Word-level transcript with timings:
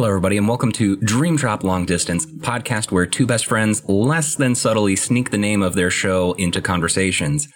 Hello, 0.00 0.08
everybody, 0.08 0.38
and 0.38 0.48
welcome 0.48 0.72
to 0.72 0.96
Dream 0.96 1.36
Drop 1.36 1.62
Long 1.62 1.84
Distance, 1.84 2.24
podcast 2.24 2.90
where 2.90 3.04
two 3.04 3.26
best 3.26 3.44
friends 3.44 3.86
less 3.86 4.34
than 4.34 4.54
subtly 4.54 4.96
sneak 4.96 5.30
the 5.30 5.36
name 5.36 5.60
of 5.60 5.74
their 5.74 5.90
show 5.90 6.32
into 6.38 6.62
conversations. 6.62 7.48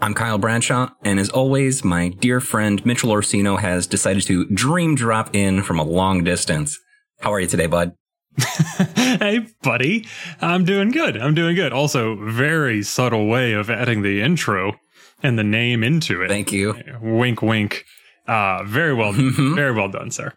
I'm 0.00 0.14
Kyle 0.14 0.38
Bradshaw, 0.38 0.90
and 1.02 1.18
as 1.18 1.28
always, 1.28 1.82
my 1.82 2.10
dear 2.10 2.38
friend 2.38 2.86
Mitchell 2.86 3.10
Orsino 3.10 3.58
has 3.58 3.88
decided 3.88 4.22
to 4.28 4.44
dream 4.44 4.94
drop 4.94 5.34
in 5.34 5.64
from 5.64 5.80
a 5.80 5.82
long 5.82 6.22
distance. 6.22 6.78
How 7.18 7.32
are 7.32 7.40
you 7.40 7.48
today, 7.48 7.66
bud? 7.66 7.94
hey, 8.94 9.48
buddy. 9.64 10.06
I'm 10.40 10.64
doing 10.64 10.92
good. 10.92 11.16
I'm 11.16 11.34
doing 11.34 11.56
good. 11.56 11.72
Also, 11.72 12.14
very 12.14 12.84
subtle 12.84 13.26
way 13.26 13.54
of 13.54 13.70
adding 13.70 14.02
the 14.02 14.22
intro 14.22 14.74
and 15.20 15.36
the 15.36 15.42
name 15.42 15.82
into 15.82 16.22
it. 16.22 16.28
Thank 16.28 16.52
you. 16.52 16.76
Wink, 17.02 17.42
wink. 17.42 17.84
Uh, 18.28 18.62
very 18.64 18.92
well, 18.92 19.12
very 19.16 19.72
well 19.72 19.88
done, 19.88 20.10
sir. 20.10 20.32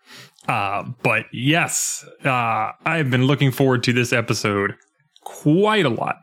Uh, 0.51 0.83
but 1.01 1.27
yes, 1.31 2.03
uh, 2.25 2.71
I've 2.85 3.09
been 3.09 3.23
looking 3.23 3.51
forward 3.51 3.83
to 3.83 3.93
this 3.93 4.11
episode 4.11 4.75
quite 5.23 5.85
a 5.85 5.89
lot. 5.89 6.17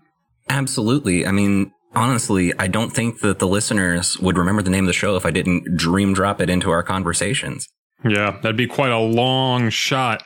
Absolutely. 0.51 1.27
I 1.27 1.33
mean, 1.33 1.73
honestly, 1.95 2.53
I 2.59 2.67
don't 2.67 2.91
think 2.91 3.20
that 3.20 3.39
the 3.39 3.47
listeners 3.47 4.19
would 4.19 4.37
remember 4.37 4.61
the 4.61 4.69
name 4.69 4.85
of 4.85 4.89
the 4.89 4.93
show 4.93 5.17
if 5.17 5.25
I 5.25 5.31
didn't 5.31 5.79
dream 5.79 6.12
drop 6.12 6.43
it 6.43 6.51
into 6.51 6.70
our 6.70 6.83
conversations. 6.83 7.69
Yeah, 8.05 8.39
that'd 8.43 8.55
be 8.55 8.67
quite 8.67 8.93
a 8.93 8.98
long 8.98 9.70
shot. 9.70 10.23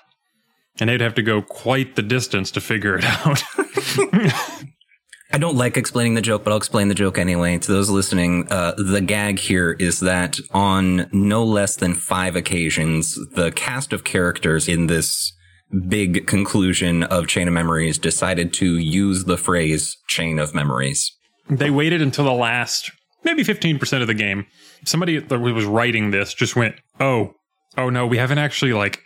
And 0.80 0.90
they'd 0.90 1.00
have 1.00 1.14
to 1.14 1.22
go 1.22 1.40
quite 1.40 1.94
the 1.94 2.02
distance 2.02 2.50
to 2.52 2.60
figure 2.60 2.98
it 2.98 3.04
out. 3.04 3.44
I 5.34 5.38
don't 5.38 5.56
like 5.56 5.78
explaining 5.78 6.12
the 6.14 6.20
joke, 6.20 6.44
but 6.44 6.50
I'll 6.50 6.58
explain 6.58 6.88
the 6.88 6.94
joke 6.94 7.16
anyway. 7.16 7.56
To 7.56 7.72
those 7.72 7.88
listening, 7.88 8.46
uh, 8.50 8.74
the 8.76 9.00
gag 9.00 9.38
here 9.38 9.72
is 9.72 10.00
that 10.00 10.38
on 10.50 11.08
no 11.10 11.42
less 11.42 11.76
than 11.76 11.94
five 11.94 12.36
occasions, 12.36 13.18
the 13.34 13.50
cast 13.52 13.94
of 13.94 14.04
characters 14.04 14.68
in 14.68 14.88
this 14.88 15.32
big 15.88 16.26
conclusion 16.26 17.02
of 17.04 17.28
Chain 17.28 17.48
of 17.48 17.54
Memories 17.54 17.98
decided 17.98 18.52
to 18.54 18.76
use 18.76 19.24
the 19.24 19.38
phrase 19.38 19.96
Chain 20.06 20.38
of 20.38 20.54
Memories. 20.54 21.10
they 21.48 21.70
waited 21.70 22.02
until 22.02 22.24
the 22.24 22.32
last 22.32 22.90
maybe 23.24 23.42
15% 23.42 24.00
of 24.02 24.06
the 24.06 24.14
game. 24.14 24.46
Somebody 24.84 25.18
that 25.18 25.38
was 25.38 25.64
writing 25.64 26.10
this 26.10 26.34
just 26.34 26.56
went, 26.56 26.74
"Oh, 27.00 27.34
oh 27.78 27.88
no, 27.88 28.06
we 28.06 28.18
haven't 28.18 28.38
actually 28.38 28.72
like 28.74 29.00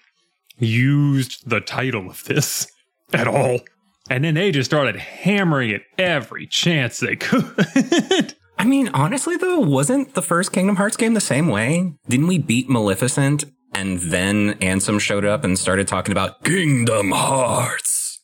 used 0.59 1.49
the 1.49 1.61
title 1.61 2.11
of 2.11 2.25
this 2.25 2.67
at 3.13 3.29
all." 3.29 3.61
And 4.09 4.25
then 4.25 4.35
they 4.35 4.53
just 4.53 4.71
started 4.71 4.97
hammering 4.97 5.71
it 5.71 5.83
every 5.99 6.47
chance 6.47 7.01
they 7.01 7.17
could. 7.17 8.35
I 8.59 8.65
mean, 8.65 8.89
honestly 8.89 9.37
though, 9.37 9.61
wasn't 9.61 10.15
the 10.15 10.23
first 10.23 10.53
Kingdom 10.53 10.77
Hearts 10.77 10.97
game 10.97 11.15
the 11.15 11.21
same 11.21 11.49
way? 11.49 11.93
Didn't 12.09 12.29
we 12.29 12.39
beat 12.39 12.69
Maleficent 12.69 13.45
and 13.75 13.99
then 13.99 14.55
Ansem 14.55 15.01
showed 15.01 15.25
up 15.25 15.45
and 15.45 15.59
started 15.59 15.87
talking 15.89 16.13
about 16.13 16.45
Kingdom 16.45 17.11
Hearts? 17.13 18.21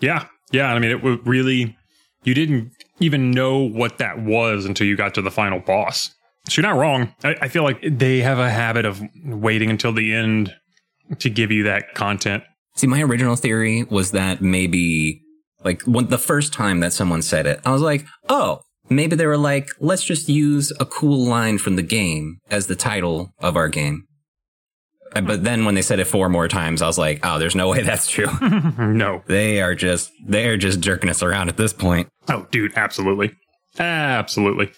yeah. 0.00 0.26
Yeah, 0.52 0.72
I 0.72 0.78
mean 0.78 0.90
it 0.92 1.02
was 1.02 1.18
really 1.24 1.76
you 2.22 2.34
didn't 2.34 2.70
even 3.00 3.30
know 3.30 3.58
what 3.58 3.98
that 3.98 4.20
was 4.20 4.64
until 4.64 4.86
you 4.86 4.96
got 4.96 5.14
to 5.14 5.22
the 5.22 5.30
final 5.30 5.60
boss. 5.60 6.14
So 6.48 6.60
you're 6.60 6.70
not 6.70 6.78
wrong. 6.78 7.14
I, 7.24 7.36
I 7.42 7.48
feel 7.48 7.64
like 7.64 7.80
they 7.82 8.20
have 8.20 8.38
a 8.38 8.50
habit 8.50 8.84
of 8.84 9.02
waiting 9.24 9.70
until 9.70 9.92
the 9.92 10.14
end 10.14 10.54
to 11.18 11.28
give 11.30 11.50
you 11.50 11.64
that 11.64 11.94
content. 11.94 12.44
See, 12.76 12.86
my 12.86 13.02
original 13.02 13.36
theory 13.36 13.84
was 13.84 14.12
that 14.12 14.40
maybe, 14.42 15.22
like, 15.66 15.82
when 15.82 16.06
the 16.06 16.16
first 16.16 16.52
time 16.52 16.80
that 16.80 16.92
someone 16.92 17.20
said 17.22 17.46
it, 17.46 17.60
I 17.66 17.72
was 17.72 17.82
like, 17.82 18.06
oh, 18.28 18.60
maybe 18.88 19.16
they 19.16 19.26
were 19.26 19.36
like, 19.36 19.68
let's 19.80 20.04
just 20.04 20.28
use 20.28 20.72
a 20.78 20.86
cool 20.86 21.26
line 21.26 21.58
from 21.58 21.76
the 21.76 21.82
game 21.82 22.38
as 22.50 22.68
the 22.68 22.76
title 22.76 23.32
of 23.40 23.56
our 23.56 23.68
game. 23.68 24.04
But 25.12 25.44
then 25.44 25.64
when 25.64 25.74
they 25.74 25.82
said 25.82 25.98
it 25.98 26.06
four 26.06 26.28
more 26.28 26.46
times, 26.46 26.82
I 26.82 26.86
was 26.86 26.98
like, 26.98 27.20
oh, 27.24 27.38
there's 27.38 27.54
no 27.54 27.68
way 27.68 27.82
that's 27.82 28.08
true. 28.10 28.28
No. 28.78 29.22
they 29.26 29.60
are 29.60 29.74
just, 29.74 30.10
they 30.24 30.46
are 30.48 30.56
just 30.56 30.80
jerking 30.80 31.10
us 31.10 31.22
around 31.22 31.48
at 31.48 31.56
this 31.56 31.72
point. 31.72 32.08
Oh, 32.28 32.46
dude, 32.50 32.72
absolutely. 32.76 33.32
Absolutely. 33.78 34.70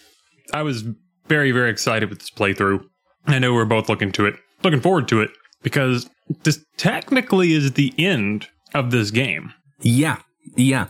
I 0.53 0.62
was 0.62 0.84
very, 1.27 1.50
very 1.50 1.71
excited 1.71 2.09
with 2.09 2.21
this 2.21 2.31
playthrough. 2.31 2.82
I 3.27 3.38
know 3.38 3.53
we're 3.53 3.65
both 3.65 3.88
looking 3.88 4.12
to 4.12 4.27
it, 4.27 4.37
looking 4.62 4.81
forward 4.81 5.09
to 5.09 5.21
it, 5.21 5.31
because 5.62 6.09
this 6.44 6.65
technically 6.77 7.53
is 7.53 7.72
the 7.72 7.93
end 7.98 8.48
of 8.75 8.91
this 8.91 9.10
game. 9.10 9.53
Yeah, 9.81 10.19
yeah. 10.56 10.88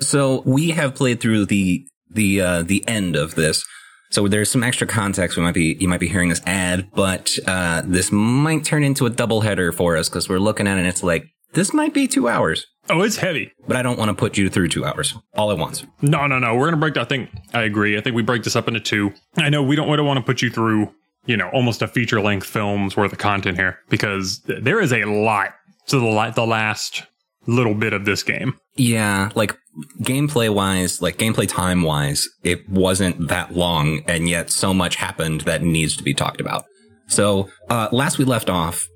So 0.00 0.42
we 0.44 0.70
have 0.70 0.94
played 0.94 1.20
through 1.20 1.46
the 1.46 1.86
the 2.10 2.40
uh, 2.40 2.62
the 2.62 2.86
end 2.88 3.16
of 3.16 3.34
this. 3.34 3.64
So 4.10 4.28
there's 4.28 4.50
some 4.50 4.62
extra 4.62 4.86
context 4.86 5.36
we 5.36 5.42
might 5.42 5.54
be 5.54 5.76
you 5.80 5.88
might 5.88 6.00
be 6.00 6.08
hearing 6.08 6.28
this 6.28 6.42
ad, 6.46 6.90
but 6.94 7.30
uh, 7.46 7.82
this 7.84 8.12
might 8.12 8.64
turn 8.64 8.84
into 8.84 9.06
a 9.06 9.10
double 9.10 9.40
header 9.42 9.72
for 9.72 9.96
us 9.96 10.08
because 10.08 10.28
we're 10.28 10.38
looking 10.38 10.66
at 10.66 10.76
it 10.76 10.80
and 10.80 10.88
it's 10.88 11.02
like 11.02 11.24
this 11.54 11.72
might 11.72 11.92
be 11.94 12.06
two 12.08 12.28
hours, 12.28 12.66
Oh, 12.90 13.02
it's 13.02 13.16
heavy. 13.18 13.52
but 13.68 13.76
I 13.76 13.82
don't 13.82 13.98
want 13.98 14.08
to 14.08 14.14
put 14.14 14.36
you 14.38 14.48
through 14.48 14.68
two 14.68 14.84
hours 14.84 15.14
all 15.34 15.50
at 15.52 15.58
once. 15.58 15.84
No, 16.00 16.26
no, 16.26 16.38
no. 16.38 16.54
We're 16.56 16.66
gonna 16.66 16.76
break. 16.78 16.96
I 16.96 17.04
think 17.04 17.30
I 17.54 17.62
agree. 17.62 17.96
I 17.96 18.00
think 18.00 18.16
we 18.16 18.22
break 18.22 18.42
this 18.42 18.56
up 18.56 18.68
into 18.68 18.80
two. 18.80 19.12
I 19.36 19.48
know 19.50 19.62
we 19.62 19.76
don't. 19.76 19.88
We 19.88 19.96
don't 19.96 20.06
want 20.06 20.18
to 20.18 20.24
put 20.24 20.42
you 20.42 20.50
through. 20.50 20.92
You 21.24 21.36
know, 21.36 21.48
almost 21.50 21.82
a 21.82 21.86
feature 21.88 22.20
length 22.20 22.46
film's 22.48 22.96
worth 22.96 23.12
of 23.12 23.18
content 23.18 23.56
here 23.56 23.78
because 23.88 24.40
there 24.40 24.80
is 24.80 24.92
a 24.92 25.04
lot 25.04 25.54
to 25.86 26.00
the 26.00 26.32
the 26.34 26.44
last 26.46 27.04
little 27.46 27.74
bit 27.74 27.92
of 27.92 28.04
this 28.04 28.22
game. 28.22 28.58
Yeah, 28.76 29.30
like 29.34 29.56
gameplay 30.02 30.52
wise, 30.52 31.02
like 31.02 31.18
gameplay 31.18 31.48
time 31.48 31.82
wise, 31.82 32.28
it 32.42 32.68
wasn't 32.68 33.28
that 33.28 33.54
long, 33.54 34.02
and 34.06 34.28
yet 34.28 34.50
so 34.50 34.72
much 34.72 34.96
happened 34.96 35.42
that 35.42 35.62
needs 35.62 35.96
to 35.96 36.02
be 36.02 36.14
talked 36.14 36.40
about. 36.40 36.64
So, 37.06 37.48
uh, 37.68 37.88
last 37.92 38.18
we 38.18 38.24
left 38.24 38.48
off, 38.48 38.86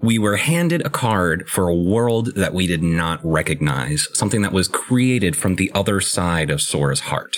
we 0.00 0.18
were 0.18 0.36
handed 0.36 0.84
a 0.84 0.90
card 0.90 1.48
for 1.48 1.68
a 1.68 1.74
world 1.74 2.34
that 2.36 2.52
we 2.52 2.66
did 2.66 2.82
not 2.82 3.20
recognize, 3.24 4.08
something 4.12 4.42
that 4.42 4.52
was 4.52 4.68
created 4.68 5.34
from 5.34 5.56
the 5.56 5.72
other 5.74 6.00
side 6.00 6.50
of 6.50 6.60
Sora's 6.60 7.00
heart. 7.00 7.36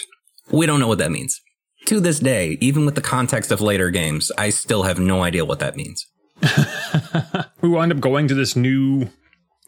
We 0.50 0.66
don't 0.66 0.80
know 0.80 0.88
what 0.88 0.98
that 0.98 1.12
means. 1.12 1.40
To 1.86 2.00
this 2.00 2.18
day, 2.18 2.58
even 2.60 2.84
with 2.84 2.96
the 2.96 3.00
context 3.00 3.52
of 3.52 3.60
later 3.60 3.90
games, 3.90 4.32
I 4.36 4.50
still 4.50 4.82
have 4.82 4.98
no 4.98 5.22
idea 5.22 5.44
what 5.44 5.60
that 5.60 5.76
means. 5.76 6.04
We 7.60 7.68
wind 7.68 7.90
up 7.90 7.98
going 7.98 8.28
to 8.28 8.34
this 8.34 8.54
new 8.54 9.08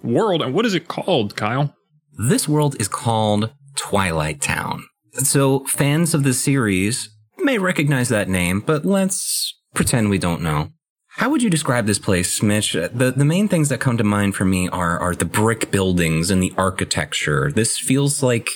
world, 0.02 0.42
and 0.42 0.54
what 0.54 0.66
is 0.66 0.74
it 0.74 0.88
called, 0.88 1.36
Kyle? 1.36 1.74
This 2.12 2.48
world 2.48 2.76
is 2.80 2.88
called 2.88 3.52
Twilight 3.76 4.40
Town. 4.40 4.84
So 5.14 5.64
fans 5.66 6.14
of 6.14 6.22
the 6.22 6.34
series 6.34 7.08
may 7.38 7.58
recognize 7.58 8.08
that 8.08 8.28
name, 8.28 8.60
but 8.60 8.84
let's 8.84 9.54
pretend 9.74 10.10
we 10.10 10.18
don't 10.18 10.42
know. 10.42 10.70
How 11.14 11.28
would 11.30 11.42
you 11.42 11.50
describe 11.50 11.86
this 11.86 11.98
place, 11.98 12.42
Mitch? 12.42 12.72
The 12.72 13.12
the 13.14 13.24
main 13.24 13.48
things 13.48 13.68
that 13.68 13.80
come 13.80 13.98
to 13.98 14.04
mind 14.04 14.36
for 14.36 14.44
me 14.44 14.68
are 14.68 14.98
are 14.98 15.14
the 15.14 15.24
brick 15.24 15.70
buildings 15.70 16.30
and 16.30 16.42
the 16.42 16.52
architecture. 16.56 17.50
This 17.52 17.78
feels 17.78 18.22
like 18.22 18.48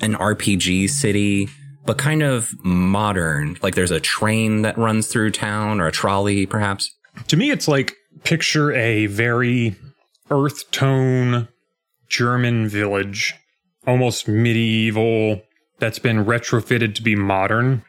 an 0.00 0.14
RPG 0.14 0.90
city, 0.90 1.48
but 1.86 1.98
kind 1.98 2.22
of 2.22 2.50
modern. 2.62 3.56
Like 3.62 3.74
there's 3.74 3.90
a 3.90 4.00
train 4.00 4.62
that 4.62 4.78
runs 4.78 5.08
through 5.08 5.30
town 5.32 5.80
or 5.80 5.86
a 5.86 5.92
trolley, 5.92 6.46
perhaps. 6.46 6.94
To 7.28 7.36
me, 7.36 7.50
it's 7.50 7.66
like 7.66 7.94
picture 8.22 8.72
a 8.72 9.06
very 9.06 9.74
earth 10.30 10.70
tone 10.70 11.48
German 12.08 12.68
village, 12.68 13.34
almost 13.86 14.28
medieval, 14.28 15.42
that's 15.78 15.98
been 15.98 16.24
retrofitted 16.24 16.94
to 16.96 17.02
be 17.02 17.14
modern. 17.14 17.84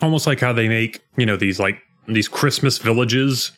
Almost 0.00 0.26
like 0.26 0.40
how 0.40 0.52
they 0.52 0.68
make, 0.68 1.00
you 1.16 1.26
know, 1.26 1.36
these 1.36 1.58
like 1.58 1.80
these 2.06 2.28
Christmas 2.28 2.78
villages. 2.78 3.52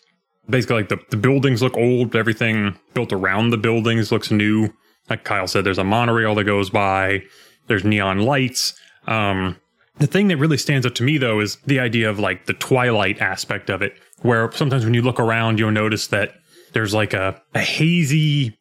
Basically, 0.49 0.77
like 0.77 0.89
the, 0.89 0.99
the 1.11 1.17
buildings 1.17 1.63
look 1.63 1.77
old, 1.77 2.17
everything 2.17 2.77
built 2.95 3.13
around 3.13 3.51
the 3.51 3.59
buildings 3.59 4.11
looks 4.11 4.31
new. 4.31 4.73
Like 5.09 5.25
Kyle 5.25 5.47
said, 5.47 5.65
there's 5.65 5.79
a 5.79 5.85
monorail 5.85 6.35
that 6.37 6.45
goes 6.45 6.71
by, 6.71 7.23
there's 7.67 7.85
neon 7.85 8.21
lights. 8.21 8.75
Um, 9.07 9.57
the 9.99 10.07
thing 10.07 10.29
that 10.29 10.39
really 10.39 10.57
stands 10.57 10.87
out 10.87 10.95
to 10.97 11.03
me, 11.03 11.19
though, 11.19 11.41
is 11.41 11.57
the 11.67 11.79
idea 11.79 12.09
of 12.09 12.19
like 12.19 12.47
the 12.47 12.55
twilight 12.55 13.21
aspect 13.21 13.71
of 13.71 13.83
it, 13.83 13.93
where 14.23 14.51
sometimes 14.53 14.85
when 14.85 14.95
you 14.95 15.03
look 15.03 15.21
around, 15.21 15.59
you'll 15.59 15.71
notice 15.71 16.07
that 16.09 16.35
there's 16.73 16.95
like 16.95 17.15
a, 17.15 17.41
a 17.55 17.61
hazy 17.61 18.59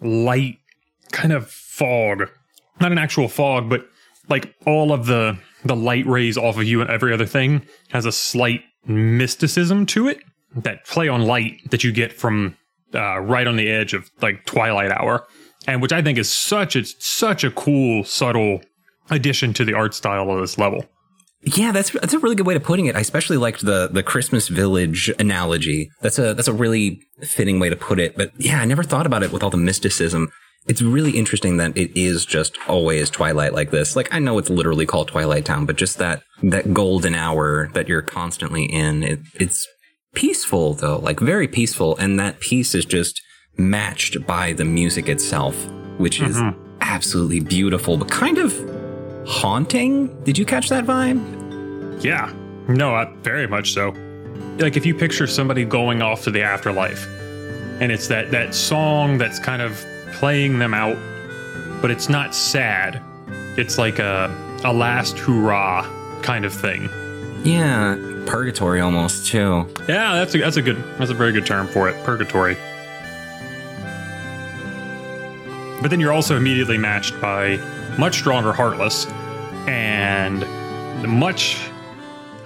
light 0.00 0.58
kind 1.12 1.32
of 1.32 1.50
fog. 1.50 2.28
Not 2.80 2.92
an 2.92 2.98
actual 2.98 3.28
fog, 3.28 3.68
but 3.68 3.86
like 4.28 4.54
all 4.66 4.92
of 4.92 5.06
the 5.06 5.38
the 5.64 5.76
light 5.76 6.06
rays 6.06 6.38
off 6.38 6.56
of 6.56 6.64
you 6.64 6.80
and 6.80 6.90
every 6.90 7.12
other 7.12 7.26
thing 7.26 7.66
has 7.88 8.04
a 8.04 8.12
slight 8.12 8.62
mysticism 8.86 9.86
to 9.86 10.08
it. 10.08 10.18
That 10.54 10.86
play 10.86 11.08
on 11.08 11.22
light 11.22 11.70
that 11.70 11.84
you 11.84 11.92
get 11.92 12.12
from 12.12 12.56
uh, 12.94 13.18
right 13.20 13.46
on 13.46 13.56
the 13.56 13.68
edge 13.68 13.94
of 13.94 14.10
like 14.22 14.44
twilight 14.46 14.90
hour, 14.90 15.26
and 15.66 15.82
which 15.82 15.92
I 15.92 16.02
think 16.02 16.18
is 16.18 16.30
such 16.30 16.76
a 16.76 16.84
such 16.84 17.44
a 17.44 17.50
cool 17.50 18.04
subtle 18.04 18.62
addition 19.10 19.52
to 19.54 19.64
the 19.64 19.74
art 19.74 19.94
style 19.94 20.30
of 20.30 20.40
this 20.40 20.58
level. 20.58 20.84
Yeah, 21.46 21.70
that's 21.70 21.90
that's 21.90 22.12
a 22.12 22.18
really 22.18 22.34
good 22.34 22.46
way 22.46 22.56
of 22.56 22.64
putting 22.64 22.86
it. 22.86 22.96
I 22.96 23.00
especially 23.00 23.36
liked 23.36 23.64
the 23.64 23.88
the 23.90 24.02
Christmas 24.02 24.48
village 24.48 25.12
analogy. 25.20 25.90
That's 26.02 26.18
a 26.18 26.34
that's 26.34 26.48
a 26.48 26.52
really 26.52 27.00
fitting 27.22 27.60
way 27.60 27.70
to 27.70 27.76
put 27.76 28.00
it. 28.00 28.16
But 28.16 28.32
yeah, 28.36 28.60
I 28.60 28.64
never 28.64 28.82
thought 28.82 29.06
about 29.06 29.22
it 29.22 29.30
with 29.30 29.44
all 29.44 29.50
the 29.50 29.56
mysticism. 29.56 30.28
It's 30.66 30.82
really 30.82 31.12
interesting 31.12 31.58
that 31.58 31.76
it 31.76 31.96
is 31.96 32.26
just 32.26 32.58
always 32.66 33.08
twilight 33.10 33.52
like 33.52 33.70
this. 33.70 33.94
Like 33.94 34.12
I 34.12 34.18
know 34.18 34.38
it's 34.38 34.50
literally 34.50 34.86
called 34.86 35.06
Twilight 35.06 35.44
Town, 35.44 35.66
but 35.66 35.76
just 35.76 35.98
that 35.98 36.24
that 36.42 36.74
golden 36.74 37.14
hour 37.14 37.68
that 37.74 37.88
you're 37.88 38.02
constantly 38.02 38.64
in, 38.64 39.04
it, 39.04 39.20
it's 39.34 39.68
peaceful 40.16 40.74
though, 40.74 40.98
like 40.98 41.20
very 41.20 41.46
peaceful. 41.46 41.96
And 41.98 42.18
that 42.18 42.40
peace 42.40 42.74
is 42.74 42.84
just 42.84 43.22
matched 43.56 44.26
by 44.26 44.52
the 44.52 44.64
music 44.64 45.08
itself, 45.08 45.54
which 45.98 46.20
is 46.20 46.36
mm-hmm. 46.36 46.60
absolutely 46.80 47.38
beautiful, 47.38 47.96
but 47.96 48.10
kind 48.10 48.38
of 48.38 48.52
haunting. 49.28 50.20
Did 50.24 50.38
you 50.38 50.44
catch 50.44 50.68
that 50.70 50.84
vibe? 50.84 51.35
Yeah. 52.00 52.32
No, 52.68 52.94
I, 52.94 53.12
very 53.22 53.46
much 53.46 53.72
so. 53.72 53.94
Like 54.58 54.76
if 54.76 54.84
you 54.84 54.94
picture 54.94 55.26
somebody 55.26 55.64
going 55.64 56.02
off 56.02 56.22
to 56.24 56.30
the 56.30 56.42
afterlife, 56.42 57.06
and 57.80 57.92
it's 57.92 58.08
that 58.08 58.30
that 58.30 58.54
song 58.54 59.18
that's 59.18 59.38
kind 59.38 59.62
of 59.62 59.84
playing 60.12 60.58
them 60.58 60.74
out, 60.74 60.96
but 61.82 61.90
it's 61.90 62.08
not 62.08 62.34
sad. 62.34 63.02
It's 63.56 63.78
like 63.78 63.98
a 63.98 64.34
a 64.64 64.72
last 64.72 65.18
hurrah 65.18 65.82
kind 66.22 66.44
of 66.44 66.52
thing. 66.52 66.88
Yeah, 67.44 67.96
purgatory 68.26 68.80
almost 68.80 69.26
too. 69.26 69.66
Yeah, 69.88 70.14
that's 70.14 70.34
a 70.34 70.38
that's 70.38 70.56
a 70.56 70.62
good 70.62 70.82
that's 70.98 71.10
a 71.10 71.14
very 71.14 71.32
good 71.32 71.46
term 71.46 71.68
for 71.68 71.88
it. 71.88 72.04
Purgatory. 72.04 72.56
But 75.82 75.90
then 75.90 76.00
you're 76.00 76.12
also 76.12 76.36
immediately 76.36 76.78
matched 76.78 77.20
by 77.20 77.58
much 77.98 78.16
stronger 78.16 78.52
Heartless 78.52 79.06
and 79.68 80.44
much 81.06 81.58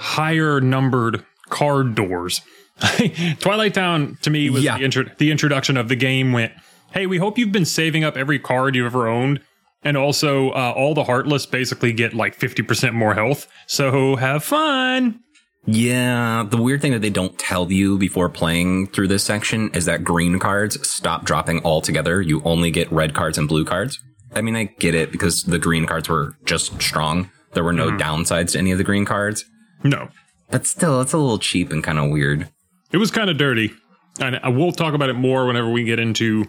higher 0.01 0.61
numbered 0.61 1.25
card 1.49 1.95
doors. 1.95 2.41
Twilight 3.41 3.75
Town 3.75 4.17
to 4.23 4.31
me 4.31 4.51
was 4.51 4.65
Yeah. 4.65 4.79
the, 4.79 4.85
intro- 4.85 5.11
the 5.19 5.31
introduction 5.31 5.77
of 5.77 5.89
the 5.89 5.97
game. 5.97 6.33
Went, 6.33 6.53
hey, 6.93 7.07
we 7.07 7.19
hope 7.19 7.39
you've 7.39 7.53
been 7.53 7.65
saving 7.67 8.05
up 8.05 8.17
every 8.17 8.39
card 8.39 8.75
you 8.75 8.87
ever 8.87 9.07
owned, 9.07 9.41
and 9.83 9.97
also 9.97 10.51
uh, 10.51 10.73
all 10.77 10.95
the 10.95 11.05
Heartless 11.05 11.47
basically 11.47 11.93
get 11.93 12.15
like 12.15 12.35
fifty 12.35 12.63
percent 12.63 12.95
more 12.95 13.15
health. 13.15 13.47
So 13.67 14.17
have 14.17 14.43
fun. 14.45 15.21
Yeah, 15.67 16.47
the 16.49 16.57
weird 16.57 16.81
thing 16.81 16.93
that 16.93 17.03
they 17.03 17.11
don't 17.11 17.39
tell 17.39 17.71
you 17.71 17.99
before 17.99 18.31
playing 18.31 18.87
through 18.89 19.09
this 19.09 19.23
section 19.23 19.71
is 19.75 19.85
that 19.85 20.03
green 20.05 20.39
cards 20.39 20.89
stop 20.89 21.25
dropping 21.27 21.63
altogether. 21.65 22.23
You 22.23 22.41
only 22.47 22.71
get 22.71 22.91
red 22.91 23.13
cards 23.15 23.37
and 23.37 23.47
blue 23.47 23.67
cards. 23.67 24.01
I 24.35 24.41
mean, 24.41 24.57
I 24.57 24.65
get 24.79 24.95
it 24.95 25.13
because 25.13 25.43
the 25.43 25.59
green 25.59 25.85
cards 25.85 26.09
were 26.09 26.35
just 26.47 26.81
strong. 26.81 27.31
There 27.53 27.63
were 27.65 27.75
no 27.75 27.91
downsides 27.91 28.53
to 28.53 28.59
any 28.59 28.73
of 28.73 28.79
the 28.79 28.85
green 28.85 29.05
cards. 29.05 29.45
No, 29.83 30.09
But 30.51 30.67
still, 30.67 31.01
it's 31.01 31.13
a 31.13 31.19
little 31.19 31.39
cheap 31.39 31.71
and 31.73 31.83
kind 31.83 31.99
of 31.99 32.11
weird. 32.11 32.49
It 32.93 32.99
was 32.99 33.11
kind 33.11 33.31
of 33.31 33.39
dirty. 33.39 33.73
And 34.21 34.37
uh, 34.37 34.41
I 34.43 34.49
will 34.49 34.73
talk 34.73 34.95
about 34.95 35.09
it 35.09 35.15
more 35.15 35.47
whenever 35.47 35.71
we 35.71 35.85
get 35.85 35.99
into 35.99 36.47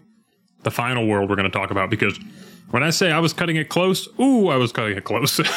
the 0.63 0.71
final 0.71 1.07
world 1.07 1.29
we're 1.29 1.35
going 1.35 1.49
to 1.49 1.57
talk 1.57 1.71
about 1.71 1.89
because 1.89 2.19
when 2.71 2.83
I 2.83 2.89
say 2.89 3.11
I 3.11 3.19
was 3.19 3.33
cutting 3.33 3.55
it 3.55 3.69
close, 3.69 4.07
ooh, 4.19 4.47
I 4.49 4.57
was 4.57 4.71
cutting 4.71 4.97
it 4.97 5.03
close. 5.03 5.39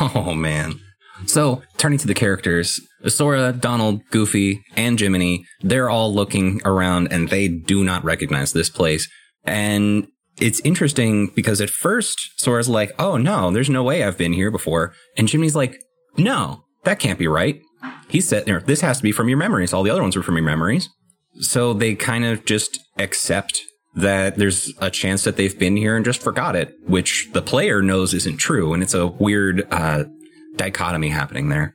Oh 0.00 0.34
man. 0.34 0.80
So, 1.26 1.62
turning 1.78 1.98
to 2.00 2.06
the 2.06 2.14
characters, 2.14 2.80
Sora, 3.06 3.52
Donald, 3.52 4.02
Goofy, 4.10 4.62
and 4.76 4.98
Jiminy, 4.98 5.44
they're 5.60 5.88
all 5.88 6.12
looking 6.12 6.60
around 6.64 7.12
and 7.12 7.28
they 7.28 7.48
do 7.48 7.84
not 7.84 8.04
recognize 8.04 8.52
this 8.52 8.68
place. 8.68 9.08
And 9.44 10.08
it's 10.40 10.60
interesting 10.60 11.28
because 11.28 11.60
at 11.60 11.70
first 11.70 12.32
Sora's 12.36 12.68
like, 12.68 12.92
"Oh 12.98 13.16
no, 13.16 13.50
there's 13.52 13.70
no 13.70 13.82
way 13.82 14.02
I've 14.02 14.18
been 14.18 14.32
here 14.32 14.50
before." 14.50 14.92
And 15.16 15.28
Jiminy's 15.28 15.54
like, 15.54 15.78
"No, 16.18 16.64
that 16.84 16.98
can't 16.98 17.18
be 17.18 17.28
right." 17.28 17.60
He 18.08 18.20
said, 18.20 18.46
"This 18.66 18.80
has 18.80 18.98
to 18.98 19.02
be 19.02 19.12
from 19.12 19.28
your 19.28 19.38
memories. 19.38 19.72
All 19.72 19.82
the 19.82 19.90
other 19.90 20.02
ones 20.02 20.16
were 20.16 20.22
from 20.22 20.36
your 20.36 20.44
memories." 20.44 20.88
So 21.40 21.72
they 21.72 21.94
kind 21.94 22.24
of 22.24 22.44
just 22.44 22.78
accept 22.98 23.62
that 23.94 24.36
there's 24.36 24.72
a 24.80 24.90
chance 24.90 25.24
that 25.24 25.36
they've 25.36 25.58
been 25.58 25.76
here 25.76 25.96
and 25.96 26.04
just 26.04 26.22
forgot 26.22 26.54
it, 26.54 26.74
which 26.86 27.28
the 27.32 27.42
player 27.42 27.82
knows 27.82 28.12
isn't 28.14 28.36
true. 28.36 28.74
And 28.74 28.82
it's 28.82 28.94
a 28.94 29.06
weird 29.06 29.66
uh, 29.70 30.04
dichotomy 30.56 31.08
happening 31.08 31.48
there. 31.48 31.74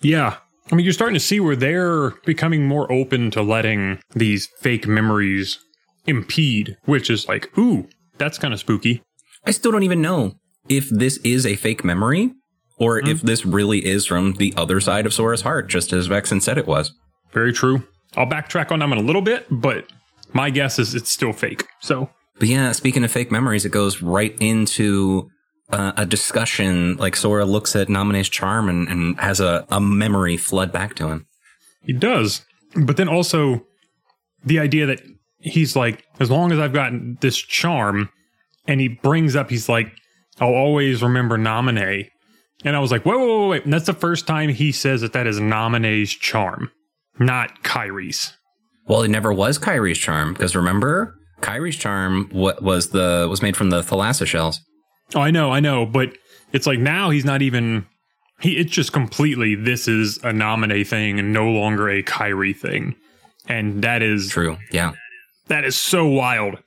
yeah. 0.00 0.36
I 0.70 0.74
mean, 0.74 0.84
you're 0.84 0.92
starting 0.94 1.14
to 1.14 1.20
see 1.20 1.40
where 1.40 1.56
they're 1.56 2.10
becoming 2.24 2.66
more 2.66 2.90
open 2.90 3.30
to 3.32 3.42
letting 3.42 4.00
these 4.14 4.48
fake 4.60 4.86
memories 4.86 5.58
impede, 6.06 6.76
which 6.84 7.10
is 7.10 7.28
like, 7.28 7.56
ooh, 7.58 7.88
that's 8.16 8.38
kind 8.38 8.54
of 8.54 8.60
spooky. 8.60 9.02
I 9.44 9.50
still 9.50 9.72
don't 9.72 9.82
even 9.82 10.00
know 10.00 10.34
if 10.68 10.88
this 10.88 11.18
is 11.18 11.44
a 11.44 11.56
fake 11.56 11.84
memory 11.84 12.32
or 12.78 12.98
if 12.98 13.22
this 13.22 13.44
really 13.44 13.84
is 13.84 14.06
from 14.06 14.34
the 14.34 14.52
other 14.56 14.80
side 14.80 15.06
of 15.06 15.14
Sora's 15.14 15.42
heart, 15.42 15.68
just 15.68 15.92
as 15.92 16.08
Vexen 16.08 16.42
said 16.42 16.58
it 16.58 16.66
was. 16.66 16.92
Very 17.32 17.52
true. 17.52 17.86
I'll 18.16 18.26
backtrack 18.26 18.70
on 18.70 18.80
them 18.80 18.92
in 18.92 18.98
a 18.98 19.02
little 19.02 19.22
bit, 19.22 19.46
but 19.50 19.86
my 20.32 20.50
guess 20.50 20.78
is 20.78 20.94
it's 20.94 21.10
still 21.10 21.32
fake. 21.32 21.64
So, 21.80 22.10
But 22.38 22.48
yeah, 22.48 22.72
speaking 22.72 23.04
of 23.04 23.10
fake 23.10 23.30
memories, 23.30 23.64
it 23.64 23.72
goes 23.72 24.02
right 24.02 24.36
into 24.40 25.30
uh, 25.70 25.92
a 25.96 26.04
discussion. 26.04 26.96
Like 26.96 27.16
Sora 27.16 27.44
looks 27.44 27.74
at 27.76 27.88
Namine's 27.88 28.28
charm 28.28 28.68
and, 28.68 28.88
and 28.88 29.18
has 29.18 29.40
a, 29.40 29.66
a 29.70 29.80
memory 29.80 30.36
flood 30.36 30.72
back 30.72 30.94
to 30.96 31.08
him. 31.08 31.26
He 31.84 31.92
does. 31.92 32.44
But 32.74 32.96
then 32.96 33.08
also 33.08 33.66
the 34.44 34.58
idea 34.58 34.86
that 34.86 35.02
he's 35.38 35.76
like, 35.76 36.04
as 36.20 36.30
long 36.30 36.52
as 36.52 36.58
I've 36.58 36.72
got 36.72 36.92
this 37.20 37.36
charm, 37.36 38.10
and 38.66 38.80
he 38.80 38.88
brings 38.88 39.34
up, 39.36 39.50
he's 39.50 39.68
like, 39.68 39.92
I'll 40.40 40.54
always 40.54 41.02
remember 41.02 41.36
Naminé. 41.36 42.08
And 42.64 42.76
I 42.76 42.78
was 42.78 42.90
like, 42.92 43.02
whoa, 43.04 43.18
whoa, 43.18 43.26
whoa, 43.26 43.48
wait. 43.48 43.64
And 43.64 43.72
that's 43.72 43.86
the 43.86 43.92
first 43.92 44.26
time 44.26 44.48
he 44.50 44.72
says 44.72 45.00
that 45.00 45.12
that 45.14 45.26
is 45.26 45.40
Naminé's 45.40 46.10
charm, 46.10 46.70
not 47.18 47.62
Kairi's. 47.62 48.34
Well, 48.86 49.02
it 49.02 49.08
never 49.08 49.32
was 49.32 49.58
Kairi's 49.58 49.98
charm 49.98 50.32
because 50.32 50.54
remember, 50.54 51.14
Kairi's 51.40 51.76
charm 51.76 52.28
what 52.30 52.62
was 52.62 52.90
the 52.90 53.26
was 53.28 53.42
made 53.42 53.56
from 53.56 53.70
the 53.70 53.80
thalassa 53.80 54.26
shells. 54.26 54.60
Oh, 55.14 55.20
I 55.20 55.30
know, 55.30 55.50
I 55.50 55.60
know. 55.60 55.86
But 55.86 56.16
it's 56.52 56.66
like 56.66 56.78
now 56.78 57.10
he's 57.10 57.24
not 57.24 57.42
even, 57.42 57.86
he, 58.40 58.56
it's 58.56 58.70
just 58.70 58.92
completely, 58.92 59.54
this 59.54 59.88
is 59.88 60.18
a 60.22 60.32
Nominee 60.32 60.84
thing 60.84 61.18
and 61.18 61.32
no 61.32 61.50
longer 61.50 61.88
a 61.88 62.02
Kairi 62.02 62.56
thing. 62.56 62.94
And 63.48 63.82
that 63.82 64.02
is 64.02 64.28
True. 64.28 64.56
Yeah. 64.70 64.92
that 65.48 65.64
is 65.64 65.76
so 65.76 66.06
wild 66.06 66.58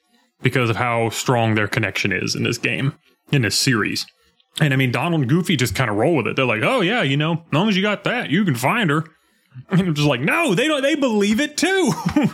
because 0.42 0.70
of 0.70 0.76
how 0.76 1.10
strong 1.10 1.56
their 1.56 1.68
connection 1.70 2.12
is 2.12 2.36
in 2.36 2.44
this 2.44 2.58
game, 2.58 2.94
in 3.32 3.44
this 3.44 3.58
series. 3.58 4.06
And 4.62 4.74
I 4.74 4.78
mean, 4.78 4.92
Donald 4.92 5.22
and 5.22 5.30
Goofy 5.30 5.56
just 5.58 5.76
kind 5.76 5.90
of 5.90 5.98
roll 5.98 6.16
with 6.16 6.28
it. 6.28 6.36
They're 6.36 6.46
like, 6.46 6.64
"Oh 6.64 6.82
yeah, 6.82 7.02
you 7.02 7.18
know, 7.18 7.34
as 7.34 7.54
long 7.54 7.68
as 7.70 7.76
you 7.76 7.82
got 7.82 8.04
that, 8.06 8.30
you 8.30 8.46
can 8.46 8.56
find 8.56 8.90
her." 8.90 9.04
And 9.70 9.82
I'm 9.88 9.94
just 9.94 10.08
like, 10.08 10.22
"No, 10.22 10.56
they 10.56 10.68
don't. 10.68 10.82
They 10.82 10.96
believe 10.96 11.40
it 11.40 11.58
too." 11.58 11.94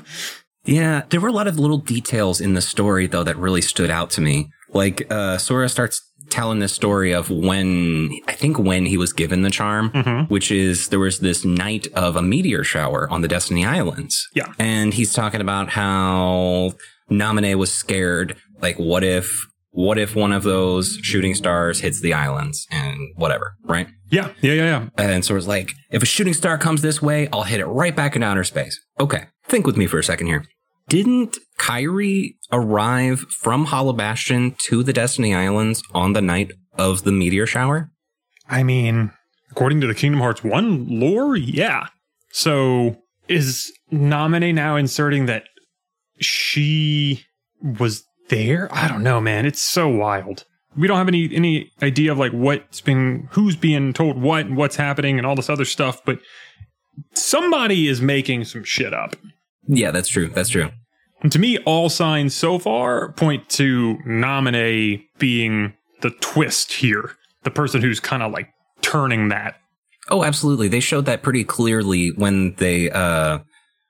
Yeah, 0.63 1.03
there 1.09 1.19
were 1.19 1.29
a 1.29 1.33
lot 1.33 1.47
of 1.47 1.57
little 1.57 1.79
details 1.79 2.39
in 2.39 2.53
the 2.53 2.61
story 2.61 3.07
though 3.07 3.23
that 3.23 3.37
really 3.37 3.61
stood 3.61 3.89
out 3.89 4.11
to 4.11 4.21
me. 4.21 4.49
Like 4.69 5.11
uh 5.11 5.37
Sora 5.37 5.67
starts 5.67 6.01
telling 6.29 6.59
this 6.59 6.71
story 6.71 7.13
of 7.13 7.29
when 7.29 8.11
I 8.27 8.33
think 8.33 8.57
when 8.59 8.85
he 8.85 8.95
was 8.95 9.11
given 9.11 9.41
the 9.41 9.49
charm, 9.49 10.27
which 10.29 10.51
is 10.51 10.89
there 10.89 10.99
was 10.99 11.19
this 11.19 11.43
night 11.43 11.87
of 11.93 12.15
a 12.15 12.21
meteor 12.21 12.63
shower 12.63 13.09
on 13.09 13.21
the 13.21 13.27
Destiny 13.27 13.65
Islands. 13.65 14.29
Yeah. 14.33 14.53
And 14.59 14.93
he's 14.93 15.13
talking 15.13 15.41
about 15.41 15.69
how 15.69 16.73
Naminé 17.09 17.55
was 17.55 17.73
scared. 17.73 18.37
Like 18.61 18.77
what 18.77 19.03
if 19.03 19.47
what 19.71 19.97
if 19.97 20.15
one 20.15 20.31
of 20.31 20.43
those 20.43 20.99
shooting 21.01 21.33
stars 21.33 21.79
hits 21.79 22.01
the 22.01 22.13
islands 22.13 22.67
and 22.71 22.97
whatever, 23.15 23.55
right? 23.63 23.87
yeah, 24.11 24.33
yeah, 24.41 24.53
yeah, 24.53 24.63
yeah. 24.65 24.89
And 24.97 25.25
so 25.25 25.35
it's 25.35 25.47
like, 25.47 25.71
if 25.89 26.03
a 26.03 26.05
shooting 26.05 26.33
star 26.33 26.57
comes 26.57 26.81
this 26.81 27.01
way, 27.01 27.29
I'll 27.31 27.43
hit 27.43 27.61
it 27.61 27.65
right 27.65 27.95
back 27.95 28.15
into 28.15 28.27
outer 28.27 28.43
space. 28.43 28.79
Okay, 28.99 29.25
think 29.45 29.65
with 29.65 29.77
me 29.77 29.87
for 29.87 29.97
a 29.97 30.03
second 30.03 30.27
here. 30.27 30.45
Didn't 30.89 31.37
Kairi 31.57 32.35
arrive 32.51 33.21
from 33.39 33.65
Hollow 33.65 33.93
Bastion 33.93 34.55
to 34.63 34.83
the 34.83 34.91
Destiny 34.91 35.33
Islands 35.33 35.81
on 35.93 36.11
the 36.11 36.21
night 36.21 36.51
of 36.77 37.03
the 37.03 37.13
meteor 37.13 37.47
shower? 37.47 37.89
I 38.49 38.63
mean, 38.63 39.11
according 39.49 39.79
to 39.81 39.87
the 39.87 39.95
Kingdom 39.95 40.19
Hearts 40.19 40.43
One 40.43 40.99
lore, 40.99 41.37
yeah. 41.37 41.87
So 42.33 42.97
is 43.29 43.71
Naminé 43.93 44.53
now 44.53 44.75
inserting 44.75 45.27
that 45.27 45.43
she 46.19 47.23
was 47.61 48.03
there? 48.31 48.67
I 48.71 48.87
don't 48.87 49.03
know, 49.03 49.21
man. 49.21 49.45
It's 49.45 49.61
so 49.61 49.87
wild. 49.87 50.45
We 50.75 50.87
don't 50.87 50.97
have 50.97 51.07
any 51.07 51.29
any 51.35 51.71
idea 51.83 52.11
of 52.11 52.17
like 52.17 52.31
what's 52.31 52.81
been 52.81 53.27
who's 53.31 53.55
being 53.55 53.93
told 53.93 54.19
what 54.19 54.47
and 54.47 54.57
what's 54.57 54.77
happening 54.77 55.19
and 55.19 55.27
all 55.27 55.35
this 55.35 55.49
other 55.49 55.65
stuff, 55.65 56.03
but 56.03 56.19
somebody 57.13 57.87
is 57.87 58.01
making 58.01 58.45
some 58.45 58.63
shit 58.63 58.93
up. 58.93 59.15
Yeah, 59.67 59.91
that's 59.91 60.09
true. 60.09 60.29
That's 60.29 60.49
true. 60.49 60.71
And 61.21 61.31
to 61.31 61.39
me, 61.39 61.59
all 61.59 61.89
signs 61.89 62.33
so 62.33 62.57
far 62.57 63.11
point 63.11 63.47
to 63.49 63.97
Naminé 64.07 65.03
being 65.19 65.73
the 66.01 66.09
twist 66.21 66.73
here, 66.73 67.11
the 67.43 67.51
person 67.51 67.81
who's 67.81 67.99
kind 67.99 68.23
of 68.23 68.31
like 68.31 68.49
turning 68.81 69.27
that. 69.27 69.55
Oh, 70.09 70.23
absolutely. 70.23 70.67
They 70.67 70.79
showed 70.79 71.05
that 71.05 71.21
pretty 71.21 71.43
clearly 71.43 72.11
when 72.15 72.55
they 72.55 72.89
uh, 72.89 73.39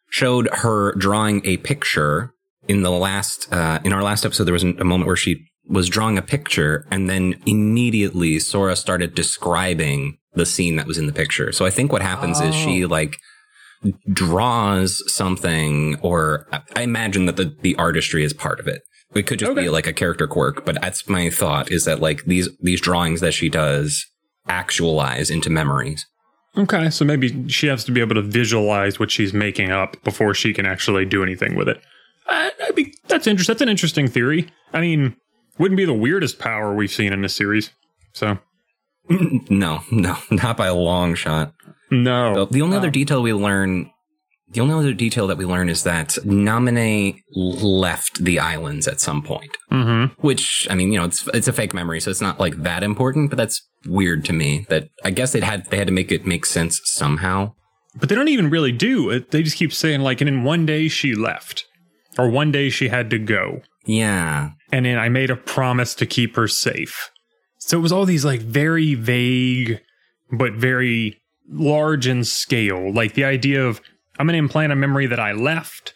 showed 0.09 0.49
her 0.51 0.93
drawing 0.95 1.41
a 1.45 1.57
picture 1.57 2.33
in 2.67 2.83
the 2.83 2.91
last 2.91 3.51
uh, 3.51 3.79
in 3.83 3.93
our 3.93 4.03
last 4.03 4.25
episode. 4.25 4.45
There 4.45 4.53
was 4.53 4.63
a 4.63 4.83
moment 4.83 5.07
where 5.07 5.15
she 5.15 5.45
was 5.67 5.87
drawing 5.89 6.17
a 6.17 6.21
picture, 6.21 6.85
and 6.91 7.09
then 7.09 7.35
immediately 7.45 8.39
Sora 8.39 8.75
started 8.75 9.15
describing 9.15 10.17
the 10.33 10.45
scene 10.45 10.75
that 10.77 10.87
was 10.87 10.97
in 10.97 11.07
the 11.07 11.13
picture. 11.13 11.51
So 11.51 11.65
I 11.65 11.69
think 11.69 11.91
what 11.91 12.01
happens 12.01 12.39
is 12.41 12.55
she 12.55 12.85
like 12.85 13.15
draws 14.11 15.03
something, 15.13 15.97
or 16.01 16.47
I 16.75 16.83
imagine 16.83 17.25
that 17.25 17.37
the 17.37 17.55
the 17.61 17.75
artistry 17.75 18.23
is 18.23 18.33
part 18.33 18.59
of 18.59 18.67
it. 18.67 18.81
It 19.13 19.27
could 19.27 19.39
just 19.39 19.51
Okay. 19.51 19.61
be 19.63 19.69
like 19.69 19.87
a 19.87 19.93
character 19.93 20.25
quirk, 20.27 20.65
but 20.65 20.79
that's 20.81 21.09
my 21.09 21.29
thought 21.29 21.71
is 21.71 21.85
that 21.85 21.99
like 21.99 22.23
these 22.25 22.49
these 22.61 22.81
drawings 22.81 23.19
that 23.21 23.33
she 23.33 23.49
does 23.49 24.05
actualize 24.47 25.29
into 25.29 25.49
memories. 25.49 26.05
Okay, 26.57 26.89
so 26.89 27.05
maybe 27.05 27.47
she 27.47 27.67
has 27.67 27.85
to 27.85 27.91
be 27.91 28.01
able 28.01 28.15
to 28.15 28.21
visualize 28.21 28.99
what 28.99 29.09
she's 29.09 29.33
making 29.33 29.71
up 29.71 30.01
before 30.03 30.33
she 30.33 30.53
can 30.53 30.65
actually 30.65 31.05
do 31.05 31.23
anything 31.23 31.55
with 31.55 31.69
it. 31.69 31.81
I, 32.27 32.51
I 32.67 32.71
mean, 32.71 32.91
that's 33.07 33.27
interesting. 33.27 33.53
That's 33.53 33.61
an 33.61 33.69
interesting 33.69 34.07
theory. 34.07 34.49
I 34.73 34.81
mean, 34.81 35.15
wouldn't 35.57 35.77
be 35.77 35.85
the 35.85 35.93
weirdest 35.93 36.39
power 36.39 36.73
we've 36.73 36.91
seen 36.91 37.13
in 37.13 37.21
this 37.21 37.35
series. 37.35 37.71
So 38.13 38.39
No, 39.49 39.81
no, 39.91 40.17
not 40.31 40.57
by 40.57 40.67
a 40.67 40.75
long 40.75 41.15
shot. 41.15 41.53
no, 41.89 42.33
So 42.35 42.45
the 42.45 42.61
only 42.61 42.77
other 42.77 42.87
Um, 42.87 42.91
detail 42.93 43.21
we 43.21 43.33
learn, 43.33 43.89
the 44.49 44.61
only 44.61 44.73
other 44.75 44.93
detail 44.93 45.27
that 45.27 45.37
we 45.37 45.45
learn 45.45 45.69
is 45.69 45.83
that 45.83 46.09
Naminé 46.25 47.19
left 47.35 48.23
the 48.23 48.39
islands 48.39 48.87
at 48.87 48.99
some 48.99 49.21
point. 49.21 49.51
Mm-hmm. 49.71 50.13
Which 50.21 50.67
I 50.69 50.75
mean, 50.75 50.91
you 50.91 50.99
know, 50.99 51.05
it's 51.05 51.27
it's 51.33 51.47
a 51.47 51.53
fake 51.53 51.73
memory, 51.73 51.99
so 52.01 52.11
it's 52.11 52.21
not 52.21 52.39
like 52.39 52.55
that 52.63 52.83
important. 52.83 53.29
But 53.29 53.37
that's 53.37 53.61
weird 53.85 54.23
to 54.25 54.33
me. 54.33 54.65
That 54.69 54.89
I 55.03 55.11
guess 55.11 55.31
they 55.33 55.39
had 55.41 55.65
they 55.69 55.77
had 55.77 55.87
to 55.87 55.93
make 55.93 56.11
it 56.11 56.25
make 56.25 56.45
sense 56.45 56.79
somehow. 56.83 57.53
But 57.95 58.07
they 58.09 58.15
don't 58.15 58.29
even 58.29 58.49
really 58.49 58.71
do. 58.71 59.19
They 59.19 59.43
just 59.43 59.57
keep 59.57 59.73
saying 59.73 59.99
like, 60.01 60.21
and 60.21 60.29
in 60.29 60.43
one 60.45 60.65
day 60.65 60.87
she 60.87 61.13
left, 61.13 61.65
or 62.17 62.29
one 62.29 62.51
day 62.51 62.69
she 62.69 62.89
had 62.89 63.09
to 63.11 63.19
go, 63.19 63.61
Yeah, 63.85 64.51
and 64.71 64.85
then 64.85 64.97
I 64.97 65.09
made 65.09 65.29
a 65.29 65.35
promise 65.35 65.95
to 65.95 66.05
keep 66.05 66.35
her 66.35 66.47
safe. 66.47 67.11
So 67.59 67.77
it 67.77 67.81
was 67.81 67.91
all 67.91 68.05
these 68.05 68.25
like 68.25 68.41
very 68.41 68.95
vague, 68.95 69.81
but 70.31 70.53
very 70.53 71.21
large 71.47 72.07
in 72.07 72.23
scale. 72.23 72.91
Like 72.93 73.13
the 73.13 73.23
idea 73.23 73.65
of 73.65 73.81
I'm 74.17 74.27
going 74.27 74.33
to 74.33 74.39
implant 74.39 74.71
a 74.71 74.75
memory 74.75 75.07
that 75.07 75.19
I 75.19 75.31
left, 75.31 75.93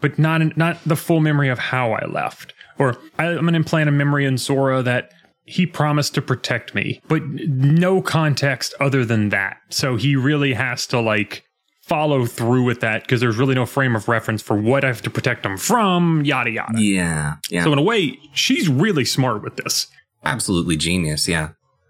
but 0.00 0.18
not 0.18 0.56
not 0.56 0.78
the 0.84 0.96
full 0.96 1.20
memory 1.20 1.48
of 1.48 1.58
how 1.58 1.92
I 1.92 2.06
left. 2.06 2.54
Or 2.78 2.96
I'm 3.18 3.34
going 3.34 3.46
to 3.48 3.54
implant 3.54 3.88
a 3.88 3.92
memory 3.92 4.24
in 4.24 4.38
Sora 4.38 4.82
that 4.82 5.12
he 5.44 5.66
promised 5.66 6.14
to 6.14 6.22
protect 6.22 6.74
me, 6.74 7.00
but 7.08 7.22
no 7.24 8.00
context 8.00 8.74
other 8.80 9.04
than 9.04 9.28
that. 9.30 9.58
So 9.68 9.96
he 9.96 10.16
really 10.16 10.54
has 10.54 10.86
to 10.88 11.00
like 11.00 11.44
follow 11.82 12.26
through 12.26 12.62
with 12.64 12.80
that 12.80 13.02
because 13.02 13.20
there's 13.20 13.36
really 13.36 13.54
no 13.54 13.66
frame 13.66 13.94
of 13.96 14.08
reference 14.08 14.40
for 14.42 14.56
what 14.56 14.84
I 14.84 14.88
have 14.88 15.02
to 15.02 15.10
protect 15.10 15.42
them 15.42 15.56
from, 15.56 16.24
yada 16.24 16.50
yada. 16.50 16.80
yeah, 16.80 17.34
yeah. 17.50 17.64
So 17.64 17.72
in 17.72 17.78
a 17.78 17.82
way, 17.82 18.18
she's 18.34 18.68
really 18.68 19.04
smart 19.04 19.42
with 19.42 19.56
this. 19.56 19.86
absolutely 20.24 20.76
genius 20.76 21.26
yeah 21.26 21.48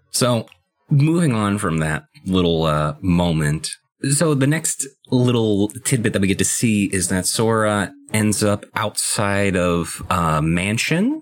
so 0.09 0.47
moving 0.89 1.33
on 1.33 1.57
from 1.59 1.77
that 1.77 2.03
little 2.25 2.63
uh, 2.63 2.95
moment 3.01 3.69
so 4.11 4.33
the 4.33 4.47
next 4.47 4.85
little 5.11 5.69
tidbit 5.85 6.13
that 6.13 6.21
we 6.21 6.27
get 6.27 6.39
to 6.39 6.45
see 6.45 6.85
is 6.91 7.09
that 7.09 7.25
sora 7.27 7.93
ends 8.11 8.43
up 8.43 8.65
outside 8.75 9.55
of 9.55 10.01
a 10.09 10.41
mansion 10.41 11.21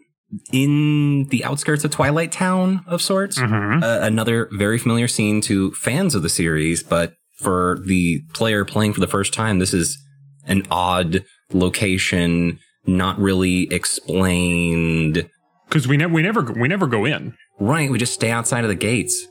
in 0.53 1.25
the 1.29 1.43
outskirts 1.43 1.83
of 1.83 1.91
twilight 1.91 2.31
town 2.31 2.81
of 2.87 3.01
sorts 3.01 3.37
Mm-hmm. 3.37 3.83
uh, 3.83 3.99
another 4.01 4.47
very 4.53 4.77
familiar 4.77 5.07
scene 5.09 5.41
to 5.41 5.71
fans 5.73 6.15
of 6.15 6.21
the 6.23 6.29
series 6.29 6.81
but 6.83 7.13
for 7.41 7.79
the 7.85 8.21
player 8.33 8.63
playing 8.63 8.93
for 8.93 8.99
the 8.99 9.07
first 9.07 9.33
time 9.33 9.59
this 9.59 9.73
is 9.73 9.97
an 10.45 10.63
odd 10.71 11.23
location 11.53 12.59
not 12.85 13.17
really 13.19 13.71
explained 13.71 15.29
Because 15.71 15.87
we 15.87 15.95
never, 15.95 16.13
we 16.13 16.21
never, 16.21 16.41
we 16.41 16.67
never 16.67 16.85
go 16.85 17.05
in. 17.05 17.33
Right, 17.57 17.89
we 17.89 17.97
just 17.97 18.13
stay 18.13 18.29
outside 18.29 18.65
of 18.65 18.69
the 18.69 18.75
gates. 18.75 19.25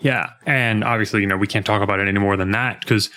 Yeah, 0.00 0.30
and 0.46 0.82
obviously, 0.82 1.20
you 1.20 1.26
know, 1.26 1.36
we 1.36 1.46
can't 1.46 1.66
talk 1.66 1.82
about 1.82 2.00
it 2.00 2.08
any 2.08 2.18
more 2.18 2.36
than 2.36 2.52
that 2.52 2.80
because 2.80 3.10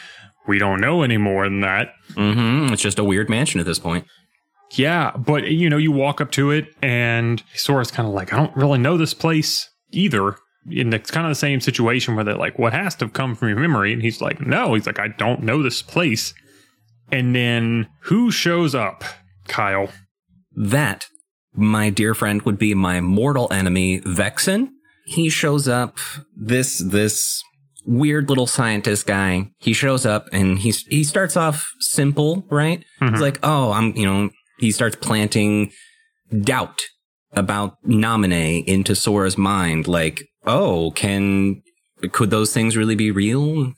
we 0.47 0.59
don't 0.59 0.81
know 0.81 1.01
any 1.03 1.17
more 1.17 1.45
than 1.45 1.61
that. 1.61 1.93
Mm-hmm. 2.13 2.73
It's 2.73 2.81
just 2.81 2.99
a 2.99 3.03
weird 3.03 3.29
mansion 3.29 3.61
at 3.61 3.65
this 3.65 3.79
point. 3.79 4.05
Yeah, 4.71 5.11
but 5.15 5.51
you 5.51 5.69
know, 5.69 5.77
you 5.77 5.91
walk 5.91 6.19
up 6.19 6.31
to 6.31 6.51
it, 6.51 6.65
and 6.81 7.41
Sora's 7.55 7.91
kind 7.91 8.07
of 8.07 8.13
like, 8.13 8.33
I 8.33 8.37
don't 8.37 8.55
really 8.55 8.77
know 8.77 8.97
this 8.97 9.13
place 9.13 9.69
either. 9.91 10.35
And 10.65 10.93
it's 10.93 11.11
kind 11.11 11.25
of 11.25 11.31
the 11.31 11.35
same 11.35 11.61
situation 11.61 12.15
where 12.15 12.23
they're 12.23 12.35
like, 12.35 12.59
What 12.59 12.73
has 12.73 12.95
to 12.95 13.09
come 13.09 13.35
from 13.35 13.49
your 13.49 13.59
memory? 13.59 13.93
And 13.93 14.01
he's 14.01 14.21
like, 14.21 14.41
No, 14.41 14.73
he's 14.73 14.85
like, 14.85 14.99
I 14.99 15.07
don't 15.07 15.43
know 15.43 15.63
this 15.63 15.81
place. 15.81 16.33
And 17.11 17.35
then 17.35 17.87
who 18.03 18.31
shows 18.31 18.75
up? 18.75 19.03
Kyle. 19.47 19.89
That, 20.55 21.07
my 21.53 21.89
dear 21.89 22.13
friend, 22.13 22.41
would 22.43 22.59
be 22.59 22.73
my 22.73 23.01
mortal 23.01 23.51
enemy, 23.51 24.01
Vexen. 24.01 24.69
He 25.05 25.29
shows 25.29 25.67
up, 25.67 25.97
this, 26.35 26.77
this 26.77 27.41
weird 27.85 28.29
little 28.29 28.45
scientist 28.45 29.07
guy. 29.07 29.49
He 29.57 29.73
shows 29.73 30.05
up 30.05 30.27
and 30.31 30.59
he's, 30.59 30.83
he 30.83 31.03
starts 31.03 31.35
off 31.35 31.67
simple, 31.79 32.45
right? 32.51 32.83
He's 32.99 33.09
mm-hmm. 33.09 33.21
like, 33.21 33.39
oh, 33.41 33.71
I'm, 33.71 33.95
you 33.95 34.05
know, 34.05 34.29
he 34.59 34.71
starts 34.71 34.95
planting 34.95 35.71
doubt 36.41 36.81
about 37.33 37.75
Naminé 37.85 38.63
into 38.65 38.95
Sora's 38.95 39.37
mind. 39.37 39.87
Like, 39.87 40.23
oh, 40.45 40.91
can, 40.91 41.61
could 42.11 42.29
those 42.29 42.53
things 42.53 42.77
really 42.77 42.95
be 42.95 43.11
real? 43.11 43.73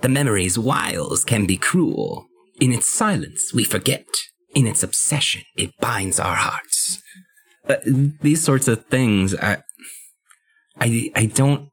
The 0.00 0.08
memory's 0.08 0.58
wiles 0.58 1.24
can 1.24 1.46
be 1.46 1.56
cruel. 1.56 2.26
In 2.60 2.72
its 2.72 2.86
silence, 2.86 3.52
we 3.52 3.64
forget. 3.64 4.06
In 4.54 4.66
its 4.66 4.82
obsession, 4.82 5.42
it 5.56 5.70
binds 5.80 6.20
our 6.20 6.36
hearts. 6.36 7.02
Uh, 7.68 7.76
these 7.84 8.44
sorts 8.44 8.68
of 8.68 8.84
things, 8.86 9.34
I, 9.34 9.62
I, 10.80 11.10
I 11.16 11.26
don't 11.26 11.70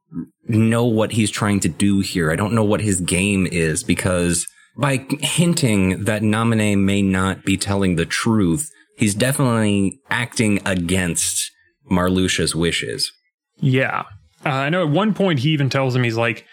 know 0.48 0.84
what 0.84 1.12
he's 1.12 1.30
trying 1.30 1.60
to 1.60 1.68
do 1.68 2.00
here. 2.00 2.32
I 2.32 2.36
don't 2.36 2.54
know 2.54 2.64
what 2.64 2.80
his 2.80 3.00
game 3.00 3.46
is 3.46 3.84
because 3.84 4.46
by 4.76 5.06
hinting 5.20 6.04
that 6.04 6.22
Naminé 6.22 6.78
may 6.78 7.02
not 7.02 7.44
be 7.44 7.56
telling 7.56 7.96
the 7.96 8.06
truth, 8.06 8.68
he's 8.96 9.14
definitely 9.14 10.00
acting 10.10 10.60
against 10.64 11.50
Marluxia's 11.90 12.54
wishes. 12.54 13.12
Yeah. 13.58 14.04
Uh, 14.44 14.50
I 14.50 14.70
know 14.70 14.82
at 14.86 14.92
one 14.92 15.14
point 15.14 15.40
he 15.40 15.50
even 15.50 15.70
tells 15.70 15.94
him, 15.94 16.02
he's 16.02 16.16
like, 16.16 16.46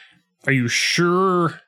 Are 0.46 0.54
you 0.54 0.68
sure 0.68 1.60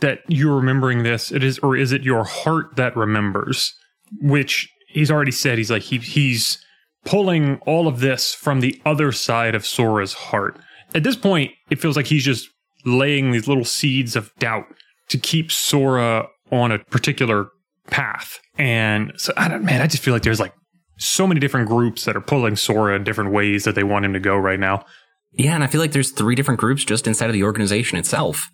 that 0.00 0.20
you're 0.28 0.56
remembering 0.56 1.02
this? 1.02 1.30
It 1.30 1.42
is, 1.42 1.58
or 1.60 1.76
is 1.76 1.92
it 1.92 2.02
your 2.02 2.24
heart 2.24 2.76
that 2.76 2.96
remembers? 2.96 3.74
Which 4.20 4.68
he's 4.88 5.10
already 5.10 5.32
said, 5.32 5.58
he's 5.58 5.70
like, 5.70 5.82
he, 5.82 5.98
he's 5.98 6.58
pulling 7.04 7.58
all 7.66 7.88
of 7.88 8.00
this 8.00 8.34
from 8.34 8.60
the 8.60 8.80
other 8.84 9.12
side 9.12 9.54
of 9.54 9.66
Sora's 9.66 10.12
heart. 10.12 10.58
At 10.94 11.04
this 11.04 11.16
point, 11.16 11.52
it 11.70 11.80
feels 11.80 11.96
like 11.96 12.06
he's 12.06 12.24
just 12.24 12.48
laying 12.84 13.30
these 13.30 13.46
little 13.46 13.64
seeds 13.64 14.16
of 14.16 14.32
doubt 14.38 14.66
to 15.08 15.18
keep 15.18 15.52
Sora 15.52 16.26
on 16.50 16.72
a 16.72 16.78
particular 16.78 17.48
path. 17.90 18.38
And 18.58 19.12
so, 19.16 19.32
I 19.36 19.48
don't, 19.48 19.64
man, 19.64 19.80
I 19.82 19.86
just 19.86 20.02
feel 20.02 20.14
like 20.14 20.22
there's 20.22 20.40
like 20.40 20.54
so 20.98 21.26
many 21.26 21.40
different 21.40 21.68
groups 21.68 22.04
that 22.04 22.16
are 22.16 22.20
pulling 22.20 22.56
Sora 22.56 22.96
in 22.96 23.04
different 23.04 23.32
ways 23.32 23.64
that 23.64 23.74
they 23.74 23.82
want 23.84 24.04
him 24.04 24.12
to 24.12 24.20
go 24.20 24.36
right 24.36 24.60
now. 24.60 24.84
Yeah, 25.32 25.54
and 25.54 25.62
I 25.64 25.68
feel 25.68 25.80
like 25.80 25.92
there's 25.92 26.10
three 26.10 26.34
different 26.34 26.60
groups 26.60 26.84
just 26.84 27.06
inside 27.06 27.26
of 27.26 27.32
the 27.32 27.44
organization 27.44 27.98
itself. 27.98 28.50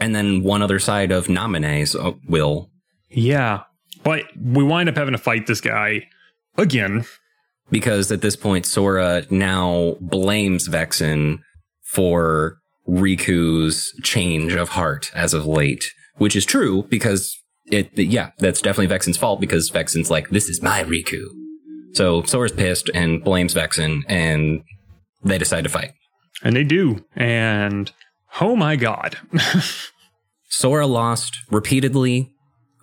And 0.00 0.14
then 0.14 0.42
one 0.42 0.62
other 0.62 0.78
side 0.78 1.10
of 1.10 1.26
Naminé's 1.26 1.96
uh, 1.96 2.12
will. 2.28 2.70
Yeah. 3.08 3.64
But 4.04 4.24
we 4.40 4.62
wind 4.62 4.88
up 4.88 4.96
having 4.96 5.12
to 5.12 5.18
fight 5.18 5.46
this 5.46 5.60
guy 5.60 6.06
again. 6.56 7.04
because 7.70 8.10
at 8.10 8.20
this 8.22 8.36
point 8.36 8.66
Sora 8.66 9.24
now 9.30 9.96
blames 10.00 10.68
Vexen 10.68 11.38
for 11.82 12.58
Riku's 12.88 13.92
change 14.02 14.54
of 14.54 14.70
heart 14.70 15.10
as 15.14 15.34
of 15.34 15.46
late, 15.46 15.84
which 16.16 16.34
is 16.36 16.44
true 16.44 16.84
because 16.88 17.36
it 17.70 17.90
yeah, 17.96 18.30
that's 18.38 18.60
definitely 18.60 18.94
Vexen's 18.94 19.16
fault 19.16 19.40
because 19.40 19.70
Vexen's 19.70 20.10
like 20.10 20.30
this 20.30 20.48
is 20.48 20.62
my 20.62 20.84
Riku. 20.84 21.26
So 21.92 22.22
Sora's 22.22 22.52
pissed 22.52 22.90
and 22.94 23.22
blames 23.22 23.54
Vexen 23.54 24.02
and 24.08 24.62
they 25.22 25.38
decide 25.38 25.64
to 25.64 25.70
fight. 25.70 25.92
And 26.42 26.56
they 26.56 26.64
do. 26.64 27.04
And 27.14 27.90
oh 28.40 28.56
my 28.56 28.76
god. 28.76 29.18
Sora 30.48 30.86
lost 30.86 31.38
repeatedly 31.50 32.32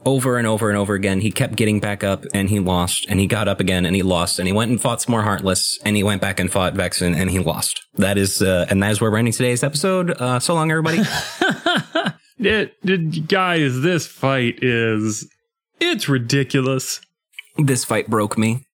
over 0.06 0.38
and 0.38 0.48
over 0.48 0.70
and 0.70 0.78
over 0.78 0.94
again. 0.94 1.22
He 1.22 1.32
kept 1.32 1.56
getting 1.56 1.80
back 1.80 2.04
up 2.04 2.26
and 2.34 2.50
he 2.50 2.60
lost 2.60 3.06
and 3.10 3.20
he 3.20 3.28
got 3.28 3.48
up 3.48 3.60
again 3.60 3.86
and 3.86 3.96
he 3.96 4.04
lost 4.04 4.40
and 4.40 4.48
he 4.48 4.54
went 4.54 4.72
and 4.72 4.82
fought 4.82 5.02
some 5.02 5.12
more 5.12 5.24
Heartless 5.24 5.80
and 5.84 5.96
he 5.96 6.04
went 6.04 6.22
back 6.22 6.40
and 6.40 6.52
fought 6.52 6.76
Vexen 6.76 7.16
and 7.16 7.30
he 7.30 7.40
lost. 7.40 7.82
That 7.96 8.18
is, 8.18 8.42
uh, 8.42 8.68
and 8.70 8.82
that 8.84 8.92
is 8.92 9.02
where 9.02 9.12
we're 9.12 9.18
ending 9.18 9.34
today's 9.34 9.64
episode. 9.64 10.12
Uh, 10.12 10.40
so 10.40 10.54
long, 10.54 10.72
everybody. 10.72 11.00
it, 12.40 12.76
it, 12.84 13.28
guys, 13.28 13.82
this 13.82 14.08
fight 14.08 14.64
is 14.64 15.28
it's 15.80 16.10
ridiculous. 16.10 17.02
this 17.58 17.84
fight 17.84 18.10
broke 18.10 18.38
me. 18.38 18.66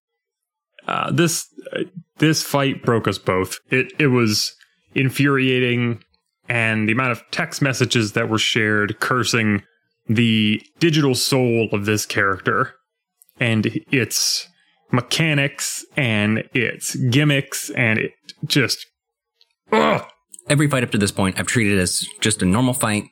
Uh, 0.86 1.10
this 1.10 1.46
uh, 1.72 1.84
this 2.18 2.42
fight 2.42 2.82
broke 2.84 3.08
us 3.08 3.18
both. 3.18 3.58
It 3.70 3.92
it 3.98 4.08
was 4.08 4.54
infuriating, 4.94 6.02
and 6.48 6.88
the 6.88 6.92
amount 6.92 7.12
of 7.12 7.22
text 7.30 7.62
messages 7.62 8.12
that 8.12 8.28
were 8.28 8.38
shared 8.38 9.00
cursing 9.00 9.62
the 10.08 10.62
digital 10.78 11.14
soul 11.14 11.68
of 11.72 11.86
this 11.86 12.04
character 12.04 12.74
and 13.40 13.80
its 13.90 14.48
mechanics 14.92 15.84
and 15.96 16.44
its 16.52 16.94
gimmicks 16.94 17.70
and 17.70 17.98
it 17.98 18.12
just 18.44 18.86
ugh. 19.72 20.06
Every 20.46 20.68
fight 20.68 20.84
up 20.84 20.90
to 20.90 20.98
this 20.98 21.10
point, 21.10 21.38
I've 21.38 21.46
treated 21.46 21.78
as 21.78 22.06
just 22.20 22.42
a 22.42 22.44
normal 22.44 22.74
fight. 22.74 23.04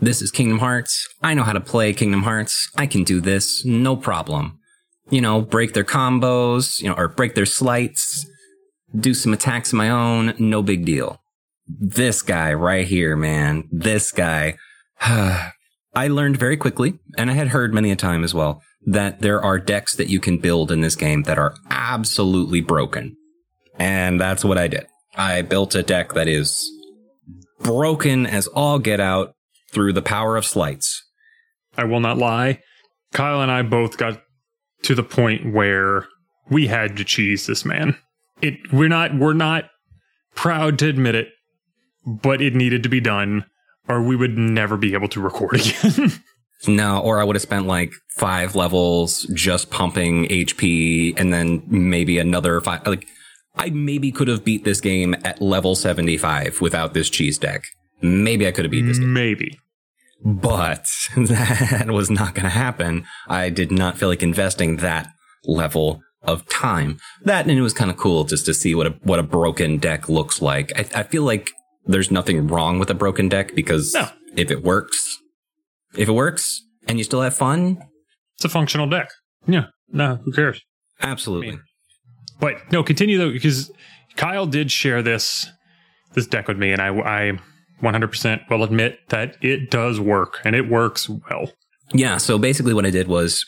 This 0.00 0.22
is 0.22 0.30
Kingdom 0.30 0.60
Hearts. 0.60 1.08
I 1.24 1.34
know 1.34 1.42
how 1.42 1.52
to 1.52 1.60
play 1.60 1.92
Kingdom 1.92 2.22
Hearts. 2.22 2.70
I 2.76 2.86
can 2.86 3.02
do 3.02 3.20
this. 3.20 3.64
No 3.64 3.96
problem. 3.96 4.60
You 5.10 5.20
know, 5.20 5.40
break 5.40 5.72
their 5.72 5.84
combos, 5.84 6.80
you 6.80 6.88
know, 6.88 6.94
or 6.94 7.08
break 7.08 7.34
their 7.34 7.46
sleights, 7.46 8.24
do 8.96 9.12
some 9.12 9.32
attacks 9.32 9.72
of 9.72 9.76
my 9.76 9.90
own. 9.90 10.34
No 10.38 10.62
big 10.62 10.84
deal. 10.84 11.20
This 11.66 12.22
guy 12.22 12.54
right 12.54 12.86
here, 12.86 13.16
man. 13.16 13.68
This 13.72 14.12
guy. 14.12 14.56
I 15.00 16.06
learned 16.08 16.36
very 16.36 16.56
quickly, 16.56 17.00
and 17.16 17.28
I 17.28 17.34
had 17.34 17.48
heard 17.48 17.74
many 17.74 17.90
a 17.90 17.96
time 17.96 18.22
as 18.22 18.32
well, 18.32 18.62
that 18.86 19.20
there 19.20 19.42
are 19.42 19.58
decks 19.58 19.96
that 19.96 20.08
you 20.08 20.20
can 20.20 20.38
build 20.38 20.70
in 20.70 20.80
this 20.80 20.94
game 20.94 21.24
that 21.24 21.38
are 21.38 21.56
absolutely 21.70 22.60
broken. 22.60 23.16
And 23.80 24.20
that's 24.20 24.44
what 24.44 24.58
I 24.58 24.68
did. 24.68 24.86
I 25.16 25.42
built 25.42 25.74
a 25.74 25.82
deck 25.82 26.12
that 26.12 26.28
is 26.28 26.70
broken 27.58 28.26
as 28.26 28.46
all 28.46 28.78
get 28.78 29.00
out 29.00 29.34
through 29.72 29.92
the 29.92 30.02
power 30.02 30.36
of 30.36 30.44
sleights. 30.44 31.04
I 31.76 31.84
will 31.84 32.00
not 32.00 32.18
lie. 32.18 32.62
Kyle 33.12 33.40
and 33.40 33.50
I 33.50 33.62
both 33.62 33.96
got 33.96 34.22
to 34.82 34.94
the 34.94 35.02
point 35.02 35.52
where 35.52 36.06
we 36.50 36.66
had 36.66 36.96
to 36.96 37.04
cheese 37.04 37.46
this 37.46 37.64
man. 37.64 37.96
It 38.40 38.54
we're 38.72 38.88
not 38.88 39.16
we're 39.16 39.32
not 39.32 39.64
proud 40.34 40.78
to 40.80 40.88
admit 40.88 41.14
it, 41.14 41.28
but 42.06 42.40
it 42.40 42.54
needed 42.54 42.82
to 42.84 42.88
be 42.88 43.00
done 43.00 43.44
or 43.88 44.02
we 44.02 44.16
would 44.16 44.36
never 44.36 44.76
be 44.76 44.92
able 44.94 45.08
to 45.08 45.20
record 45.20 45.54
again. 45.66 46.12
no, 46.66 47.00
or 47.00 47.20
I 47.20 47.24
would 47.24 47.36
have 47.36 47.42
spent 47.42 47.66
like 47.66 47.92
five 48.10 48.54
levels 48.54 49.22
just 49.34 49.70
pumping 49.70 50.26
HP 50.26 51.18
and 51.18 51.32
then 51.32 51.62
maybe 51.66 52.18
another 52.18 52.60
five 52.60 52.86
like 52.86 53.06
I 53.56 53.70
maybe 53.70 54.12
could 54.12 54.28
have 54.28 54.44
beat 54.44 54.64
this 54.64 54.80
game 54.80 55.16
at 55.24 55.42
level 55.42 55.74
75 55.74 56.60
without 56.60 56.94
this 56.94 57.10
cheese 57.10 57.38
deck. 57.38 57.64
Maybe 58.00 58.46
I 58.46 58.52
could 58.52 58.64
have 58.64 58.72
beat 58.72 58.86
this 58.86 58.98
game. 58.98 59.12
Maybe. 59.12 59.58
But 60.24 60.86
that 61.16 61.86
was 61.90 62.10
not 62.10 62.34
going 62.34 62.44
to 62.44 62.50
happen. 62.50 63.06
I 63.28 63.50
did 63.50 63.70
not 63.70 63.98
feel 63.98 64.08
like 64.08 64.22
investing 64.22 64.76
that 64.76 65.08
level 65.44 66.02
of 66.22 66.48
time. 66.48 66.98
That 67.24 67.46
and 67.46 67.58
it 67.58 67.62
was 67.62 67.72
kind 67.72 67.90
of 67.90 67.96
cool 67.96 68.24
just 68.24 68.46
to 68.46 68.54
see 68.54 68.74
what 68.74 68.86
a 68.86 68.90
what 69.02 69.18
a 69.18 69.22
broken 69.22 69.78
deck 69.78 70.08
looks 70.08 70.42
like. 70.42 70.72
I, 70.76 71.00
I 71.00 71.02
feel 71.04 71.22
like 71.22 71.50
there's 71.86 72.10
nothing 72.10 72.48
wrong 72.48 72.78
with 72.78 72.90
a 72.90 72.94
broken 72.94 73.28
deck 73.28 73.54
because 73.54 73.94
no. 73.94 74.08
if 74.36 74.50
it 74.50 74.62
works, 74.62 75.18
if 75.96 76.08
it 76.08 76.12
works 76.12 76.62
and 76.86 76.98
you 76.98 77.04
still 77.04 77.22
have 77.22 77.36
fun, 77.36 77.78
it's 78.36 78.44
a 78.44 78.48
functional 78.48 78.88
deck. 78.88 79.10
Yeah. 79.46 79.66
No, 79.90 80.16
who 80.16 80.32
cares? 80.32 80.60
Absolutely. 81.00 81.48
I 81.48 81.50
mean, 81.52 81.62
but 82.40 82.72
no, 82.72 82.82
continue 82.82 83.18
though 83.18 83.32
because 83.32 83.70
Kyle 84.16 84.46
did 84.46 84.70
share 84.70 85.02
this 85.02 85.48
this 86.14 86.26
deck 86.26 86.48
with 86.48 86.58
me, 86.58 86.72
and 86.72 86.82
I 86.82 86.88
I 86.88 87.38
100% 87.82 88.50
will 88.50 88.62
admit 88.62 88.98
that 89.08 89.36
it 89.42 89.70
does 89.70 90.00
work 90.00 90.40
and 90.44 90.54
it 90.56 90.68
works 90.68 91.08
well. 91.08 91.52
Yeah. 91.92 92.18
So 92.18 92.38
basically, 92.38 92.74
what 92.74 92.86
I 92.86 92.90
did 92.90 93.08
was 93.08 93.44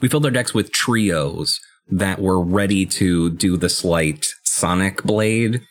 we 0.00 0.08
filled 0.08 0.24
our 0.24 0.30
decks 0.30 0.54
with 0.54 0.72
trios 0.72 1.58
that 1.88 2.20
were 2.20 2.40
ready 2.40 2.86
to 2.86 3.30
do 3.30 3.56
the 3.56 3.68
sleight 3.68 4.32
Sonic 4.44 5.02
Blade, 5.02 5.62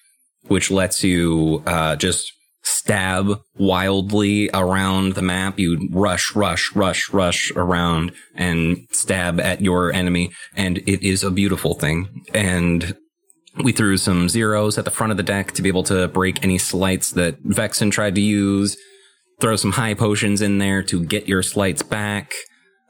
which 0.48 0.70
lets 0.70 1.04
you 1.04 1.64
uh, 1.66 1.96
just 1.96 2.32
stab 2.64 3.40
wildly 3.58 4.50
around 4.54 5.14
the 5.14 5.22
map. 5.22 5.58
You 5.60 5.90
rush, 5.92 6.36
rush, 6.36 6.76
rush, 6.76 7.12
rush 7.12 7.52
around 7.56 8.12
and 8.36 8.86
stab 8.92 9.40
at 9.40 9.62
your 9.62 9.94
enemy. 9.94 10.32
And 10.56 10.80
it 10.80 11.06
is 11.08 11.24
a 11.24 11.32
beautiful 11.32 11.74
thing. 11.74 12.26
And 12.34 12.96
we 13.58 13.72
threw 13.72 13.98
some 13.98 14.30
zeros 14.30 14.78
at 14.78 14.86
the 14.86 14.92
front 14.92 15.12
of 15.12 15.18
the 15.18 15.24
deck 15.24 15.52
to 15.54 15.62
be 15.62 15.70
able 15.70 15.84
to 15.84 16.08
break 16.08 16.44
any 16.44 16.58
sleights 16.58 17.12
that 17.12 17.44
Vexen 17.44 17.92
tried 17.92 18.16
to 18.16 18.22
use. 18.22 18.78
Throw 19.40 19.56
some 19.56 19.74
high 19.74 19.94
potions 19.94 20.42
in 20.42 20.58
there 20.58 20.84
to 20.84 21.04
get 21.04 21.28
your 21.28 21.42
sleights 21.42 21.82
back. 21.82 22.34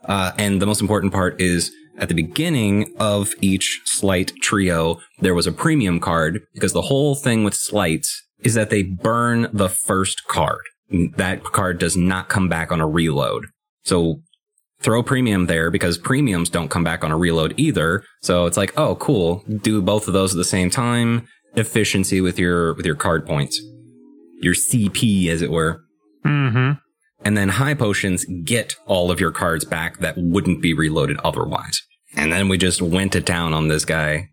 Uh, 0.04 0.32
and 0.38 0.60
the 0.60 0.66
most 0.66 0.80
important 0.80 1.12
part 1.12 1.40
is 1.40 1.72
at 1.98 2.08
the 2.08 2.14
beginning 2.14 2.94
of 2.98 3.32
each 3.40 3.80
sleight 3.84 4.32
trio, 4.40 5.00
there 5.20 5.34
was 5.34 5.46
a 5.46 5.52
premium 5.52 6.00
card 6.00 6.40
because 6.54 6.72
the 6.72 6.82
whole 6.82 7.14
thing 7.14 7.44
with 7.44 7.54
sleights 7.54 8.22
is 8.40 8.54
that 8.54 8.70
they 8.70 8.82
burn 8.82 9.48
the 9.52 9.68
first 9.68 10.26
card. 10.26 10.62
That 11.16 11.44
card 11.44 11.78
does 11.78 11.96
not 11.96 12.28
come 12.28 12.48
back 12.48 12.72
on 12.72 12.80
a 12.80 12.88
reload. 12.88 13.46
So 13.84 14.22
throw 14.80 15.02
premium 15.02 15.46
there 15.46 15.70
because 15.70 15.98
premiums 15.98 16.48
don't 16.48 16.70
come 16.70 16.84
back 16.84 17.04
on 17.04 17.12
a 17.12 17.16
reload 17.16 17.54
either. 17.56 18.02
So 18.22 18.46
it's 18.46 18.56
like, 18.56 18.76
oh, 18.78 18.96
cool. 18.96 19.44
Do 19.62 19.82
both 19.82 20.08
of 20.08 20.14
those 20.14 20.34
at 20.34 20.38
the 20.38 20.44
same 20.44 20.70
time. 20.70 21.26
Efficiency 21.54 22.20
with 22.20 22.38
your, 22.38 22.74
with 22.74 22.86
your 22.86 22.94
card 22.94 23.26
points. 23.26 23.60
Your 24.40 24.54
CP, 24.54 25.28
as 25.28 25.42
it 25.42 25.50
were. 25.50 25.82
Mm-hmm. 26.24 26.72
And 27.24 27.36
then 27.36 27.50
high 27.50 27.74
potions 27.74 28.24
get 28.44 28.76
all 28.86 29.10
of 29.10 29.20
your 29.20 29.30
cards 29.30 29.64
back 29.64 29.98
that 29.98 30.16
wouldn't 30.16 30.62
be 30.62 30.72
reloaded 30.72 31.18
otherwise. 31.18 31.82
And 32.16 32.32
then 32.32 32.48
we 32.48 32.56
just 32.56 32.80
went 32.80 33.12
to 33.12 33.20
town 33.20 33.52
on 33.52 33.68
this 33.68 33.84
guy, 33.84 34.30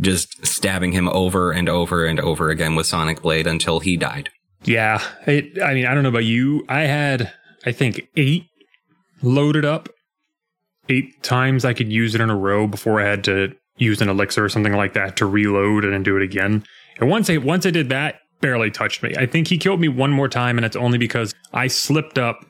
just 0.00 0.44
stabbing 0.46 0.92
him 0.92 1.08
over 1.08 1.52
and 1.52 1.68
over 1.68 2.06
and 2.06 2.18
over 2.18 2.48
again 2.48 2.74
with 2.74 2.86
Sonic 2.86 3.20
Blade 3.20 3.46
until 3.46 3.80
he 3.80 3.96
died. 3.96 4.30
Yeah. 4.64 5.02
It, 5.26 5.62
I 5.62 5.74
mean, 5.74 5.86
I 5.86 5.94
don't 5.94 6.02
know 6.02 6.08
about 6.08 6.24
you. 6.24 6.64
I 6.68 6.82
had, 6.82 7.32
I 7.66 7.72
think, 7.72 8.08
eight 8.16 8.46
loaded 9.22 9.64
up. 9.64 9.88
Eight 10.88 11.22
times 11.22 11.64
I 11.64 11.72
could 11.72 11.92
use 11.92 12.14
it 12.14 12.20
in 12.20 12.30
a 12.30 12.36
row 12.36 12.66
before 12.66 13.00
I 13.00 13.08
had 13.08 13.24
to 13.24 13.54
use 13.76 14.00
an 14.00 14.08
elixir 14.08 14.44
or 14.44 14.48
something 14.48 14.74
like 14.74 14.94
that 14.94 15.16
to 15.18 15.26
reload 15.26 15.84
and 15.84 15.92
then 15.92 16.02
do 16.02 16.16
it 16.16 16.22
again. 16.22 16.64
And 16.98 17.08
once 17.08 17.30
I 17.30 17.38
once 17.38 17.64
I 17.64 17.70
did 17.70 17.88
that, 17.90 18.16
barely 18.40 18.70
touched 18.70 19.02
me. 19.02 19.14
I 19.16 19.26
think 19.26 19.48
he 19.48 19.58
killed 19.58 19.80
me 19.80 19.88
one 19.88 20.10
more 20.10 20.28
time, 20.28 20.58
and 20.58 20.64
it's 20.64 20.76
only 20.76 20.98
because 20.98 21.34
I 21.52 21.66
slipped 21.68 22.18
up, 22.18 22.44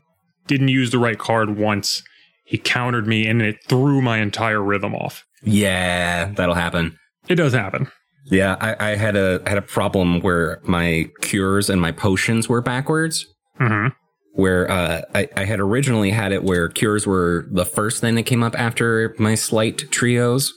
didn't 0.47 0.69
use 0.69 0.91
the 0.91 0.99
right 0.99 1.19
card 1.19 1.57
once. 1.57 2.03
He 2.45 2.59
countered 2.59 3.07
me, 3.07 3.27
and 3.27 3.43
it 3.43 3.57
threw 3.69 4.03
my 4.03 4.19
entire 4.19 4.63
rhythm 4.63 4.95
off. 4.95 5.25
Yeah, 5.43 6.33
that'll 6.33 6.55
happen. 6.55 6.97
It 7.29 7.37
does 7.37 7.53
happen. 7.53 7.91
Yeah, 8.27 8.57
I, 8.61 8.93
I 8.93 8.97
had 8.97 9.17
a 9.17 9.41
had 9.47 9.59
a 9.59 9.63
problem 9.63 10.21
where 10.21 10.61
my 10.65 11.07
cures 11.21 11.71
and 11.71 11.81
my 11.81 11.93
potions 11.93 12.49
were 12.49 12.61
backwards. 12.61 13.27
Mm-hmm. 13.61 13.89
Where 14.33 14.71
uh, 14.71 15.03
I, 15.15 15.29
I 15.37 15.45
had 15.45 15.61
originally 15.61 16.11
had 16.11 16.33
it 16.33 16.45
where 16.45 16.69
cures 16.69 17.07
were 17.07 17.47
the 17.51 17.65
first 17.65 18.01
thing 18.01 18.15
that 18.15 18.23
came 18.23 18.43
up 18.43 18.59
after 18.59 19.15
my 19.19 19.35
sleight 19.35 19.91
trios, 19.91 20.53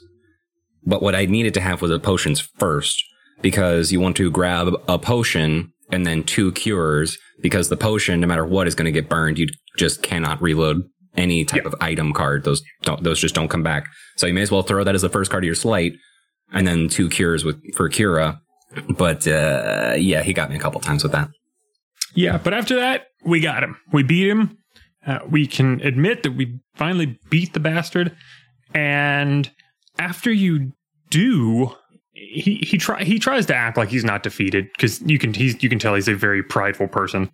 but 0.85 1.01
what 1.01 1.15
I 1.15 1.25
needed 1.25 1.53
to 1.55 1.61
have 1.61 1.81
was 1.81 1.89
the 1.89 1.99
potions 1.99 2.39
first 2.39 3.03
because 3.41 3.91
you 3.91 3.99
want 3.99 4.15
to 4.17 4.29
grab 4.29 4.73
a 4.87 4.99
potion 4.99 5.73
and 5.91 6.05
then 6.05 6.23
two 6.23 6.51
cures 6.51 7.17
because 7.41 7.69
the 7.69 7.77
potion, 7.77 8.19
no 8.19 8.27
matter 8.27 8.45
what, 8.45 8.67
is 8.67 8.75
going 8.75 8.85
to 8.85 8.91
get 8.91 9.09
burned. 9.09 9.37
You 9.37 9.47
just 9.77 10.01
cannot 10.01 10.41
reload 10.41 10.83
any 11.15 11.45
type 11.45 11.65
of 11.65 11.75
item 11.81 12.13
card. 12.13 12.43
Those 12.43 12.63
don't, 12.83 13.03
those 13.03 13.19
just 13.19 13.35
don't 13.35 13.49
come 13.49 13.63
back. 13.63 13.87
So 14.17 14.27
you 14.27 14.33
may 14.33 14.41
as 14.41 14.51
well 14.51 14.63
throw 14.63 14.83
that 14.83 14.95
as 14.95 15.01
the 15.01 15.09
first 15.09 15.29
card 15.29 15.43
of 15.43 15.45
your 15.45 15.55
slate 15.55 15.95
and 16.51 16.67
then 16.67 16.89
two 16.89 17.09
cures 17.09 17.43
with, 17.43 17.61
for 17.75 17.89
Kira. 17.89 18.39
But, 18.89 19.27
uh, 19.27 19.95
yeah, 19.97 20.23
he 20.23 20.33
got 20.33 20.49
me 20.49 20.55
a 20.55 20.59
couple 20.59 20.81
times 20.81 21.03
with 21.03 21.11
that. 21.11 21.29
Yeah. 22.13 22.37
But 22.37 22.53
after 22.53 22.75
that, 22.75 23.07
we 23.23 23.39
got 23.39 23.63
him. 23.63 23.77
We 23.91 24.03
beat 24.03 24.29
him. 24.29 24.57
Uh, 25.05 25.19
we 25.29 25.47
can 25.47 25.81
admit 25.81 26.23
that 26.23 26.31
we 26.31 26.59
finally 26.75 27.19
beat 27.29 27.53
the 27.53 27.59
bastard. 27.59 28.15
And 28.73 29.51
after 29.99 30.31
you 30.31 30.71
do, 31.09 31.75
he 32.13 32.63
he 32.65 32.77
try 32.77 33.03
he 33.03 33.19
tries 33.19 33.45
to 33.47 33.55
act 33.55 33.77
like 33.77 33.89
he's 33.89 34.05
not 34.05 34.23
defeated 34.23 34.67
because 34.75 35.01
you 35.01 35.19
can 35.19 35.33
he's 35.33 35.61
you 35.61 35.69
can 35.69 35.79
tell 35.79 35.95
he's 35.95 36.07
a 36.07 36.15
very 36.15 36.41
prideful 36.41 36.87
person. 36.87 37.29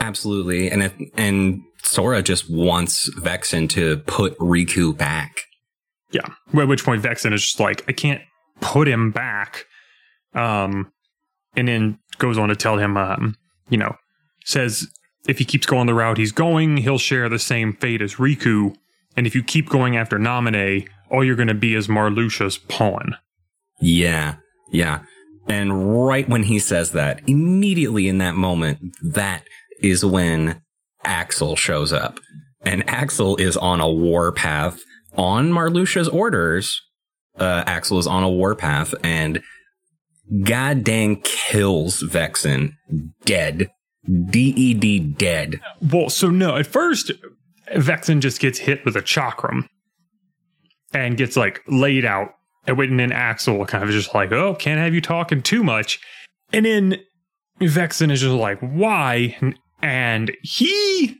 Absolutely, 0.00 0.70
and 0.70 0.84
if, 0.84 0.94
and 1.16 1.60
Sora 1.82 2.22
just 2.22 2.48
wants 2.50 3.10
Vexen 3.18 3.68
to 3.70 3.98
put 4.06 4.38
Riku 4.38 4.96
back. 4.96 5.36
Yeah, 6.12 6.28
at 6.56 6.68
which 6.68 6.84
point 6.84 7.02
Vexen 7.02 7.32
is 7.32 7.42
just 7.42 7.60
like, 7.60 7.84
I 7.88 7.92
can't 7.92 8.22
put 8.60 8.88
him 8.88 9.10
back. 9.10 9.64
Um, 10.34 10.92
and 11.56 11.66
then 11.68 11.98
goes 12.18 12.38
on 12.38 12.48
to 12.48 12.56
tell 12.56 12.78
him, 12.78 12.96
um, 12.96 13.34
you 13.68 13.78
know, 13.78 13.96
says 14.44 14.86
if 15.26 15.38
he 15.38 15.44
keeps 15.44 15.66
going 15.66 15.86
the 15.86 15.94
route 15.94 16.18
he's 16.18 16.32
going, 16.32 16.78
he'll 16.78 16.98
share 16.98 17.28
the 17.28 17.38
same 17.38 17.74
fate 17.74 18.02
as 18.02 18.16
Riku. 18.16 18.74
And 19.16 19.26
if 19.26 19.34
you 19.34 19.42
keep 19.42 19.68
going 19.68 19.96
after 19.96 20.18
Naminé, 20.18 20.88
all 21.10 21.24
you're 21.24 21.36
going 21.36 21.48
to 21.48 21.54
be 21.54 21.74
is 21.74 21.88
Marluxia's 21.88 22.58
pawn. 22.58 23.16
Yeah, 23.80 24.36
yeah. 24.70 25.00
And 25.48 26.04
right 26.04 26.28
when 26.28 26.44
he 26.44 26.58
says 26.58 26.92
that, 26.92 27.22
immediately 27.26 28.08
in 28.08 28.18
that 28.18 28.34
moment, 28.34 28.78
that 29.02 29.44
is 29.80 30.04
when 30.04 30.60
Axel 31.04 31.56
shows 31.56 31.92
up. 31.92 32.20
And 32.62 32.88
Axel 32.88 33.36
is 33.36 33.56
on 33.56 33.80
a 33.80 33.90
warpath 33.90 34.80
on 35.16 35.50
Marluxia's 35.50 36.08
orders. 36.08 36.82
Uh, 37.38 37.64
Axel 37.66 37.98
is 37.98 38.06
on 38.06 38.24
a 38.24 38.28
warpath 38.28 38.94
and 39.02 39.40
god 40.44 40.84
dang 40.84 41.20
kills 41.22 42.02
Vexen 42.02 42.72
dead. 43.24 43.70
D-E-D 44.30 45.00
dead. 45.00 45.60
Well, 45.82 46.08
so 46.08 46.30
no, 46.30 46.56
at 46.56 46.66
first, 46.66 47.12
Vexen 47.74 48.20
just 48.20 48.40
gets 48.40 48.58
hit 48.58 48.84
with 48.84 48.96
a 48.96 49.02
chakram 49.02 49.66
and 50.94 51.16
gets 51.16 51.36
like 51.36 51.62
laid 51.68 52.04
out 52.04 52.30
and 52.66 53.00
then 53.00 53.12
Axel 53.12 53.64
kind 53.66 53.84
of 53.84 53.90
just 53.90 54.14
like, 54.14 54.32
oh, 54.32 54.54
can't 54.54 54.80
have 54.80 54.94
you 54.94 55.00
talking 55.00 55.42
too 55.42 55.62
much. 55.62 56.00
And 56.52 56.66
then 56.66 56.98
Vexen 57.60 58.10
is 58.10 58.20
just 58.20 58.34
like, 58.34 58.58
why? 58.60 59.36
And 59.82 60.30
he 60.42 61.16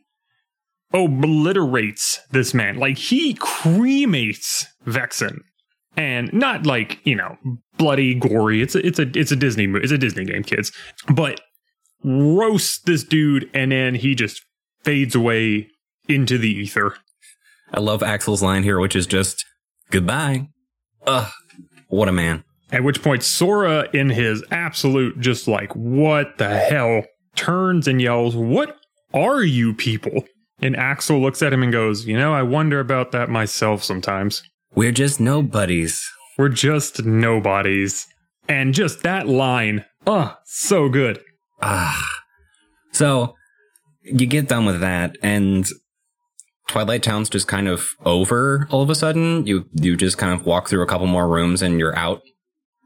obliterates 0.92 2.21
this 2.31 2.55
man. 2.55 2.77
Like 2.77 2.99
he 2.99 3.35
cremates 3.35 4.66
Vexen. 4.87 5.40
And 5.97 6.33
not 6.33 6.64
like, 6.64 7.01
you 7.05 7.16
know, 7.16 7.37
bloody, 7.78 8.14
gory. 8.14 8.60
It's 8.62 8.74
a 8.74 8.86
it's 8.86 8.98
a 8.98 9.10
it's 9.14 9.32
a 9.32 9.36
Disney 9.36 9.66
movie. 9.66 9.84
It's 9.84 9.92
a 9.92 9.98
Disney 9.98 10.24
game, 10.24 10.42
kids. 10.42 10.72
But 11.08 11.40
roasts 12.04 12.80
this 12.82 13.02
dude 13.04 13.50
and 13.54 13.72
then 13.72 13.94
he 13.94 14.14
just 14.14 14.42
fades 14.84 15.14
away 15.14 15.68
into 16.08 16.38
the 16.38 16.50
ether. 16.50 16.96
I 17.72 17.80
love 17.80 18.02
Axel's 18.02 18.42
line 18.42 18.62
here, 18.62 18.78
which 18.78 18.96
is 18.96 19.06
just 19.06 19.44
goodbye. 19.90 20.48
Ugh, 21.06 21.30
what 21.88 22.08
a 22.08 22.12
man. 22.12 22.44
At 22.70 22.84
which 22.84 23.02
point, 23.02 23.22
Sora, 23.22 23.88
in 23.94 24.10
his 24.10 24.44
absolute 24.50 25.18
just 25.20 25.48
like, 25.48 25.74
what 25.74 26.36
the 26.36 26.58
hell, 26.58 27.04
turns 27.34 27.88
and 27.88 28.02
yells, 28.02 28.36
What 28.36 28.76
are 29.14 29.42
you 29.42 29.72
people? 29.72 30.24
And 30.60 30.76
Axel 30.76 31.20
looks 31.20 31.40
at 31.40 31.52
him 31.52 31.62
and 31.62 31.72
goes, 31.72 32.06
You 32.06 32.18
know, 32.18 32.34
I 32.34 32.42
wonder 32.42 32.80
about 32.80 33.12
that 33.12 33.30
myself 33.30 33.82
sometimes. 33.82 34.42
We're 34.74 34.92
just 34.92 35.18
nobodies. 35.20 36.06
We're 36.38 36.48
just 36.48 37.05
nobodies. 37.05 38.07
And 38.48 38.72
just 38.72 39.03
that 39.03 39.29
line, 39.29 39.85
oh, 40.07 40.35
so 40.46 40.88
good. 40.88 41.20
Ah. 41.61 42.03
So 42.92 43.35
you 44.03 44.27
get 44.27 44.48
done 44.48 44.64
with 44.64 44.81
that 44.81 45.16
and 45.22 45.66
Twilight 46.68 47.03
Town's 47.03 47.29
just 47.29 47.48
kind 47.48 47.66
of 47.66 47.88
over 48.05 48.68
all 48.70 48.83
of 48.83 48.90
a 48.90 48.94
sudden. 48.94 49.46
You 49.46 49.66
you 49.74 49.96
just 49.96 50.18
kind 50.18 50.33
of 50.33 50.46
walk 50.46 50.68
through 50.68 50.83
a 50.83 50.87
couple 50.87 51.07
more 51.07 51.29
rooms 51.29 51.61
and 51.61 51.79
you're 51.79 51.96
out. 51.96 52.22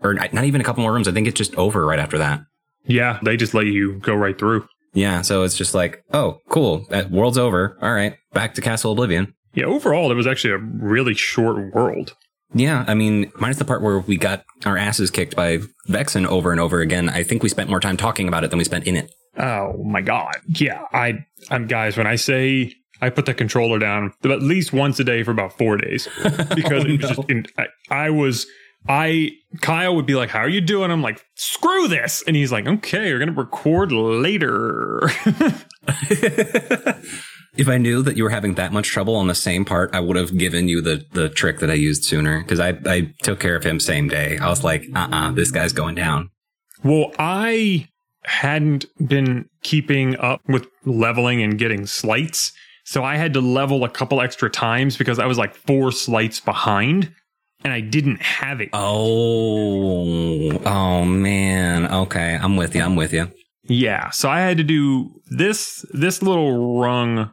Or 0.03 0.15
not 0.15 0.45
even 0.45 0.61
a 0.61 0.65
couple 0.65 0.83
more 0.83 0.93
rooms. 0.93 1.07
I 1.07 1.13
think 1.13 1.29
it's 1.29 1.39
just 1.39 1.55
over 1.55 1.87
right 1.87 1.99
after 1.99 2.19
that. 2.19 2.41
Yeah, 2.87 3.21
they 3.23 3.37
just 3.37 3.55
let 3.55 3.67
you 3.67 3.99
go 4.01 4.15
right 4.15 4.37
through. 4.37 4.67
Yeah, 4.95 5.23
so 5.23 5.45
it's 5.45 5.57
just 5.57 5.75
like, 5.75 6.03
oh, 6.13 6.39
cool. 6.49 6.87
That 6.91 7.11
world's 7.11 7.39
over. 7.39 7.79
All 7.81 7.93
right, 7.93 8.17
back 8.33 8.55
to 8.55 8.61
Castle 8.61 8.93
Oblivion. 8.93 9.35
Yeah, 9.55 9.67
overall, 9.67 10.11
it 10.11 10.15
was 10.15 10.27
actually 10.27 10.55
a 10.55 10.59
really 10.59 11.15
short 11.15 11.73
world. 11.73 12.17
Yeah, 12.55 12.85
I 12.87 12.95
mean, 12.95 13.33
minus 13.39 13.57
the 13.59 13.65
part 13.65 13.83
where 13.83 13.99
we 14.01 14.17
got 14.17 14.45
our 14.67 14.77
asses 14.77 15.11
kicked 15.11 15.35
by 15.37 15.59
Vexen 15.89 16.27
over 16.27 16.51
and 16.53 16.61
over 16.61 16.81
again. 16.81 17.09
I 17.09 17.23
think 17.23 17.43
we 17.43 17.49
spent 17.49 17.71
more 17.71 17.81
time 17.81 17.97
talking 17.97 18.29
about 18.29 18.45
it 18.45 18.51
than 18.51 18.59
we 18.59 18.65
spent 18.65 18.87
in 18.87 18.97
it. 18.97 19.11
Oh 19.39 19.83
my 19.85 20.03
god. 20.03 20.35
Yeah, 20.49 20.83
I 20.93 21.25
I'm 21.51 21.67
guys, 21.67 21.97
when 21.97 22.07
I 22.07 22.17
say 22.17 22.75
I 23.01 23.09
put 23.11 23.25
the 23.27 23.35
controller 23.35 23.79
down 23.79 24.13
at 24.25 24.43
least 24.43 24.73
once 24.73 25.01
a 25.01 25.05
day 25.05 25.23
for 25.23 25.31
about 25.31 25.57
4 25.57 25.79
days 25.79 26.09
because 26.55 26.85
Oh, 26.85 26.87
it 26.87 26.91
was 26.91 27.01
no. 27.01 27.09
just 27.09 27.31
in, 27.31 27.47
I, 27.59 27.67
I 27.91 28.11
was 28.11 28.47
I 28.89 29.31
Kyle 29.61 29.95
would 29.97 30.07
be 30.07 30.15
like, 30.17 30.29
"How 30.29 30.41
are 30.41 30.49
you 30.49 30.61
doing?" 30.61 30.91
I'm 30.91 31.03
like, 31.03 31.25
"Screw 31.37 31.87
this," 31.87 32.23
and 32.27 32.35
he's 32.35 32.51
like, 32.51 32.67
"Okay, 32.67 33.13
we're 33.13 33.21
gonna 33.21 33.31
record 33.33 33.93
later." 33.93 35.09
if 37.57 37.69
I 37.69 37.77
knew 37.77 38.03
that 38.03 38.17
you 38.17 38.25
were 38.25 38.31
having 38.31 38.55
that 38.55 38.73
much 38.73 38.89
trouble 38.89 39.15
on 39.15 39.27
the 39.27 39.35
same 39.35 39.65
part, 39.65 39.95
I 39.95 40.01
would 40.01 40.17
have 40.17 40.37
given 40.39 40.69
you 40.69 40.81
the, 40.81 41.05
the 41.13 41.29
trick 41.29 41.59
that 41.59 41.71
I 41.71 41.75
used 41.75 42.05
sooner 42.05 42.41
because 42.41 42.61
I, 42.61 42.79
I 42.87 43.13
took 43.23 43.41
care 43.41 43.57
of 43.57 43.65
him 43.65 43.79
same 43.79 44.09
day. 44.09 44.39
I 44.39 44.49
was 44.49 44.65
like, 44.65 44.87
uh 44.95 45.09
uh 45.13 45.33
this 45.33 45.51
guy's 45.51 45.73
going 45.73 45.95
down. 45.95 46.31
Well, 46.83 47.13
I 47.19 47.89
hadn't 48.25 48.87
been 49.07 49.49
keeping 49.63 50.17
up 50.19 50.41
with 50.49 50.67
leveling 50.85 51.43
and 51.43 51.59
getting 51.59 51.87
sleights. 51.87 52.53
So 52.85 53.05
I 53.05 53.17
had 53.17 53.35
to 53.35 53.41
level 53.41 53.85
a 53.85 53.89
couple 53.89 54.21
extra 54.21 54.49
times 54.49 54.97
because 54.97 55.19
I 55.19 55.27
was 55.27 55.39
like 55.39 55.55
four 55.55 55.93
sleights 55.93 56.41
behind 56.41 57.13
and 57.65 57.73
I 57.73 57.81
didn't 57.81 58.23
have 58.23 58.61
it. 58.61 58.71
Oh, 58.73 60.51
oh 60.65 61.05
man. 61.05 61.93
Okay, 61.93 62.39
I'm 62.41 62.57
with 62.57 62.75
you. 62.75 62.83
I'm 62.83 62.97
with 62.97 63.13
you. 63.13 63.31
Yeah. 63.65 64.11
So 64.11 64.29
I 64.29 64.41
had 64.41 64.57
to 64.57 64.65
do 64.65 65.21
this 65.31 65.85
this 65.93 66.23
little 66.23 66.81
rung 66.81 67.31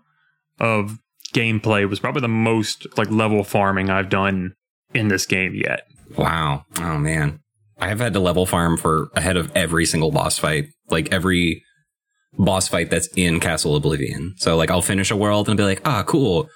of 0.60 0.98
gameplay 1.34 1.88
was 1.88 2.00
probably 2.00 2.22
the 2.22 2.28
most 2.28 2.86
like 2.98 3.10
level 3.12 3.44
farming 3.44 3.90
I've 3.90 4.10
done 4.10 4.54
in 4.94 5.08
this 5.08 5.26
game 5.26 5.54
yet. 5.54 5.82
Wow. 6.18 6.66
Oh 6.80 6.98
man. 6.98 7.40
I 7.78 7.88
have 7.88 8.00
had 8.00 8.14
to 8.14 8.20
level 8.20 8.46
farm 8.46 8.78
for 8.78 9.10
ahead 9.16 9.38
of 9.38 9.56
every 9.56 9.86
single 9.86 10.12
boss 10.12 10.38
fight, 10.38 10.66
like 10.90 11.14
every 11.14 11.64
boss 12.38 12.68
fight 12.68 12.90
that's 12.90 13.08
in 13.16 13.40
Castle 13.40 13.76
Oblivion. 13.76 14.34
So 14.38 14.58
like 14.58 14.70
I'll 14.70 14.82
finish 14.82 15.12
a 15.12 15.16
world 15.16 15.48
and 15.48 15.58
be 15.58 15.64
like, 15.64 15.82
ah, 15.86 16.04
cool. 16.04 16.50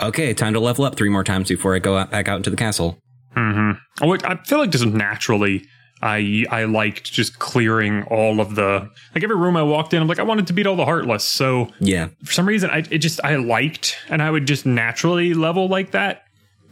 Okay, 0.00 0.34
time 0.34 0.54
to 0.54 0.60
level 0.60 0.84
up 0.84 0.96
three 0.96 1.08
more 1.08 1.24
times 1.24 1.48
before 1.48 1.74
I 1.74 1.78
go 1.78 1.96
out, 1.96 2.10
back 2.10 2.28
out 2.28 2.36
into 2.36 2.50
the 2.50 2.56
castle. 2.56 2.98
Mm-hmm. 3.36 4.04
I 4.24 4.36
feel 4.44 4.58
like 4.58 4.70
just 4.70 4.86
naturally, 4.86 5.64
I 6.02 6.44
I 6.50 6.64
liked 6.64 7.12
just 7.12 7.38
clearing 7.38 8.04
all 8.04 8.40
of 8.40 8.54
the 8.54 8.88
like 9.14 9.22
every 9.24 9.36
room 9.36 9.56
I 9.56 9.62
walked 9.62 9.92
in. 9.94 10.00
I'm 10.02 10.08
like 10.08 10.18
I 10.18 10.22
wanted 10.22 10.46
to 10.48 10.52
beat 10.52 10.66
all 10.66 10.76
the 10.76 10.84
heartless. 10.84 11.24
So 11.28 11.68
Yeah. 11.80 12.08
for 12.24 12.32
some 12.32 12.46
reason, 12.46 12.70
I 12.70 12.78
it 12.90 12.98
just 12.98 13.20
I 13.24 13.36
liked, 13.36 13.96
and 14.08 14.22
I 14.22 14.30
would 14.30 14.46
just 14.46 14.64
naturally 14.66 15.34
level 15.34 15.68
like 15.68 15.90
that. 15.92 16.22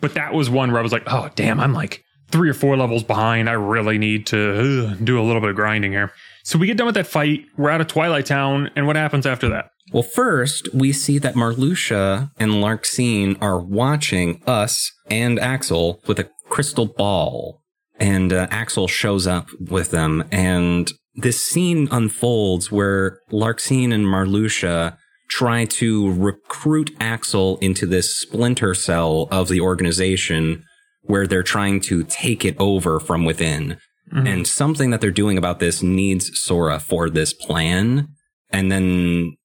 But 0.00 0.14
that 0.14 0.32
was 0.32 0.48
one 0.48 0.70
where 0.70 0.78
I 0.80 0.82
was 0.82 0.92
like, 0.92 1.04
oh 1.06 1.28
damn, 1.34 1.58
I'm 1.60 1.72
like 1.74 2.04
three 2.30 2.48
or 2.48 2.54
four 2.54 2.76
levels 2.76 3.02
behind. 3.02 3.48
I 3.48 3.54
really 3.54 3.98
need 3.98 4.26
to 4.28 4.88
uh, 4.92 4.94
do 5.02 5.20
a 5.20 5.24
little 5.24 5.40
bit 5.40 5.50
of 5.50 5.56
grinding 5.56 5.92
here. 5.92 6.12
So 6.44 6.58
we 6.58 6.66
get 6.66 6.76
done 6.76 6.86
with 6.86 6.94
that 6.94 7.06
fight. 7.06 7.44
We're 7.56 7.70
out 7.70 7.80
of 7.80 7.88
Twilight 7.88 8.26
Town, 8.26 8.70
and 8.76 8.86
what 8.86 8.96
happens 8.96 9.26
after 9.26 9.48
that? 9.50 9.70
Well, 9.92 10.02
first, 10.02 10.68
we 10.74 10.92
see 10.92 11.18
that 11.18 11.34
Marluxia 11.34 12.30
and 12.38 12.52
Larxene 12.52 13.36
are 13.40 13.58
watching 13.58 14.42
us 14.46 14.92
and 15.10 15.38
Axel 15.38 16.02
with 16.06 16.18
a 16.18 16.28
crystal 16.48 16.86
ball. 16.86 17.62
And 17.98 18.32
uh, 18.32 18.46
Axel 18.50 18.88
shows 18.88 19.26
up 19.26 19.48
with 19.60 19.90
them. 19.90 20.24
And 20.30 20.90
this 21.14 21.44
scene 21.44 21.88
unfolds 21.90 22.70
where 22.70 23.18
Larxene 23.32 23.92
and 23.92 24.06
Marluxia 24.06 24.96
try 25.28 25.64
to 25.64 26.12
recruit 26.12 26.90
Axel 27.00 27.58
into 27.58 27.86
this 27.86 28.16
splinter 28.16 28.72
cell 28.74 29.28
of 29.30 29.48
the 29.48 29.60
organization 29.60 30.64
where 31.02 31.26
they're 31.26 31.42
trying 31.42 31.80
to 31.80 32.04
take 32.04 32.44
it 32.44 32.56
over 32.58 33.00
from 33.00 33.24
within. 33.24 33.78
And 34.10 34.46
something 34.46 34.88
that 34.88 35.02
they're 35.02 35.10
doing 35.10 35.36
about 35.36 35.58
this 35.58 35.82
needs 35.82 36.30
Sora 36.32 36.80
for 36.80 37.10
this 37.10 37.34
plan. 37.34 38.08
And 38.50 38.72
then 38.72 39.36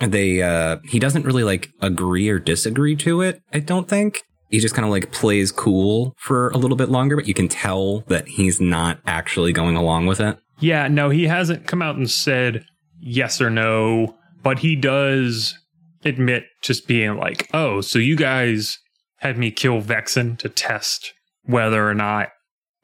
they 0.00 0.42
uh 0.42 0.78
he 0.84 0.98
doesn't 0.98 1.24
really 1.24 1.44
like 1.44 1.70
agree 1.80 2.28
or 2.28 2.38
disagree 2.38 2.96
to 2.96 3.20
it 3.20 3.40
i 3.52 3.58
don't 3.58 3.88
think 3.88 4.22
he 4.54 4.60
just 4.60 4.74
kind 4.74 4.84
of 4.86 4.90
like 4.90 5.12
plays 5.12 5.50
cool 5.52 6.14
for 6.18 6.48
a 6.50 6.56
little 6.56 6.76
bit 6.76 6.88
longer 6.88 7.16
but 7.16 7.26
you 7.26 7.34
can 7.34 7.48
tell 7.48 8.00
that 8.02 8.26
he's 8.28 8.60
not 8.60 9.00
actually 9.06 9.52
going 9.52 9.76
along 9.76 10.06
with 10.06 10.20
it 10.20 10.38
Yeah, 10.60 10.86
no, 10.88 11.10
he 11.10 11.26
hasn't 11.26 11.66
come 11.66 11.82
out 11.82 11.96
and 11.96 12.08
said 12.08 12.64
yes 13.00 13.40
or 13.40 13.50
no, 13.50 14.16
but 14.42 14.60
he 14.60 14.76
does 14.76 15.58
admit 16.04 16.44
just 16.62 16.86
being 16.86 17.16
like, 17.16 17.48
oh, 17.52 17.80
so 17.80 17.98
you 17.98 18.14
guys 18.16 18.78
had 19.18 19.36
me 19.36 19.50
kill 19.50 19.82
Vexen 19.82 20.38
to 20.38 20.48
test 20.48 21.12
whether 21.42 21.88
or 21.88 21.94
not 21.94 22.28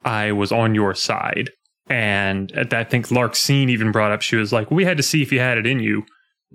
I 0.03 0.31
was 0.33 0.51
on 0.51 0.75
your 0.75 0.93
side. 0.95 1.49
And 1.87 2.51
at 2.51 2.69
that, 2.71 2.87
I 2.87 2.89
think 2.89 3.07
Larxene 3.07 3.69
even 3.69 3.91
brought 3.91 4.11
up, 4.11 4.21
she 4.21 4.35
was 4.35 4.51
like, 4.51 4.69
we 4.69 4.83
had 4.85 4.97
to 4.97 5.03
see 5.03 5.21
if 5.21 5.31
you 5.31 5.39
had 5.39 5.57
it 5.57 5.65
in 5.65 5.79
you. 5.79 6.03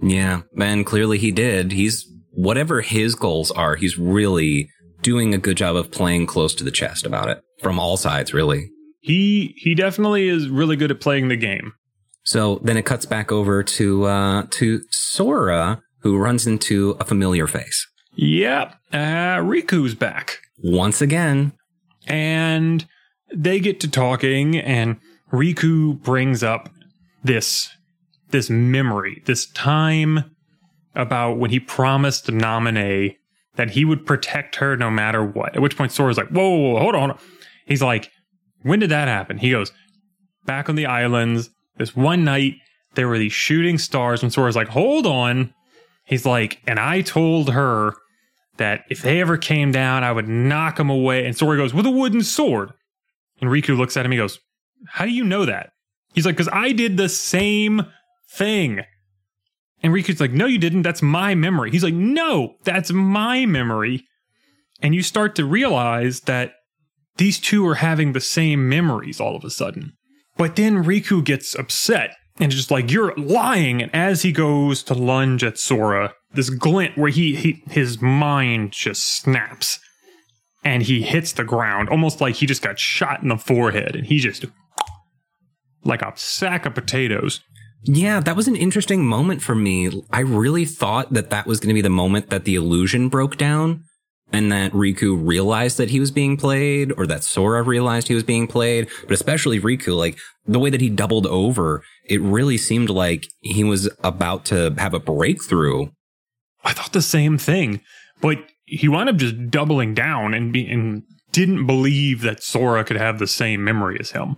yeah 0.02 0.42
and 0.58 0.84
clearly 0.84 1.16
he 1.18 1.32
did 1.32 1.72
he's 1.72 2.04
whatever 2.32 2.82
his 2.82 3.14
goals 3.14 3.50
are 3.52 3.76
he's 3.76 3.96
really 3.98 4.68
doing 5.02 5.34
a 5.34 5.38
good 5.38 5.56
job 5.56 5.76
of 5.76 5.90
playing 5.90 6.26
close 6.26 6.54
to 6.54 6.64
the 6.64 6.70
chest 6.70 7.06
about 7.06 7.28
it 7.28 7.40
from 7.62 7.78
all 7.78 7.96
sides 7.96 8.32
really 8.34 8.70
He 9.00 9.54
he 9.58 9.74
definitely 9.74 10.28
is 10.28 10.48
really 10.48 10.76
good 10.76 10.90
at 10.90 11.00
playing 11.00 11.28
the 11.28 11.36
game. 11.36 11.72
so 12.24 12.60
then 12.64 12.76
it 12.76 12.84
cuts 12.86 13.06
back 13.06 13.30
over 13.32 13.62
to 13.62 14.04
uh 14.04 14.46
to 14.50 14.80
sora 14.90 15.80
who 16.00 16.16
runs 16.18 16.46
into 16.46 16.96
a 17.00 17.04
familiar 17.04 17.46
face 17.46 17.86
Yep, 18.18 18.74
uh, 18.94 19.36
Riku's 19.44 19.94
back. 19.94 20.38
once 20.62 21.02
again 21.02 21.52
and 22.06 22.86
they 23.34 23.60
get 23.60 23.80
to 23.80 23.88
talking 23.90 24.56
and 24.56 24.96
Riku 25.32 26.00
brings 26.02 26.42
up 26.42 26.70
this 27.24 27.68
this 28.30 28.48
memory, 28.50 29.22
this 29.26 29.46
time 29.50 30.24
about 30.94 31.38
when 31.38 31.50
he 31.50 31.60
promised 31.60 32.26
Namine 32.28 33.16
that 33.56 33.70
he 33.70 33.84
would 33.84 34.06
protect 34.06 34.56
her 34.56 34.76
no 34.76 34.90
matter 34.90 35.24
what. 35.24 35.56
At 35.56 35.62
which 35.62 35.76
point 35.76 35.92
Sora's 35.92 36.16
like, 36.16 36.28
whoa, 36.28 36.48
whoa, 36.48 36.72
whoa, 36.74 36.80
hold 36.80 36.94
on. 36.94 37.18
He's 37.66 37.82
like, 37.82 38.10
when 38.62 38.78
did 38.78 38.90
that 38.90 39.08
happen? 39.08 39.38
He 39.38 39.50
goes, 39.50 39.72
back 40.44 40.68
on 40.68 40.76
the 40.76 40.86
islands, 40.86 41.50
this 41.76 41.96
one 41.96 42.24
night, 42.24 42.54
there 42.94 43.08
were 43.08 43.18
these 43.18 43.32
shooting 43.32 43.78
stars, 43.78 44.22
and 44.22 44.32
Sora's 44.32 44.56
like, 44.56 44.68
hold 44.68 45.06
on. 45.06 45.52
He's 46.04 46.24
like, 46.24 46.60
and 46.66 46.78
I 46.78 47.02
told 47.02 47.50
her 47.50 47.94
that 48.56 48.84
if 48.88 49.02
they 49.02 49.20
ever 49.20 49.36
came 49.36 49.72
down, 49.72 50.04
I 50.04 50.12
would 50.12 50.28
knock 50.28 50.76
them 50.76 50.88
away. 50.88 51.26
And 51.26 51.36
Sora 51.36 51.56
goes, 51.56 51.74
with 51.74 51.86
a 51.86 51.90
wooden 51.90 52.22
sword. 52.22 52.72
And 53.40 53.50
Riku 53.50 53.76
looks 53.76 53.96
at 53.96 54.06
him, 54.06 54.12
he 54.12 54.18
goes, 54.18 54.38
How 54.88 55.04
do 55.04 55.10
you 55.10 55.24
know 55.24 55.44
that? 55.44 55.70
He's 56.14 56.24
like, 56.24 56.36
Because 56.36 56.52
I 56.52 56.72
did 56.72 56.96
the 56.96 57.08
same 57.08 57.82
thing. 58.30 58.82
And 59.86 59.94
Riku's 59.94 60.20
like, 60.20 60.32
No, 60.32 60.46
you 60.46 60.58
didn't. 60.58 60.82
That's 60.82 61.00
my 61.00 61.36
memory. 61.36 61.70
He's 61.70 61.84
like, 61.84 61.94
No, 61.94 62.56
that's 62.64 62.90
my 62.90 63.46
memory. 63.46 64.04
And 64.82 64.96
you 64.96 65.02
start 65.04 65.36
to 65.36 65.44
realize 65.44 66.22
that 66.22 66.54
these 67.18 67.38
two 67.38 67.64
are 67.68 67.76
having 67.76 68.12
the 68.12 68.20
same 68.20 68.68
memories 68.68 69.20
all 69.20 69.36
of 69.36 69.44
a 69.44 69.50
sudden. 69.50 69.92
But 70.36 70.56
then 70.56 70.82
Riku 70.82 71.24
gets 71.24 71.54
upset 71.54 72.16
and 72.40 72.50
just 72.50 72.72
like, 72.72 72.90
You're 72.90 73.14
lying. 73.14 73.80
And 73.80 73.94
as 73.94 74.22
he 74.22 74.32
goes 74.32 74.82
to 74.82 74.94
lunge 74.94 75.44
at 75.44 75.56
Sora, 75.56 76.14
this 76.34 76.50
glint 76.50 76.98
where 76.98 77.10
he, 77.10 77.36
he 77.36 77.62
his 77.68 78.02
mind 78.02 78.72
just 78.72 79.06
snaps 79.06 79.78
and 80.64 80.82
he 80.82 81.02
hits 81.02 81.30
the 81.30 81.44
ground 81.44 81.90
almost 81.90 82.20
like 82.20 82.34
he 82.34 82.46
just 82.46 82.60
got 82.60 82.80
shot 82.80 83.22
in 83.22 83.28
the 83.28 83.36
forehead 83.36 83.94
and 83.94 84.06
he 84.06 84.18
just 84.18 84.46
like 85.84 86.02
a 86.02 86.12
sack 86.16 86.66
of 86.66 86.74
potatoes. 86.74 87.40
Yeah, 87.88 88.18
that 88.18 88.34
was 88.34 88.48
an 88.48 88.56
interesting 88.56 89.06
moment 89.06 89.42
for 89.42 89.54
me. 89.54 90.02
I 90.10 90.20
really 90.20 90.64
thought 90.64 91.12
that 91.12 91.30
that 91.30 91.46
was 91.46 91.60
going 91.60 91.68
to 91.68 91.74
be 91.74 91.82
the 91.82 91.88
moment 91.88 92.30
that 92.30 92.44
the 92.44 92.56
illusion 92.56 93.08
broke 93.08 93.36
down 93.36 93.84
and 94.32 94.50
that 94.50 94.72
Riku 94.72 95.16
realized 95.16 95.78
that 95.78 95.90
he 95.90 96.00
was 96.00 96.10
being 96.10 96.36
played 96.36 96.92
or 96.96 97.06
that 97.06 97.22
Sora 97.22 97.62
realized 97.62 98.08
he 98.08 98.14
was 98.14 98.24
being 98.24 98.48
played, 98.48 98.88
but 99.04 99.12
especially 99.12 99.60
Riku, 99.60 99.96
like 99.96 100.18
the 100.46 100.58
way 100.58 100.68
that 100.68 100.80
he 100.80 100.90
doubled 100.90 101.28
over, 101.28 101.84
it 102.08 102.20
really 102.20 102.58
seemed 102.58 102.90
like 102.90 103.28
he 103.40 103.62
was 103.62 103.88
about 104.02 104.44
to 104.46 104.74
have 104.78 104.92
a 104.92 104.98
breakthrough. 104.98 105.86
I 106.64 106.72
thought 106.72 106.92
the 106.92 107.02
same 107.02 107.38
thing, 107.38 107.82
but 108.20 108.38
he 108.64 108.88
wound 108.88 109.08
up 109.08 109.16
just 109.16 109.48
doubling 109.48 109.94
down 109.94 110.34
and, 110.34 110.52
be, 110.52 110.68
and 110.68 111.04
didn't 111.30 111.66
believe 111.66 112.22
that 112.22 112.42
Sora 112.42 112.82
could 112.82 112.96
have 112.96 113.20
the 113.20 113.28
same 113.28 113.62
memory 113.62 113.96
as 114.00 114.10
him. 114.10 114.36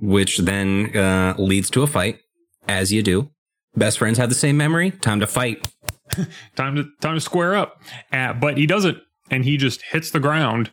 Which 0.00 0.38
then 0.38 0.96
uh, 0.96 1.34
leads 1.36 1.68
to 1.70 1.82
a 1.82 1.86
fight, 1.86 2.20
as 2.68 2.92
you 2.92 3.02
do. 3.02 3.30
Best 3.76 3.98
friends 3.98 4.18
have 4.18 4.28
the 4.28 4.34
same 4.34 4.56
memory. 4.56 4.90
Time 4.90 5.20
to 5.20 5.26
fight. 5.26 5.68
time 6.56 6.76
to 6.76 6.84
time 7.00 7.14
to 7.14 7.20
square 7.20 7.54
up. 7.54 7.80
Uh, 8.12 8.32
but 8.32 8.58
he 8.58 8.66
doesn't, 8.66 8.98
and 9.30 9.44
he 9.44 9.56
just 9.56 9.82
hits 9.82 10.10
the 10.10 10.20
ground. 10.20 10.72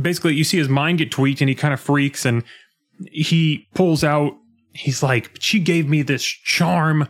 Basically, 0.00 0.34
you 0.34 0.44
see 0.44 0.58
his 0.58 0.68
mind 0.68 0.98
get 0.98 1.10
tweaked, 1.10 1.40
and 1.40 1.48
he 1.48 1.54
kind 1.54 1.74
of 1.74 1.80
freaks, 1.80 2.24
and 2.24 2.42
he 3.10 3.66
pulls 3.74 4.02
out. 4.02 4.32
He's 4.72 5.02
like, 5.02 5.36
"She 5.40 5.60
gave 5.60 5.88
me 5.88 6.02
this 6.02 6.24
charm," 6.24 7.08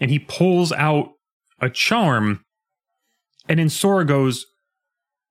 and 0.00 0.10
he 0.10 0.18
pulls 0.18 0.72
out 0.72 1.10
a 1.60 1.70
charm, 1.70 2.44
and 3.48 3.58
then 3.58 3.68
Sora 3.68 4.04
goes, 4.04 4.46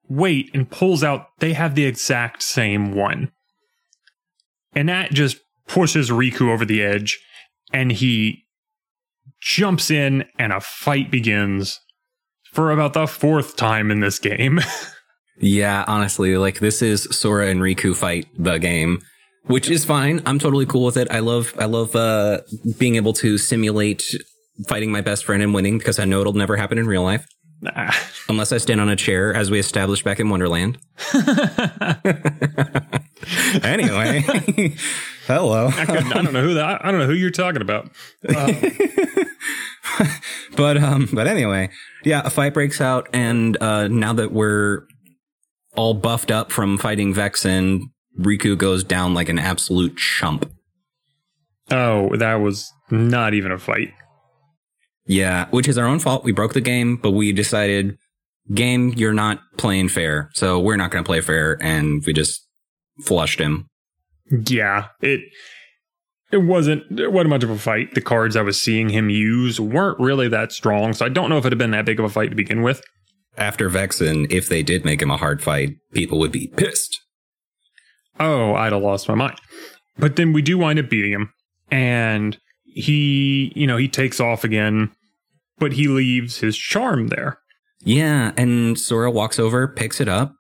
"Wait!" 0.10 0.52
and 0.54 0.70
pulls 0.70 1.04
out. 1.04 1.28
They 1.40 1.54
have 1.54 1.76
the 1.76 1.86
exact 1.86 2.44
same 2.44 2.94
one, 2.94 3.32
and 4.74 4.90
that 4.90 5.12
just 5.12 5.38
pushes 5.68 6.10
Riku 6.10 6.50
over 6.50 6.66
the 6.66 6.82
edge, 6.82 7.20
and 7.74 7.92
he 7.92 8.46
jumps 9.40 9.92
in, 9.92 10.26
and 10.40 10.52
a 10.52 10.62
fight 10.62 11.12
begins 11.12 11.80
for 12.52 12.72
about 12.72 12.94
the 12.94 13.08
fourth 13.08 13.56
time 13.56 13.92
in 13.92 14.00
this 14.00 14.20
game. 14.20 14.60
yeah, 15.40 15.84
honestly, 15.88 16.38
like 16.38 16.60
this 16.60 16.82
is 16.82 17.08
Sora 17.12 17.50
and 17.50 17.62
Riku 17.62 17.96
fight 17.96 18.28
the 18.38 18.58
game, 18.58 19.02
which 19.46 19.70
is 19.70 19.86
fine. 19.86 20.22
I'm 20.26 20.40
totally 20.40 20.66
cool 20.66 20.86
with 20.86 20.98
it. 20.98 21.08
I 21.12 21.20
love, 21.20 21.54
I 21.60 21.66
love 21.66 21.96
uh, 21.96 22.42
being 22.78 22.96
able 22.96 23.14
to 23.14 23.38
simulate 23.38 24.04
fighting 24.68 24.92
my 24.92 25.02
best 25.02 25.26
friend 25.26 25.44
and 25.44 25.54
winning 25.54 25.78
because 25.78 26.00
I 26.00 26.06
know 26.06 26.22
it'll 26.22 26.34
never 26.34 26.58
happen 26.58 26.78
in 26.78 26.88
real 26.88 27.04
life. 27.04 27.28
Nah. 27.62 27.92
Unless 28.30 28.52
I 28.52 28.58
stand 28.58 28.82
on 28.82 28.90
a 28.90 28.96
chair, 28.96 29.34
as 29.34 29.50
we 29.52 29.60
established 29.60 30.04
back 30.04 30.20
in 30.20 30.30
Wonderland. 30.30 30.78
anyway, 33.64 34.24
hello. 35.26 35.70
I, 35.74 35.82
I, 35.82 36.24
don't 36.24 36.34
know 36.34 36.42
who 36.42 36.54
that. 36.56 36.86
I 36.86 36.92
don't 36.92 37.00
know 37.00 37.08
who 37.08 37.14
you're 37.14 37.32
talking 37.32 37.62
about. 37.62 37.90
Uh, 38.28 38.54
but 40.56 40.78
um, 40.78 41.10
but 41.12 41.28
anyway, 41.28 41.70
yeah, 42.04 42.22
a 42.24 42.30
fight 42.30 42.54
breaks 42.54 42.80
out, 42.80 43.08
and 43.14 43.58
uh, 43.62 43.88
now 43.88 44.14
that 44.14 44.32
we're 44.32 44.84
all 45.76 45.94
buffed 45.94 46.32
up 46.32 46.52
from 46.52 46.78
fighting 46.78 47.14
Vexen, 47.14 47.82
Riku 48.20 48.58
goes 48.58 48.84
down 48.84 49.14
like 49.14 49.30
an 49.30 49.40
absolute 49.40 49.98
chump. 49.98 50.52
Oh, 51.72 52.16
that 52.16 52.36
was 52.36 52.72
not 52.90 53.34
even 53.34 53.52
a 53.52 53.58
fight. 53.58 53.94
Yeah, 55.06 55.48
which 55.50 55.68
is 55.68 55.78
our 55.78 55.86
own 55.86 56.00
fault. 56.00 56.24
We 56.24 56.32
broke 56.32 56.54
the 56.54 56.62
game, 56.62 56.98
but 56.98 57.12
we 57.12 57.32
decided, 57.32 57.98
game, 58.54 58.94
you're 58.96 59.14
not 59.14 59.40
playing 59.58 59.90
fair, 59.90 60.30
so 60.34 60.60
we're 60.60 60.76
not 60.76 60.92
going 60.92 61.04
to 61.04 61.08
play 61.08 61.22
fair, 61.22 61.58
and 61.62 62.04
we 62.06 62.14
just 62.14 62.47
flushed 63.04 63.40
him. 63.40 63.68
Yeah, 64.30 64.88
it 65.02 65.22
it 66.32 66.38
wasn't 66.38 67.00
it 67.00 67.12
wasn't 67.12 67.30
much 67.30 67.44
of 67.44 67.50
a 67.50 67.58
fight. 67.58 67.94
The 67.94 68.02
cards 68.02 68.36
I 68.36 68.42
was 68.42 68.62
seeing 68.62 68.90
him 68.90 69.10
use 69.10 69.60
weren't 69.60 70.00
really 70.00 70.28
that 70.30 70.52
strong, 70.52 70.94
so 70.94 71.06
I 71.06 71.10
don't 71.10 71.30
know 71.30 71.38
if 71.38 71.46
it 71.46 71.52
had 71.52 71.58
been 71.58 71.72
that 71.72 71.86
big 71.86 72.00
of 72.00 72.06
a 72.06 72.10
fight 72.10 72.30
to 72.30 72.36
begin 72.36 72.62
with. 72.62 72.82
After 73.38 73.70
Vexen, 73.70 74.32
if 74.32 74.50
they 74.50 74.64
did 74.64 74.84
make 74.84 75.02
him 75.02 75.12
a 75.12 75.18
hard 75.18 75.44
fight, 75.44 75.76
people 75.94 76.18
would 76.20 76.32
be 76.32 76.48
pissed. 76.48 77.00
Oh, 78.20 78.56
I'd 78.56 78.74
have 78.74 78.82
lost 78.82 79.08
my 79.08 79.16
mind. 79.16 79.40
But 79.98 80.16
then 80.16 80.34
we 80.34 80.42
do 80.42 80.58
wind 80.58 80.80
up 80.80 80.90
beating 80.90 81.12
him, 81.12 81.34
and 81.70 82.38
he, 82.66 83.52
you 83.56 83.68
know, 83.68 83.78
he 83.78 83.88
takes 83.88 84.20
off 84.20 84.44
again, 84.44 84.92
but 85.60 85.74
he 85.74 85.88
leaves 85.88 86.40
his 86.40 86.58
charm 86.58 87.08
there. 87.08 87.40
Yeah, 87.84 88.32
and 88.36 88.78
Sora 88.78 89.12
walks 89.12 89.40
over, 89.40 89.68
picks 89.68 90.02
it 90.02 90.08
up, 90.08 90.34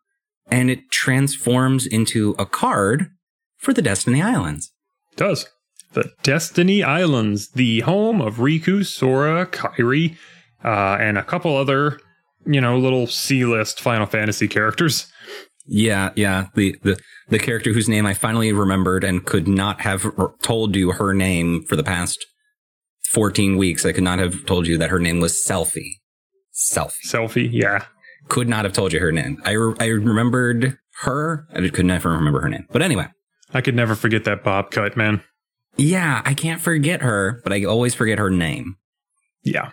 and 0.50 0.70
it 0.70 0.90
transforms 0.92 1.86
into 1.86 2.36
a 2.38 2.46
card 2.46 3.10
for 3.58 3.74
the 3.74 3.82
Destiny 3.82 4.22
Islands. 4.22 4.72
It 5.12 5.18
does. 5.18 5.48
The 5.94 6.12
Destiny 6.24 6.84
Islands, 6.84 7.50
the 7.50 7.82
home 7.82 8.22
of 8.22 8.36
Riku, 8.36 8.86
Sora, 8.86 9.46
Kairi, 9.46 10.16
uh, 10.64 10.98
and 11.00 11.18
a 11.18 11.24
couple 11.24 11.56
other, 11.56 12.00
you 12.46 12.62
know, 12.62 12.78
little 12.78 13.08
C 13.08 13.46
list 13.46 13.82
Final 13.82 14.06
Fantasy 14.06 14.48
characters. 14.48 15.12
Yeah, 15.66 16.12
yeah. 16.16 16.48
The, 16.56 16.78
the 16.84 17.00
the 17.30 17.40
character 17.40 17.74
whose 17.74 17.90
name 17.90 18.06
I 18.06 18.14
finally 18.14 18.54
remembered 18.54 19.04
and 19.04 19.26
could 19.26 19.48
not 19.48 19.82
have 19.82 20.06
told 20.42 20.76
you 20.76 20.92
her 20.92 21.14
name 21.14 21.64
for 21.64 21.76
the 21.76 21.84
past 21.84 22.26
14 23.10 23.58
weeks. 23.58 23.86
I 23.86 23.92
could 23.92 24.04
not 24.04 24.20
have 24.20 24.46
told 24.46 24.68
you 24.68 24.78
that 24.78 24.90
her 24.90 25.00
name 25.00 25.20
was 25.20 25.34
Selfie. 25.34 25.96
Selphie. 26.54 27.06
Selfie, 27.06 27.50
yeah. 27.52 27.86
Could 28.28 28.50
not 28.50 28.66
have 28.66 28.74
told 28.74 28.94
you 28.94 29.00
her 29.00 29.12
name. 29.12 29.42
I, 29.46 29.52
re- 29.52 29.76
I 29.80 29.86
remembered 29.88 30.78
her. 31.02 31.48
I 31.54 31.68
could 31.70 31.86
never 31.86 32.10
remember 32.10 32.42
her 32.42 32.50
name. 32.50 32.66
But 32.72 32.82
anyway. 32.82 33.08
I 33.54 33.62
could 33.62 33.76
never 33.76 33.96
forget 33.96 34.26
that 34.26 34.44
bob 34.44 34.72
cut, 34.72 34.98
man. 34.98 35.22
Yeah, 35.78 36.22
I 36.26 36.34
can't 36.34 36.62
forget 36.62 37.02
her, 37.02 37.40
but 37.44 37.54
I 37.54 37.64
always 37.64 37.94
forget 37.94 38.18
her 38.20 38.30
name. 38.30 38.76
Yeah. 39.44 39.72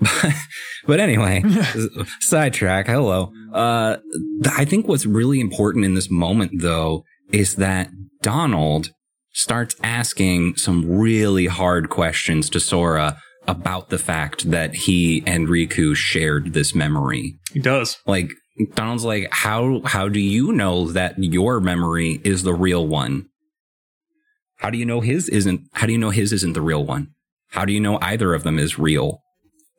but 0.86 1.00
anyway, 1.00 1.42
sidetrack. 2.20 2.86
Hello. 2.86 3.32
Uh, 3.52 3.98
I 4.46 4.64
think 4.64 4.88
what's 4.88 5.06
really 5.06 5.40
important 5.40 5.84
in 5.84 5.94
this 5.94 6.10
moment, 6.10 6.60
though, 6.60 7.04
is 7.32 7.56
that 7.56 7.90
Donald 8.20 8.90
starts 9.32 9.76
asking 9.82 10.56
some 10.56 10.88
really 10.88 11.46
hard 11.46 11.88
questions 11.88 12.50
to 12.50 12.60
Sora 12.60 13.16
about 13.46 13.90
the 13.90 13.98
fact 13.98 14.50
that 14.50 14.74
he 14.74 15.22
and 15.26 15.48
Riku 15.48 15.94
shared 15.94 16.52
this 16.52 16.74
memory. 16.74 17.38
He 17.52 17.60
does. 17.60 17.98
Like 18.06 18.30
Donald's 18.74 19.04
like, 19.04 19.28
how 19.30 19.82
how 19.84 20.08
do 20.08 20.20
you 20.20 20.52
know 20.52 20.90
that 20.92 21.14
your 21.18 21.60
memory 21.60 22.20
is 22.24 22.42
the 22.42 22.54
real 22.54 22.86
one? 22.86 23.26
How 24.58 24.70
do 24.70 24.78
you 24.78 24.86
know 24.86 25.00
his 25.00 25.28
isn't 25.28 25.62
how 25.72 25.86
do 25.86 25.92
you 25.92 25.98
know 25.98 26.10
his 26.10 26.32
isn't 26.32 26.52
the 26.54 26.62
real 26.62 26.84
one? 26.84 27.08
How 27.50 27.64
do 27.64 27.72
you 27.72 27.80
know 27.80 27.98
either 28.00 28.34
of 28.34 28.42
them 28.42 28.58
is 28.58 28.78
real? 28.78 29.20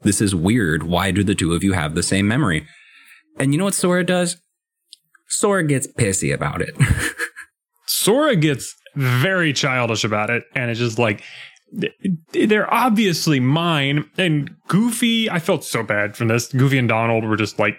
This 0.03 0.21
is 0.21 0.35
weird. 0.35 0.83
Why 0.83 1.11
do 1.11 1.23
the 1.23 1.35
two 1.35 1.53
of 1.53 1.63
you 1.63 1.73
have 1.73 1.95
the 1.95 2.03
same 2.03 2.27
memory? 2.27 2.67
And 3.39 3.51
you 3.51 3.57
know 3.57 3.65
what 3.65 3.73
Sora 3.73 4.05
does? 4.05 4.37
Sora 5.27 5.63
gets 5.63 5.87
pissy 5.87 6.33
about 6.33 6.61
it. 6.61 6.75
Sora 7.87 8.35
gets 8.35 8.75
very 8.95 9.51
childish 9.51 10.03
about 10.03 10.29
it, 10.29 10.43
and 10.55 10.69
it's 10.69 10.79
just 10.79 10.99
like 10.99 11.23
they're 12.31 12.73
obviously 12.73 13.39
mine. 13.39 14.09
And 14.17 14.55
Goofy, 14.67 15.29
I 15.29 15.39
felt 15.39 15.63
so 15.63 15.83
bad 15.83 16.15
from 16.15 16.27
this. 16.27 16.51
Goofy 16.51 16.77
and 16.77 16.89
Donald 16.89 17.25
were 17.25 17.35
just 17.35 17.59
like, 17.59 17.77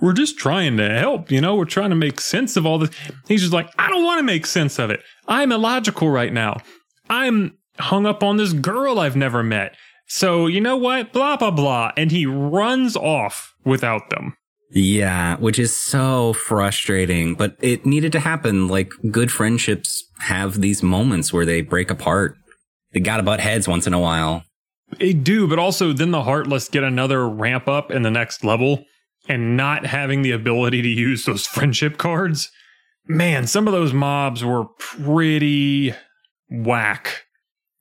we're 0.00 0.12
just 0.12 0.38
trying 0.38 0.76
to 0.76 0.88
help, 0.88 1.30
you 1.30 1.40
know, 1.40 1.56
we're 1.56 1.64
trying 1.64 1.90
to 1.90 1.96
make 1.96 2.20
sense 2.20 2.56
of 2.56 2.64
all 2.64 2.78
this. 2.78 2.90
He's 3.26 3.40
just 3.40 3.52
like, 3.52 3.68
I 3.78 3.88
don't 3.88 4.04
want 4.04 4.20
to 4.20 4.22
make 4.22 4.46
sense 4.46 4.78
of 4.78 4.90
it. 4.90 5.02
I'm 5.26 5.50
illogical 5.50 6.08
right 6.08 6.32
now. 6.32 6.58
I'm 7.10 7.58
hung 7.78 8.06
up 8.06 8.22
on 8.22 8.36
this 8.36 8.52
girl 8.52 9.00
I've 9.00 9.16
never 9.16 9.42
met. 9.42 9.74
So, 10.06 10.46
you 10.46 10.60
know 10.60 10.76
what? 10.76 11.12
Blah, 11.12 11.36
blah, 11.36 11.50
blah. 11.50 11.92
And 11.96 12.10
he 12.10 12.26
runs 12.26 12.96
off 12.96 13.54
without 13.64 14.08
them. 14.10 14.36
Yeah, 14.70 15.36
which 15.36 15.58
is 15.58 15.76
so 15.76 16.34
frustrating, 16.34 17.34
but 17.34 17.56
it 17.60 17.86
needed 17.86 18.12
to 18.12 18.20
happen. 18.20 18.68
Like 18.68 18.92
good 19.10 19.32
friendships 19.32 20.04
have 20.20 20.60
these 20.60 20.82
moments 20.82 21.32
where 21.32 21.46
they 21.46 21.62
break 21.62 21.90
apart. 21.90 22.36
They 22.92 23.00
gotta 23.00 23.22
butt 23.22 23.40
heads 23.40 23.68
once 23.68 23.86
in 23.86 23.94
a 23.94 24.00
while. 24.00 24.44
They 24.98 25.12
do, 25.12 25.46
but 25.46 25.58
also 25.58 25.92
then 25.92 26.10
the 26.10 26.22
Heartless 26.22 26.68
get 26.68 26.82
another 26.82 27.28
ramp 27.28 27.68
up 27.68 27.90
in 27.90 28.02
the 28.02 28.10
next 28.10 28.44
level 28.44 28.84
and 29.28 29.56
not 29.56 29.86
having 29.86 30.22
the 30.22 30.30
ability 30.30 30.82
to 30.82 30.88
use 30.88 31.24
those 31.24 31.46
friendship 31.46 31.98
cards. 31.98 32.50
Man, 33.06 33.46
some 33.46 33.66
of 33.66 33.72
those 33.72 33.92
mobs 33.92 34.44
were 34.44 34.66
pretty 34.78 35.94
whack 36.50 37.24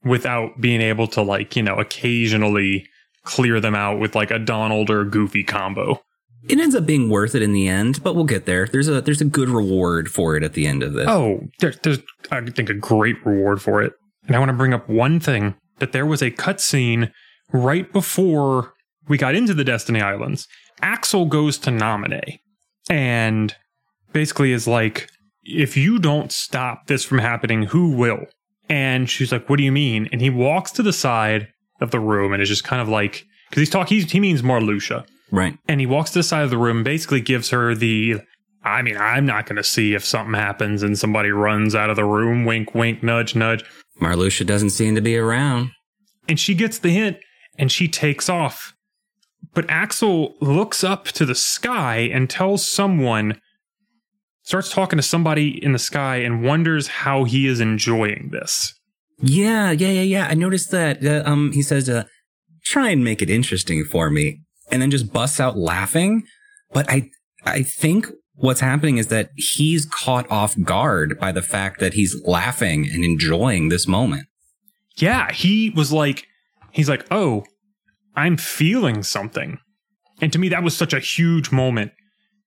without 0.04 0.60
being 0.62 0.82
able 0.82 1.08
to 1.08 1.22
like, 1.22 1.56
you 1.56 1.64
know, 1.64 1.76
occasionally 1.76 2.86
clear 3.24 3.60
them 3.60 3.76
out 3.76 4.00
with 4.00 4.16
like 4.16 4.32
a 4.32 4.40
Donald 4.40 4.90
or 4.90 5.02
a 5.02 5.10
Goofy 5.10 5.44
combo. 5.44 6.02
It 6.48 6.60
ends 6.60 6.76
up 6.76 6.86
being 6.86 7.10
worth 7.10 7.36
it 7.36 7.42
in 7.42 7.52
the 7.52 7.68
end, 7.68 8.02
but 8.04 8.16
we'll 8.16 8.24
get 8.24 8.46
there. 8.46 8.68
There's 8.68 8.88
a 8.88 9.02
there's 9.02 9.20
a 9.20 9.26
good 9.26 9.50
reward 9.50 10.08
for 10.08 10.38
it 10.38 10.44
at 10.44 10.54
the 10.54 10.66
end 10.66 10.82
of 10.82 10.94
this. 10.94 11.08
Oh, 11.08 11.42
there, 11.60 11.74
there's 11.84 12.00
I 12.32 12.42
think 12.42 12.70
a 12.70 12.74
great 12.74 13.18
reward 13.26 13.62
for 13.62 13.82
it. 13.82 13.94
And 14.28 14.36
I 14.36 14.40
want 14.40 14.50
to 14.50 14.58
bring 14.58 14.74
up 14.74 14.88
one 14.88 15.20
thing 15.20 15.56
that 15.80 15.92
there 15.92 16.06
was 16.06 16.22
a 16.22 16.32
cutscene 16.32 17.12
right 17.52 17.92
before 17.92 18.74
we 19.08 19.18
got 19.18 19.36
into 19.36 19.54
the 19.54 19.64
Destiny 19.64 20.02
Islands. 20.02 20.48
Axel 20.82 21.26
goes 21.26 21.58
to 21.60 21.70
Naminé 21.72 22.40
and 22.90 23.56
basically 24.12 24.52
is 24.52 24.68
like, 24.68 25.10
if 25.44 25.78
you 25.78 25.98
don't 25.98 26.32
stop 26.32 26.88
this 26.88 27.06
from 27.06 27.20
happening, 27.20 27.64
who 27.64 27.92
will? 27.92 28.26
And 28.70 29.10
she's 29.10 29.32
like, 29.32 29.50
What 29.50 29.58
do 29.58 29.64
you 29.64 29.72
mean? 29.72 30.10
And 30.12 30.20
he 30.20 30.30
walks 30.30 30.72
to 30.74 30.84
the 30.84 30.92
side, 30.92 31.48
of 31.80 31.92
the 31.92 32.00
room 32.00 32.34
and 32.34 32.42
is 32.42 32.50
just 32.50 32.64
kind 32.64 32.82
of 32.82 32.90
like 32.90 33.26
because 33.50 33.62
he's 33.62 33.70
talking 33.70 34.00
he 34.02 34.20
means 34.20 34.42
Marluxia. 34.42 35.06
Right. 35.32 35.58
And 35.68 35.80
he 35.80 35.86
walks 35.86 36.12
to 36.12 36.20
the 36.20 36.24
side 36.24 36.44
of 36.44 36.50
the 36.50 36.58
room 36.58 36.84
basically 36.84 37.22
gives 37.22 37.50
her 37.50 37.76
the 37.76 38.22
I 38.68 38.82
mean, 38.82 38.98
I'm 38.98 39.26
not 39.26 39.46
gonna 39.46 39.64
see 39.64 39.94
if 39.94 40.06
something 40.06 40.34
happens 40.34 40.84
and 40.84 40.98
somebody 40.98 41.30
runs 41.30 41.76
out 41.76 41.90
of 41.90 41.96
the 41.96 42.06
room, 42.06 42.46
wink 42.46 42.76
wink, 42.76 43.02
nudge, 43.02 43.36
nudge. 43.36 43.64
Marluxia 44.02 44.46
doesn't 44.46 44.72
seem 44.72 44.96
to 44.96 45.02
be 45.02 45.18
around. 45.18 45.72
And 46.28 46.40
she 46.40 46.54
gets 46.54 46.78
the 46.78 46.90
hint 46.90 47.18
and 47.58 47.72
she 47.72 47.88
takes 47.88 48.30
off. 48.30 48.74
But 49.54 49.70
Axel 49.70 50.36
looks 50.40 50.84
up 50.84 51.06
to 51.06 51.26
the 51.26 51.36
sky 51.36 52.10
and 52.14 52.30
tells 52.30 52.66
someone, 52.66 53.40
starts 54.44 54.72
talking 54.72 54.98
to 54.98 55.04
somebody 55.04 55.64
in 55.64 55.74
the 55.74 55.80
sky 55.80 56.18
and 56.18 56.44
wonders 56.44 56.88
how 56.88 57.24
he 57.24 57.48
is 57.48 57.60
enjoying 57.60 58.30
this. 58.32 58.74
Yeah, 59.20 59.72
yeah, 59.72 59.90
yeah, 59.90 60.02
yeah. 60.02 60.28
I 60.30 60.36
noticed 60.36 60.72
that. 60.72 61.04
Uh, 61.04 61.24
um, 61.26 61.52
he 61.52 61.62
says, 61.62 61.90
uh, 61.90 62.04
"Try 62.64 62.90
and 62.90 63.04
make 63.04 63.22
it 63.22 63.30
interesting 63.30 63.84
for 63.84 64.10
me," 64.10 64.42
and 64.72 64.82
then 64.82 64.92
just 64.92 65.12
busts 65.12 65.40
out 65.40 65.58
laughing. 65.58 66.24
But 66.72 66.90
I, 66.90 67.10
I 67.44 67.64
think 67.64 68.08
what's 68.38 68.62
happening 68.62 68.98
is 68.98 69.08
that 69.08 69.32
he's 69.36 69.86
caught 69.86 70.30
off 70.32 70.56
guard 70.64 71.20
by 71.20 71.32
the 71.32 71.42
fact 71.42 71.80
that 71.80 71.94
he's 71.94 72.20
laughing 72.24 72.88
and 72.92 73.04
enjoying 73.04 73.70
this 73.70 73.88
moment. 73.88 74.28
Yeah, 74.96 75.32
he 75.32 75.72
was 75.72 75.92
like, 75.92 76.26
he's 76.72 76.90
like, 76.90 77.06
oh, 77.12 77.44
I'm 78.16 78.38
feeling 78.38 79.04
something. 79.04 79.60
And 80.22 80.34
to 80.34 80.40
me, 80.40 80.50
that 80.50 80.64
was 80.64 80.76
such 80.76 80.94
a 80.94 81.00
huge 81.00 81.52
moment 81.52 81.92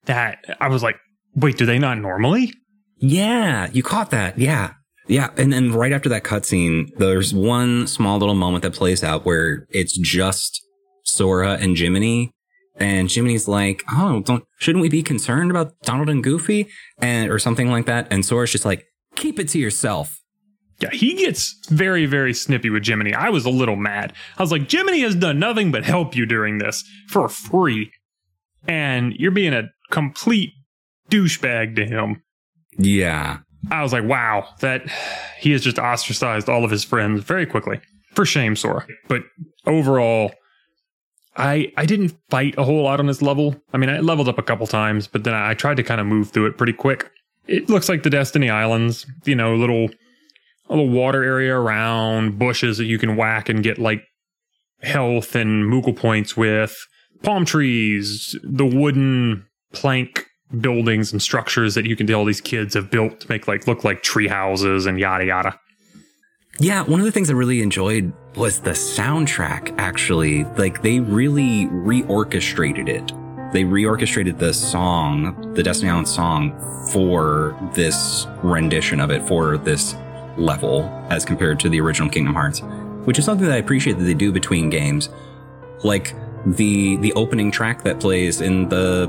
that 0.07 0.45
I 0.61 0.69
was 0.69 0.83
like, 0.83 0.97
wait, 1.35 1.57
do 1.57 1.67
they 1.67 1.79
not 1.79 1.99
normally? 1.99 2.53
Yeah, 2.97 3.69
you 3.73 3.83
caught 3.83 4.11
that. 4.11 4.39
Yeah. 4.39 4.75
Yeah. 5.07 5.31
And 5.37 5.53
then 5.53 5.73
right 5.73 5.93
after 5.93 6.09
that 6.09 6.25
cutscene, 6.25 6.89
there's 6.99 7.35
one 7.35 7.87
small 7.87 8.19
little 8.19 8.35
moment 8.35 8.63
that 8.63 8.75
plays 8.75 9.03
out 9.03 9.25
where 9.25 9.67
it's 9.71 9.97
just 9.97 10.61
Sora 11.05 11.59
and 11.61 11.77
Jiminy. 11.77 12.31
And 12.77 13.09
Jiminy's 13.09 13.47
like, 13.47 13.83
oh, 13.93 14.21
don't, 14.21 14.45
shouldn't 14.59 14.83
we 14.83 14.89
be 14.89 15.03
concerned 15.03 15.51
about 15.51 15.75
Donald 15.83 16.09
and 16.09 16.25
Goofy? 16.25 16.69
And, 16.99 17.31
or 17.31 17.39
something 17.39 17.71
like 17.71 17.87
that. 17.87 18.09
And 18.11 18.25
Sora's 18.25 18.53
just 18.53 18.65
like, 18.65 18.87
keep 19.17 19.39
it 19.39 19.49
to 19.49 19.59
yourself. 19.59 20.19
Yeah, 20.81 20.91
he 20.91 21.15
gets 21.15 21.59
very, 21.69 22.07
very 22.07 22.33
snippy 22.33 22.71
with 22.71 22.87
Jiminy. 22.87 23.13
I 23.13 23.29
was 23.29 23.45
a 23.45 23.51
little 23.51 23.77
mad. 23.77 24.15
I 24.39 24.43
was 24.43 24.51
like, 24.51 24.71
Jiminy 24.71 25.01
has 25.01 25.15
done 25.15 25.39
nothing 25.39 25.71
but 25.71 25.85
help 25.85 26.17
you 26.17 26.25
during 26.25 26.57
this 26.57 26.83
for 27.09 27.29
free. 27.29 27.93
And 28.67 29.13
you're 29.15 29.31
being 29.31 29.53
a 29.53 29.65
complete 29.91 30.53
douchebag 31.11 31.77
to 31.77 31.85
him. 31.85 32.23
Yeah. 32.79 33.39
I 33.71 33.83
was 33.83 33.93
like, 33.93 34.05
wow, 34.05 34.49
that 34.61 34.83
he 35.39 35.53
has 35.53 35.63
just 35.63 35.79
ostracized 35.79 36.49
all 36.49 36.65
of 36.65 36.71
his 36.71 36.83
friends 36.85 37.25
very 37.25 37.45
quickly. 37.45 37.81
For 38.15 38.25
shame, 38.25 38.57
Sora. 38.57 38.87
But 39.07 39.23
overall, 39.67 40.33
I 41.41 41.73
I 41.77 41.87
didn't 41.87 42.15
fight 42.29 42.55
a 42.59 42.65
whole 42.65 42.83
lot 42.83 43.01
on 43.01 43.07
this 43.07 43.23
level. 43.23 43.57
I 43.73 43.79
mean, 43.79 43.89
I 43.89 44.01
leveled 44.01 44.29
up 44.29 44.39
a 44.39 44.43
couple 44.43 44.67
times, 44.67 45.07
but 45.07 45.25
then 45.25 45.35
I 45.35 45.55
tried 45.55 45.79
to 45.79 45.83
kind 45.83 46.01
of 46.01 46.07
move 46.07 46.31
through 46.31 46.47
it 46.47 46.59
pretty 46.59 46.75
quick. 46.75 47.11
It 47.47 47.71
looks 47.71 47.89
like 47.89 48.03
the 48.03 48.11
Destiny 48.11 48.51
Islands, 48.51 49.07
you 49.25 49.35
know, 49.35 49.55
little 49.57 49.89
a 50.69 50.77
little 50.77 50.91
water 50.91 51.25
area 51.25 51.57
around, 51.57 52.39
bushes 52.39 52.77
that 52.79 52.85
you 52.85 52.99
can 52.99 53.17
whack 53.17 53.49
and 53.49 53.63
get 53.63 53.79
like 53.79 54.05
health 54.83 55.35
and 55.35 55.65
Moogle 55.65 55.97
points 55.97 56.37
with, 56.37 56.77
palm 57.23 57.45
trees, 57.45 58.37
the 58.45 58.67
wooden 58.67 59.47
plank 59.73 60.27
buildings 60.61 61.11
and 61.11 61.23
structures 61.23 61.75
that 61.75 61.87
you 61.87 61.97
can 61.97 62.07
tell 62.07 62.25
these 62.25 62.41
kids 62.41 62.75
have 62.75 62.91
built 62.91 63.21
to 63.21 63.29
make 63.29 63.49
like 63.49 63.67
look 63.67 63.83
like 63.83 64.03
tree 64.03 64.29
houses 64.29 64.85
and 64.85 65.01
yada 65.01 65.25
yada. 65.25 65.59
Yeah, 66.63 66.83
one 66.83 67.01
of 67.01 67.07
the 67.07 67.13
things 67.13 67.31
I 67.31 67.33
really 67.33 67.63
enjoyed 67.63 68.13
was 68.37 68.61
the 68.61 68.73
soundtrack 68.73 69.75
actually. 69.79 70.45
Like 70.45 70.83
they 70.83 71.01
really 71.01 71.65
reorchestrated 71.69 72.87
it. 72.87 73.13
They 73.55 73.65
reorchestrated 73.65 74.37
the 74.39 74.53
song, 74.53 75.55
the 75.55 75.63
Destiny 75.63 75.91
Island 75.91 76.07
song 76.07 76.53
for 76.93 77.57
this 77.73 78.27
rendition 78.43 79.01
of 79.01 79.11
it, 79.11 79.27
for 79.27 79.57
this 79.57 79.97
level 80.37 80.83
as 81.09 81.25
compared 81.25 81.59
to 81.61 81.71
the 81.71 81.81
original 81.81 82.11
Kingdom 82.11 82.35
Hearts, 82.35 82.61
which 83.07 83.19
is 83.19 83.25
something 83.25 83.47
that 83.47 83.55
I 83.55 83.59
appreciate 83.59 83.97
that 83.97 84.05
they 84.05 84.13
do 84.13 84.31
between 84.31 84.69
games. 84.69 85.09
Like 85.83 86.15
the 86.45 86.99
the 86.99 87.15
opening 87.15 87.51
track 87.51 87.83
that 87.85 88.01
plays 88.01 88.43
in 88.43 88.69
the 88.69 89.09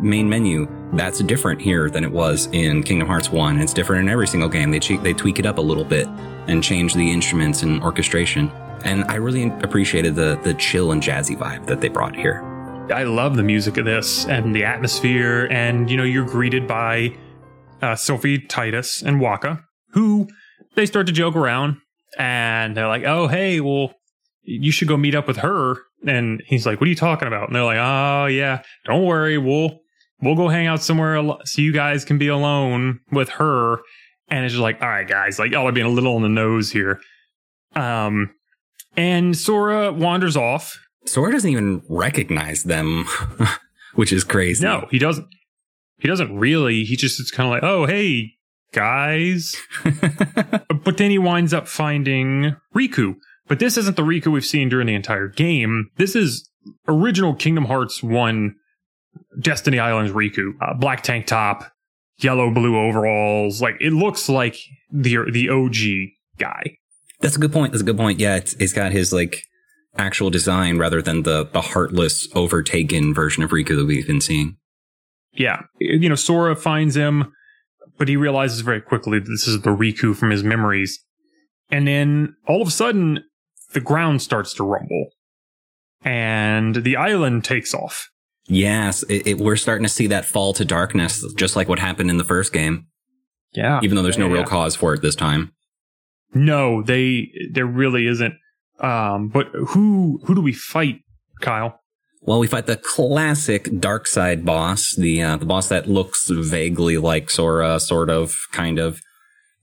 main 0.00 0.28
menu, 0.28 0.66
that's 0.94 1.20
different 1.20 1.60
here 1.60 1.88
than 1.88 2.02
it 2.02 2.10
was 2.10 2.48
in 2.50 2.82
Kingdom 2.82 3.06
Hearts 3.06 3.30
1. 3.30 3.60
It's 3.60 3.72
different 3.72 4.02
in 4.02 4.08
every 4.08 4.26
single 4.26 4.48
game. 4.48 4.72
They 4.72 4.80
che- 4.80 4.96
they 4.96 5.12
tweak 5.12 5.38
it 5.38 5.46
up 5.46 5.58
a 5.58 5.62
little 5.62 5.84
bit 5.84 6.08
and 6.46 6.62
change 6.62 6.94
the 6.94 7.10
instruments 7.10 7.62
and 7.62 7.82
orchestration. 7.82 8.50
And 8.84 9.04
I 9.04 9.16
really 9.16 9.48
appreciated 9.62 10.14
the 10.14 10.38
the 10.42 10.54
chill 10.54 10.92
and 10.92 11.02
jazzy 11.02 11.36
vibe 11.36 11.66
that 11.66 11.80
they 11.80 11.88
brought 11.88 12.16
here. 12.16 12.42
I 12.92 13.04
love 13.04 13.36
the 13.36 13.42
music 13.42 13.76
of 13.76 13.84
this 13.84 14.26
and 14.26 14.54
the 14.54 14.64
atmosphere 14.64 15.46
and 15.50 15.90
you 15.90 15.96
know 15.96 16.02
you're 16.04 16.26
greeted 16.26 16.66
by 16.66 17.16
uh, 17.82 17.94
Selphie 17.94 18.46
Tidus, 18.46 19.02
and 19.02 19.20
Wakka, 19.20 19.62
who 19.92 20.28
they 20.74 20.86
start 20.86 21.06
to 21.06 21.12
joke 21.12 21.36
around 21.36 21.76
and 22.18 22.76
they're 22.76 22.88
like, 22.88 23.04
"Oh, 23.04 23.28
hey, 23.28 23.60
well, 23.60 23.94
you 24.42 24.72
should 24.72 24.88
go 24.88 24.96
meet 24.96 25.14
up 25.14 25.26
with 25.26 25.38
her." 25.38 25.76
And 26.06 26.42
he's 26.46 26.66
like, 26.66 26.80
"What 26.80 26.86
are 26.86 26.90
you 26.90 26.96
talking 26.96 27.28
about?" 27.28 27.48
And 27.48 27.56
they're 27.56 27.64
like, 27.64 27.78
"Oh, 27.78 28.26
yeah, 28.26 28.62
don't 28.84 29.04
worry, 29.04 29.38
we'll 29.38 29.80
we'll 30.20 30.36
go 30.36 30.48
hang 30.48 30.66
out 30.66 30.82
somewhere 30.82 31.22
so 31.44 31.62
you 31.62 31.72
guys 31.72 32.04
can 32.04 32.18
be 32.18 32.28
alone 32.28 33.00
with 33.10 33.30
her." 33.30 33.78
And 34.30 34.44
it's 34.44 34.52
just 34.54 34.62
like, 34.62 34.80
"All 34.80 34.88
right, 34.88 35.08
guys, 35.08 35.38
like 35.38 35.50
y'all 35.50 35.66
are 35.66 35.72
being 35.72 35.86
a 35.86 35.90
little 35.90 36.14
on 36.16 36.22
the 36.22 36.28
nose 36.28 36.70
here." 36.70 37.00
Um, 37.74 38.30
and 38.96 39.36
Sora 39.36 39.92
wanders 39.92 40.36
off. 40.36 40.78
Sora 41.06 41.32
doesn't 41.32 41.50
even 41.50 41.82
recognize 41.88 42.64
them, 42.64 43.06
which 43.94 44.12
is 44.12 44.24
crazy. 44.24 44.64
No, 44.64 44.86
he 44.90 44.98
doesn't. 44.98 45.26
He 45.98 46.08
doesn't 46.08 46.36
really. 46.36 46.84
He 46.84 46.96
just 46.96 47.20
it's 47.20 47.30
kind 47.30 47.46
of 47.46 47.52
like, 47.52 47.62
"Oh, 47.62 47.86
hey, 47.86 48.32
guys." 48.72 49.56
but 50.84 50.96
then 50.96 51.10
he 51.10 51.18
winds 51.18 51.52
up 51.52 51.68
finding 51.68 52.56
Riku. 52.74 53.16
But 53.48 53.58
this 53.58 53.76
isn't 53.76 53.96
the 53.96 54.02
Riku 54.02 54.28
we've 54.28 54.44
seen 54.44 54.68
during 54.68 54.86
the 54.86 54.94
entire 54.94 55.26
game. 55.26 55.90
This 55.96 56.14
is 56.14 56.48
original 56.86 57.34
Kingdom 57.34 57.64
Hearts 57.64 58.00
1 58.00 58.54
Destiny 59.40 59.80
Islands 59.80 60.12
Riku. 60.12 60.52
Uh, 60.60 60.74
black 60.74 61.02
tank 61.02 61.26
top, 61.26 61.64
yellow 62.22 62.50
blue 62.50 62.78
overalls. 62.78 63.60
Like 63.60 63.76
it 63.80 63.92
looks 63.92 64.28
like 64.28 64.56
the 64.90 65.18
the 65.30 65.48
OG 65.48 66.12
guy. 66.38 66.76
That's 67.20 67.36
a 67.36 67.38
good 67.38 67.52
point. 67.52 67.72
That's 67.72 67.82
a 67.82 67.86
good 67.86 67.98
point. 67.98 68.18
Yeah, 68.18 68.36
it's, 68.36 68.54
it's 68.54 68.72
got 68.72 68.92
his 68.92 69.12
like 69.12 69.42
actual 69.96 70.30
design 70.30 70.78
rather 70.78 71.02
than 71.02 71.22
the 71.22 71.46
the 71.46 71.60
heartless, 71.60 72.28
overtaken 72.34 73.14
version 73.14 73.42
of 73.42 73.50
Riku 73.50 73.76
that 73.76 73.86
we've 73.86 74.06
been 74.06 74.20
seeing. 74.20 74.56
Yeah. 75.32 75.62
You 75.78 76.08
know, 76.08 76.14
Sora 76.14 76.56
finds 76.56 76.96
him, 76.96 77.32
but 77.98 78.08
he 78.08 78.16
realizes 78.16 78.60
very 78.60 78.80
quickly 78.80 79.18
that 79.18 79.28
this 79.28 79.46
is 79.46 79.60
the 79.60 79.70
Riku 79.70 80.16
from 80.16 80.30
his 80.30 80.42
memories. 80.42 80.98
And 81.70 81.86
then 81.86 82.34
all 82.48 82.60
of 82.60 82.68
a 82.68 82.72
sudden, 82.72 83.22
the 83.72 83.80
ground 83.80 84.22
starts 84.22 84.54
to 84.54 84.64
rumble 84.64 85.10
and 86.02 86.76
the 86.76 86.96
island 86.96 87.44
takes 87.44 87.74
off. 87.74 88.08
Yes, 88.50 89.04
it, 89.04 89.26
it, 89.26 89.38
we're 89.38 89.56
starting 89.56 89.84
to 89.84 89.88
see 89.88 90.08
that 90.08 90.24
fall 90.24 90.52
to 90.54 90.64
darkness, 90.64 91.24
just 91.36 91.54
like 91.54 91.68
what 91.68 91.78
happened 91.78 92.10
in 92.10 92.16
the 92.16 92.24
first 92.24 92.52
game. 92.52 92.86
Yeah. 93.52 93.80
Even 93.82 93.96
though 93.96 94.02
there's 94.02 94.18
no 94.18 94.26
Yeah, 94.26 94.32
real 94.32 94.42
yeah. 94.42 94.46
cause 94.48 94.74
for 94.76 94.92
it 94.94 95.02
this 95.02 95.14
time. 95.14 95.52
No, 96.34 96.82
they 96.82 97.30
there 97.52 97.66
really 97.66 98.06
isn't. 98.06 98.34
Um, 98.80 99.28
but 99.28 99.48
who 99.68 100.20
who 100.24 100.34
do 100.34 100.40
we 100.40 100.52
fight, 100.52 101.00
Kyle? 101.40 101.80
Well, 102.22 102.38
we 102.38 102.46
fight 102.46 102.66
the 102.66 102.76
classic 102.76 103.68
dark 103.80 104.06
side 104.06 104.44
boss, 104.44 104.94
the 104.94 105.22
uh, 105.22 105.36
the 105.36 105.46
boss 105.46 105.68
that 105.68 105.88
looks 105.88 106.28
vaguely 106.28 106.98
like 106.98 107.30
Sora, 107.30 107.78
sort 107.80 108.10
of, 108.10 108.34
kind 108.52 108.78
of. 108.78 109.00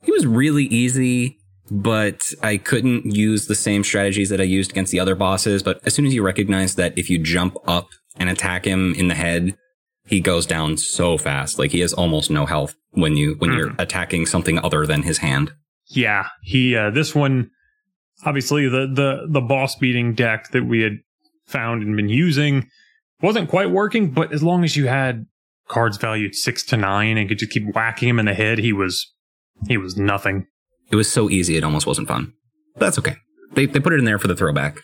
He 0.03 0.11
was 0.11 0.25
really 0.25 0.65
easy, 0.65 1.37
but 1.71 2.21
I 2.41 2.57
couldn't 2.57 3.05
use 3.15 3.47
the 3.47 3.55
same 3.55 3.83
strategies 3.83 4.29
that 4.29 4.39
I 4.41 4.45
used 4.45 4.71
against 4.71 4.91
the 4.91 4.99
other 4.99 5.15
bosses. 5.15 5.63
But 5.63 5.79
as 5.85 5.93
soon 5.93 6.05
as 6.05 6.13
you 6.13 6.23
recognize 6.23 6.75
that 6.75 6.97
if 6.97 7.09
you 7.09 7.17
jump 7.19 7.57
up 7.67 7.87
and 8.19 8.29
attack 8.29 8.65
him 8.65 8.93
in 8.95 9.07
the 9.07 9.15
head, 9.15 9.57
he 10.05 10.19
goes 10.19 10.45
down 10.45 10.77
so 10.77 11.17
fast. 11.17 11.59
Like 11.59 11.71
he 11.71 11.81
has 11.81 11.93
almost 11.93 12.31
no 12.31 12.45
health 12.45 12.75
when 12.91 13.17
you 13.17 13.35
when 13.39 13.53
you're 13.53 13.73
attacking 13.77 14.25
something 14.25 14.59
other 14.59 14.85
than 14.85 15.03
his 15.03 15.19
hand. 15.19 15.51
Yeah, 15.87 16.27
he 16.41 16.75
uh, 16.75 16.91
this 16.91 17.13
one 17.13 17.51
obviously 18.25 18.67
the 18.67 18.87
the 18.87 19.27
the 19.29 19.41
boss 19.41 19.75
beating 19.75 20.13
deck 20.13 20.51
that 20.51 20.65
we 20.65 20.81
had 20.81 20.99
found 21.45 21.83
and 21.83 21.95
been 21.95 22.09
using 22.09 22.69
wasn't 23.21 23.49
quite 23.49 23.71
working, 23.71 24.11
but 24.11 24.31
as 24.31 24.43
long 24.43 24.63
as 24.63 24.75
you 24.75 24.87
had 24.87 25.25
cards 25.67 25.97
valued 25.97 26.35
six 26.35 26.63
to 26.63 26.77
nine 26.77 27.17
and 27.17 27.27
could 27.27 27.39
just 27.39 27.51
keep 27.51 27.63
whacking 27.73 28.09
him 28.09 28.19
in 28.19 28.25
the 28.25 28.33
head, 28.33 28.59
he 28.59 28.73
was 28.73 29.13
he 29.67 29.77
was 29.77 29.97
nothing. 29.97 30.47
It 30.89 30.95
was 30.95 31.11
so 31.11 31.29
easy, 31.29 31.57
it 31.57 31.63
almost 31.63 31.87
wasn't 31.87 32.07
fun. 32.07 32.33
That's 32.77 32.97
okay. 32.99 33.15
They 33.53 33.65
they 33.65 33.79
put 33.79 33.93
it 33.93 33.99
in 33.99 34.05
there 34.05 34.19
for 34.19 34.27
the 34.27 34.35
throwback. 34.35 34.81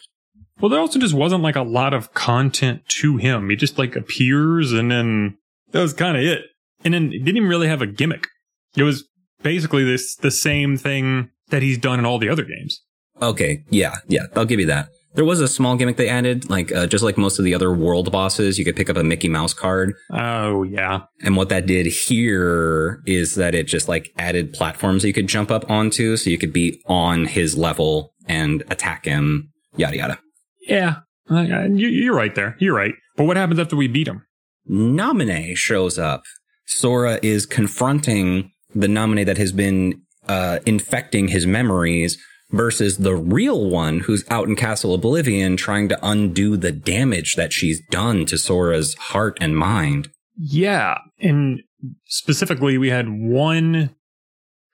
Well, 0.59 0.69
there 0.69 0.79
also 0.79 0.99
just 0.99 1.13
wasn't 1.13 1.43
like 1.43 1.55
a 1.55 1.63
lot 1.63 1.93
of 1.93 2.13
content 2.13 2.83
to 2.99 3.17
him. 3.17 3.49
He 3.49 3.55
just 3.55 3.77
like 3.77 3.95
appears 3.95 4.71
and 4.71 4.91
then 4.91 5.37
that 5.71 5.81
was 5.81 5.93
kind 5.93 6.15
of 6.17 6.23
it. 6.23 6.45
And 6.85 6.93
then 6.93 7.07
it 7.07 7.19
didn't 7.19 7.37
even 7.37 7.49
really 7.49 7.67
have 7.67 7.81
a 7.81 7.87
gimmick. 7.87 8.27
It 8.75 8.83
was 8.83 9.05
basically 9.41 9.83
this 9.83 10.15
the 10.15 10.31
same 10.31 10.77
thing 10.77 11.29
that 11.49 11.61
he's 11.61 11.77
done 11.77 11.99
in 11.99 12.05
all 12.05 12.19
the 12.19 12.29
other 12.29 12.43
games. 12.43 12.81
Okay, 13.21 13.63
yeah, 13.69 13.97
yeah, 14.07 14.23
I'll 14.35 14.45
give 14.45 14.59
you 14.59 14.65
that. 14.65 14.89
There 15.13 15.23
was 15.23 15.39
a 15.39 15.47
small 15.47 15.75
gimmick 15.75 15.97
they 15.97 16.09
added, 16.09 16.49
like 16.49 16.71
uh, 16.71 16.87
just 16.87 17.03
like 17.03 17.17
most 17.17 17.37
of 17.37 17.45
the 17.45 17.53
other 17.53 17.71
world 17.71 18.11
bosses, 18.11 18.57
you 18.57 18.65
could 18.65 18.75
pick 18.75 18.89
up 18.89 18.97
a 18.97 19.03
Mickey 19.03 19.29
Mouse 19.29 19.53
card. 19.53 19.93
Oh 20.11 20.63
yeah. 20.63 21.03
And 21.21 21.37
what 21.37 21.49
that 21.49 21.67
did 21.67 21.85
here 21.85 23.01
is 23.05 23.35
that 23.35 23.53
it 23.53 23.67
just 23.67 23.87
like 23.87 24.11
added 24.17 24.53
platforms 24.53 25.03
you 25.03 25.13
could 25.13 25.27
jump 25.27 25.51
up 25.51 25.69
onto, 25.69 26.17
so 26.17 26.31
you 26.31 26.39
could 26.39 26.53
be 26.53 26.81
on 26.87 27.25
his 27.25 27.55
level 27.55 28.13
and 28.27 28.63
attack 28.71 29.05
him. 29.05 29.51
Yada 29.77 29.97
yada. 29.97 30.19
Yeah. 30.67 30.97
You- 31.29 31.87
You're 31.87 32.15
right 32.15 32.33
there. 32.35 32.55
You're 32.59 32.75
right. 32.75 32.93
But 33.17 33.25
what 33.25 33.37
happens 33.37 33.59
after 33.59 33.75
we 33.75 33.87
beat 33.87 34.07
him? 34.07 34.25
Naminé 34.69 35.55
shows 35.55 35.97
up. 35.99 36.23
Sora 36.65 37.19
is 37.21 37.45
confronting 37.45 38.51
the 38.73 38.87
Naminé 38.87 39.25
that 39.25 39.37
has 39.37 39.51
been 39.51 40.01
uh, 40.27 40.59
infecting 40.65 41.27
his 41.29 41.45
memories 41.45 42.17
versus 42.51 42.97
the 42.99 43.15
real 43.15 43.69
one 43.69 43.99
who's 44.01 44.23
out 44.29 44.47
in 44.47 44.55
Castle 44.55 44.93
Oblivion 44.93 45.57
trying 45.57 45.89
to 45.89 45.99
undo 46.07 46.55
the 46.55 46.71
damage 46.71 47.33
that 47.35 47.51
she's 47.51 47.81
done 47.89 48.25
to 48.27 48.37
Sora's 48.37 48.93
heart 48.95 49.37
and 49.41 49.57
mind. 49.57 50.09
Yeah, 50.37 50.97
and 51.19 51.61
specifically, 52.05 52.77
we 52.77 52.89
had 52.89 53.07
one 53.09 53.93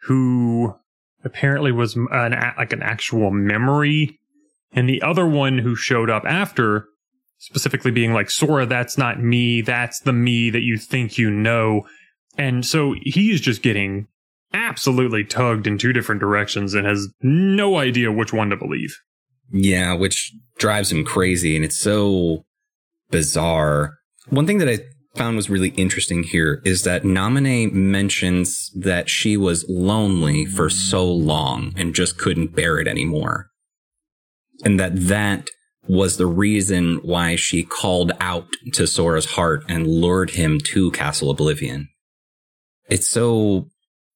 who 0.04 0.76
apparently 1.24 1.72
was 1.72 1.96
an 1.96 2.08
like 2.58 2.72
an 2.74 2.82
actual 2.84 3.32
memory, 3.32 4.20
and 4.72 4.88
the 4.88 5.02
other 5.02 5.28
one 5.28 5.60
who 5.60 5.76
showed 5.76 6.10
up 6.10 6.24
after, 6.26 6.86
specifically 7.38 7.92
being 7.92 8.14
like 8.14 8.30
Sora, 8.30 8.66
that's 8.66 8.98
not 8.98 9.22
me, 9.22 9.62
that's 9.62 10.00
the 10.02 10.14
me 10.14 10.50
that 10.50 10.62
you 10.62 10.78
think 10.78 11.18
you 11.18 11.30
know, 11.30 11.86
and 12.38 12.66
so 12.66 12.96
he's 13.02 13.42
just 13.42 13.62
getting 13.62 14.08
absolutely 14.54 15.24
tugged 15.24 15.68
in 15.68 15.78
two 15.78 15.94
different 15.94 16.22
directions 16.22 16.74
and 16.74 16.88
has 16.88 17.08
no 17.22 17.78
idea 17.78 18.12
which 18.12 18.34
one 18.34 18.50
to 18.50 18.58
believe. 18.58 18.96
Yeah, 19.52 19.94
which 19.94 20.34
drives 20.58 20.92
him 20.92 21.04
crazy 21.04 21.56
and 21.56 21.66
it's 21.66 21.80
so 21.80 22.46
bizarre. 23.10 23.98
One 24.30 24.48
thing 24.48 24.60
that 24.60 24.70
I 24.70 24.80
found 25.16 25.36
was 25.36 25.50
really 25.50 25.70
interesting 25.70 26.24
here 26.24 26.62
is 26.66 26.84
that 26.84 27.04
Naminé 27.04 27.72
mentions 27.72 28.72
that 28.76 29.10
she 29.10 29.36
was 29.36 29.66
lonely 29.68 30.46
for 30.46 30.70
so 30.70 31.06
long 31.06 31.74
and 31.76 31.96
just 31.96 32.18
couldn't 32.18 32.56
bear 32.56 32.80
it 32.80 32.88
anymore. 32.88 33.49
And 34.64 34.80
that 34.80 34.92
that 34.96 35.48
was 35.88 36.18
the 36.18 36.28
reason 36.28 37.00
why 37.02 37.36
she 37.36 37.64
called 37.64 38.12
out 38.20 38.48
to 38.74 38.86
Sora's 38.86 39.32
heart 39.32 39.64
and 39.68 39.88
lured 39.88 40.32
him 40.32 40.60
to 40.72 40.92
Castle 40.92 41.32
Oblivion. 41.32 41.88
It's 42.90 43.08
so 43.08 43.68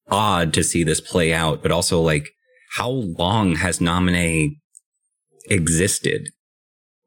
odd 0.09 0.53
to 0.53 0.63
see 0.63 0.83
this 0.83 1.01
play 1.01 1.33
out, 1.33 1.61
but 1.63 1.71
also 1.71 2.01
like, 2.01 2.29
how 2.75 2.89
long 2.89 3.55
has 3.55 3.79
Naminé 3.79 4.57
existed 5.49 6.29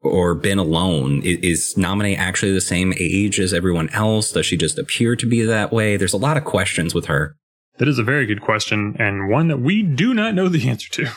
or 0.01 0.33
been 0.35 0.57
alone? 0.57 1.21
I- 1.23 1.39
Is 1.41 1.75
Naminé 1.77 2.17
actually 2.17 2.53
the 2.53 2.61
same 2.61 2.93
age 2.97 3.39
as 3.39 3.53
everyone 3.53 3.89
else? 3.89 4.31
Does 4.31 4.45
she 4.45 4.57
just 4.57 4.79
appear 4.79 5.15
to 5.15 5.25
be 5.25 5.43
that 5.43 5.71
way? 5.71 5.97
There's 5.97 6.13
a 6.13 6.17
lot 6.17 6.37
of 6.37 6.43
questions 6.45 6.95
with 6.95 7.05
her. 7.05 7.35
That 7.77 7.87
is 7.87 7.99
a 7.99 8.03
very 8.03 8.25
good 8.25 8.41
question, 8.41 8.95
and 8.97 9.29
one 9.29 9.49
that 9.49 9.59
we 9.59 9.83
do 9.83 10.13
not 10.13 10.33
know 10.33 10.49
the 10.49 10.67
answer 10.67 10.89
to. 10.93 11.11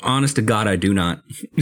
Honest 0.00 0.36
to 0.36 0.42
God, 0.42 0.66
I 0.68 0.76
do 0.76 0.94
not. 0.94 1.22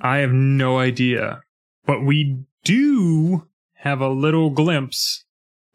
I 0.00 0.18
have 0.18 0.32
no 0.32 0.78
idea. 0.78 1.42
But 1.86 2.04
we 2.04 2.44
do 2.64 3.46
have 3.74 4.00
a 4.00 4.08
little 4.08 4.50
glimpse 4.50 5.24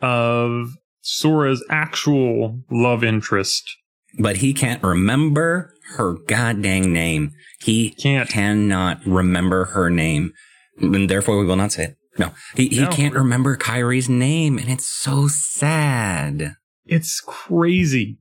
of 0.02 0.72
Sora's 1.02 1.64
actual 1.70 2.62
love 2.72 3.04
interest. 3.04 3.64
but 4.18 4.38
he 4.38 4.54
can't 4.54 4.84
remember 4.84 5.74
her 5.96 6.16
goddamn 6.28 6.92
name. 6.94 7.32
He 7.60 7.92
Can't. 7.92 8.30
cannot 8.30 9.06
remember 9.06 9.66
her 9.66 9.90
name. 9.90 10.34
And 10.80 11.10
therefore 11.10 11.38
we 11.40 11.46
will 11.46 11.56
not 11.56 11.72
say 11.72 11.84
it. 11.86 11.98
No, 12.18 12.32
he, 12.56 12.68
he 12.70 12.82
No. 12.82 12.90
can't 12.90 13.14
remember 13.14 13.56
Kairi's 13.56 14.10
name. 14.10 14.58
And 14.58 14.70
it's 14.70 14.90
so 14.90 15.28
sad. 15.28 16.56
It's 16.86 17.22
crazy. 17.22 18.18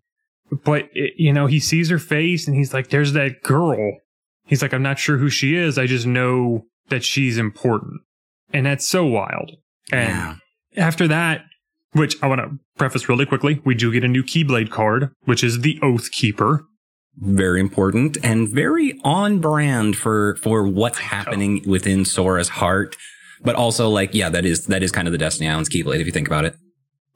But, 0.50 0.88
it, 0.92 1.14
you 1.16 1.32
know, 1.32 1.46
he 1.46 1.60
sees 1.60 1.90
her 1.90 1.98
face 1.98 2.46
and 2.46 2.56
he's 2.56 2.72
like, 2.72 2.88
there's 2.88 3.12
that 3.12 3.42
girl. 3.42 3.98
He's 4.46 4.62
like, 4.62 4.72
I'm 4.72 4.82
not 4.82 4.98
sure 4.98 5.18
who 5.18 5.28
she 5.28 5.56
is. 5.56 5.78
I 5.78 5.86
just 5.86 6.06
know 6.06 6.64
that 6.88 7.04
she's 7.04 7.36
important. 7.36 8.00
And 8.52 8.64
that's 8.64 8.88
so 8.88 9.04
wild. 9.04 9.52
And 9.92 10.08
yeah. 10.08 10.34
after 10.76 11.06
that, 11.08 11.42
which 11.92 12.16
I 12.22 12.26
want 12.26 12.40
to 12.40 12.58
preface 12.76 13.08
really 13.08 13.26
quickly, 13.26 13.60
we 13.64 13.74
do 13.74 13.92
get 13.92 14.04
a 14.04 14.08
new 14.08 14.22
Keyblade 14.22 14.70
card, 14.70 15.10
which 15.24 15.44
is 15.44 15.60
the 15.60 15.78
Oath 15.82 16.10
Keeper. 16.12 16.64
very 17.20 17.60
important 17.60 18.16
and 18.22 18.48
very 18.48 18.98
on 19.04 19.40
brand 19.40 19.96
for 19.96 20.36
for 20.36 20.66
what's 20.66 20.98
happening 20.98 21.62
within 21.66 22.04
Sora's 22.04 22.48
heart. 22.48 22.96
But 23.42 23.54
also, 23.54 23.88
like, 23.88 24.14
yeah, 24.14 24.28
that 24.30 24.44
is 24.44 24.66
that 24.66 24.82
is 24.82 24.90
kind 24.92 25.06
of 25.06 25.12
the 25.12 25.18
Destiny 25.18 25.48
Islands 25.48 25.68
Keyblade 25.68 26.00
if 26.00 26.06
you 26.06 26.12
think 26.12 26.26
about 26.26 26.44
it. 26.44 26.56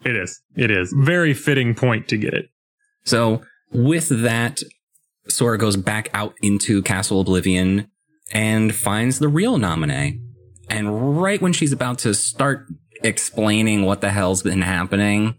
It 0.04 0.16
is. 0.16 0.40
It 0.56 0.70
is. 0.70 0.92
Very 0.96 1.34
fitting 1.34 1.74
point 1.74 2.08
to 2.08 2.16
get 2.16 2.34
it. 2.34 2.46
So 3.04 3.42
with 3.72 4.08
that, 4.22 4.60
Sora 5.28 5.58
goes 5.58 5.76
back 5.76 6.10
out 6.12 6.34
into 6.42 6.82
Castle 6.82 7.20
Oblivion 7.20 7.88
and 8.32 8.74
finds 8.74 9.18
the 9.18 9.28
real 9.28 9.58
Naminé. 9.58 10.18
And 10.68 11.20
right 11.20 11.40
when 11.40 11.52
she's 11.52 11.72
about 11.72 11.98
to 12.00 12.14
start 12.14 12.66
explaining 13.02 13.82
what 13.82 14.00
the 14.00 14.10
hell's 14.10 14.42
been 14.42 14.62
happening, 14.62 15.38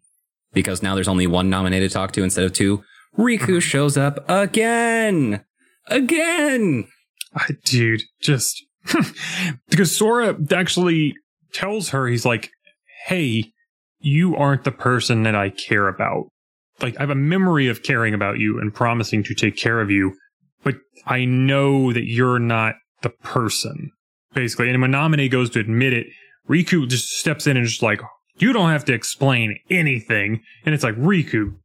because 0.54 0.84
now 0.84 0.96
there's 0.96 1.08
only 1.08 1.28
one 1.28 1.50
Naminé 1.50 1.80
to 1.80 1.90
talk 1.90 2.12
to 2.14 2.24
instead 2.24 2.46
of 2.46 2.54
two, 2.54 2.84
Riku 3.18 3.62
shows 3.62 3.98
up 3.98 4.28
again. 4.30 5.44
Again. 5.88 6.88
Ah, 7.36 7.48
Dude, 7.66 8.04
just 8.22 8.64
because 9.70 9.96
Sora 9.96 10.36
actually 10.52 11.16
tells 11.52 11.90
her, 11.90 12.08
he's 12.08 12.26
like, 12.26 12.50
hey, 13.06 13.52
you 14.00 14.36
aren't 14.36 14.64
the 14.64 14.72
person 14.72 15.24
that 15.24 15.36
I 15.36 15.50
care 15.50 15.88
about. 15.88 16.26
Like, 16.84 16.98
I 16.98 17.02
have 17.02 17.10
a 17.10 17.16
memory 17.16 17.68
of 17.70 17.82
caring 17.82 18.14
about 18.14 18.40
you 18.40 18.60
and 18.60 18.74
promising 18.74 19.24
to 19.24 19.34
take 19.34 19.56
care 19.56 19.80
of 19.82 19.90
you, 19.90 20.16
but 20.64 20.76
I 21.08 21.26
know 21.26 21.94
that 21.94 22.06
you're 22.06 22.40
not 22.40 22.76
the 23.02 23.10
person, 23.10 23.92
basically. 24.34 24.70
And 24.70 24.82
when 24.82 24.92
Naminé 24.92 25.32
goes 25.32 25.50
to 25.52 25.60
admit 25.60 25.94
it, 25.94 26.08
Riku 26.50 26.88
just 26.88 27.08
steps 27.08 27.48
in 27.48 27.58
and 27.58 27.66
just 27.66 27.82
like, 27.82 28.02
you 28.38 28.52
don't 28.52 28.70
have 28.70 28.86
to 28.86 28.94
explain 28.94 29.58
anything. 29.70 30.42
And 30.66 30.76
it's 30.76 30.84
like, 30.84 30.96
Riku, 30.96 31.56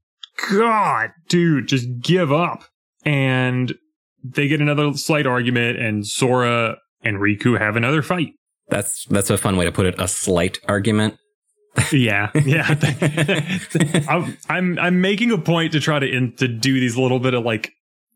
God, 0.51 1.11
dude, 1.29 1.67
just 1.67 1.89
give 2.01 2.33
up. 2.33 2.65
And 3.05 3.75
they 4.23 4.49
get 4.49 4.61
another 4.61 4.93
slight 4.95 5.27
argument, 5.27 5.79
and 5.79 6.07
Sora 6.07 6.77
and 7.03 7.19
Riku 7.19 7.59
have 7.59 7.77
another 7.77 8.03
fight. 8.03 8.33
That's 8.69 9.07
that's 9.09 9.31
a 9.31 9.39
fun 9.39 9.57
way 9.57 9.65
to 9.65 9.73
put 9.73 9.87
it. 9.87 9.95
A 9.99 10.09
slight 10.09 10.59
argument. 10.69 11.17
Yeah, 11.93 12.31
yeah. 12.45 12.75
I'm, 14.09 14.37
I'm 14.49 14.79
I'm 14.79 15.01
making 15.01 15.31
a 15.33 15.39
point 15.39 15.73
to 15.73 15.81
try 15.81 15.99
to 15.99 16.07
in, 16.07 16.35
to 16.37 16.49
do 16.49 16.81
these 16.81 16.97
little 16.97 17.21
bit 17.21 17.35
of 17.35 17.45
like 17.45 17.73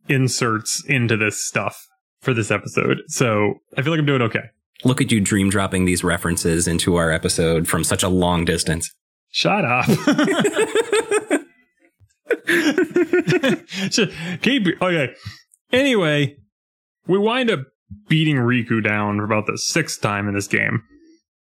inserts 0.08 0.84
into 0.86 1.16
this 1.16 1.44
stuff 1.44 1.86
for 2.20 2.34
this 2.34 2.50
episode. 2.50 3.02
So 3.08 3.54
I 3.76 3.82
feel 3.82 3.92
like 3.92 4.00
I'm 4.00 4.06
doing 4.06 4.22
okay. 4.22 4.44
Look 4.84 5.00
at 5.00 5.12
you 5.12 5.20
dream 5.20 5.50
dropping 5.50 5.84
these 5.84 6.02
references 6.02 6.66
into 6.66 6.96
our 6.96 7.10
episode 7.10 7.68
from 7.68 7.84
such 7.84 8.02
a 8.02 8.08
long 8.08 8.44
distance. 8.44 8.90
Shut 9.30 9.64
up. 9.64 9.86
So, 13.90 14.06
Keep 14.42 14.82
okay. 14.82 15.14
Anyway, 15.72 16.36
we 17.06 17.18
wind 17.18 17.50
up 17.50 17.60
beating 18.08 18.36
Riku 18.36 18.82
down 18.82 19.18
for 19.18 19.24
about 19.24 19.46
the 19.46 19.56
sixth 19.56 20.00
time 20.00 20.28
in 20.28 20.34
this 20.34 20.48
game, 20.48 20.82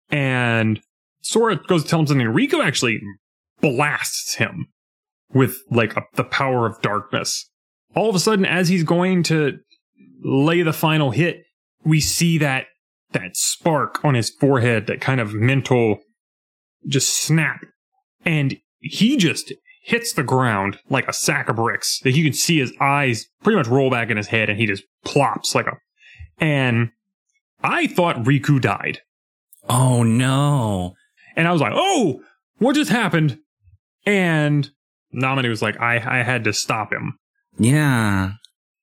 and 0.09 0.81
Sora 1.21 1.57
goes 1.67 1.83
to 1.83 1.89
tell 1.89 1.99
him 1.99 2.07
something. 2.07 2.27
Riku 2.27 2.63
actually 2.63 3.01
blasts 3.61 4.35
him 4.35 4.67
with 5.33 5.57
like 5.69 5.95
a, 5.97 6.03
the 6.15 6.23
power 6.23 6.65
of 6.65 6.81
darkness. 6.81 7.49
All 7.95 8.09
of 8.09 8.15
a 8.15 8.19
sudden, 8.19 8.45
as 8.45 8.69
he's 8.69 8.83
going 8.83 9.23
to 9.23 9.57
lay 10.23 10.61
the 10.61 10.73
final 10.73 11.11
hit, 11.11 11.43
we 11.83 11.99
see 11.99 12.37
that 12.37 12.67
that 13.11 13.37
spark 13.37 14.03
on 14.03 14.13
his 14.13 14.29
forehead, 14.29 14.87
that 14.87 15.01
kind 15.01 15.21
of 15.21 15.33
mental 15.33 15.99
just 16.85 17.13
snap, 17.17 17.61
and 18.25 18.57
he 18.79 19.17
just 19.17 19.53
hits 19.83 20.13
the 20.13 20.23
ground 20.23 20.77
like 20.89 21.07
a 21.07 21.13
sack 21.13 21.49
of 21.49 21.55
bricks. 21.55 21.99
That 22.01 22.11
you 22.11 22.23
can 22.23 22.33
see 22.33 22.59
his 22.59 22.73
eyes 22.79 23.27
pretty 23.41 23.57
much 23.57 23.67
roll 23.67 23.89
back 23.89 24.09
in 24.09 24.17
his 24.17 24.27
head, 24.27 24.49
and 24.49 24.59
he 24.59 24.65
just 24.65 24.83
plops 25.03 25.55
like 25.55 25.67
a. 25.67 25.77
And 26.39 26.91
I 27.63 27.87
thought 27.87 28.17
Riku 28.17 28.61
died, 28.61 29.01
Oh 29.69 30.03
no. 30.03 30.95
And 31.37 31.47
I 31.47 31.53
was 31.53 31.61
like, 31.61 31.73
"Oh, 31.73 32.21
what 32.57 32.75
just 32.75 32.91
happened?" 32.91 33.39
And 34.05 34.69
Naminé 35.15 35.47
was 35.47 35.61
like, 35.61 35.79
"I 35.79 35.95
I 35.95 36.23
had 36.23 36.43
to 36.43 36.51
stop 36.51 36.91
him." 36.91 37.17
Yeah. 37.57 38.33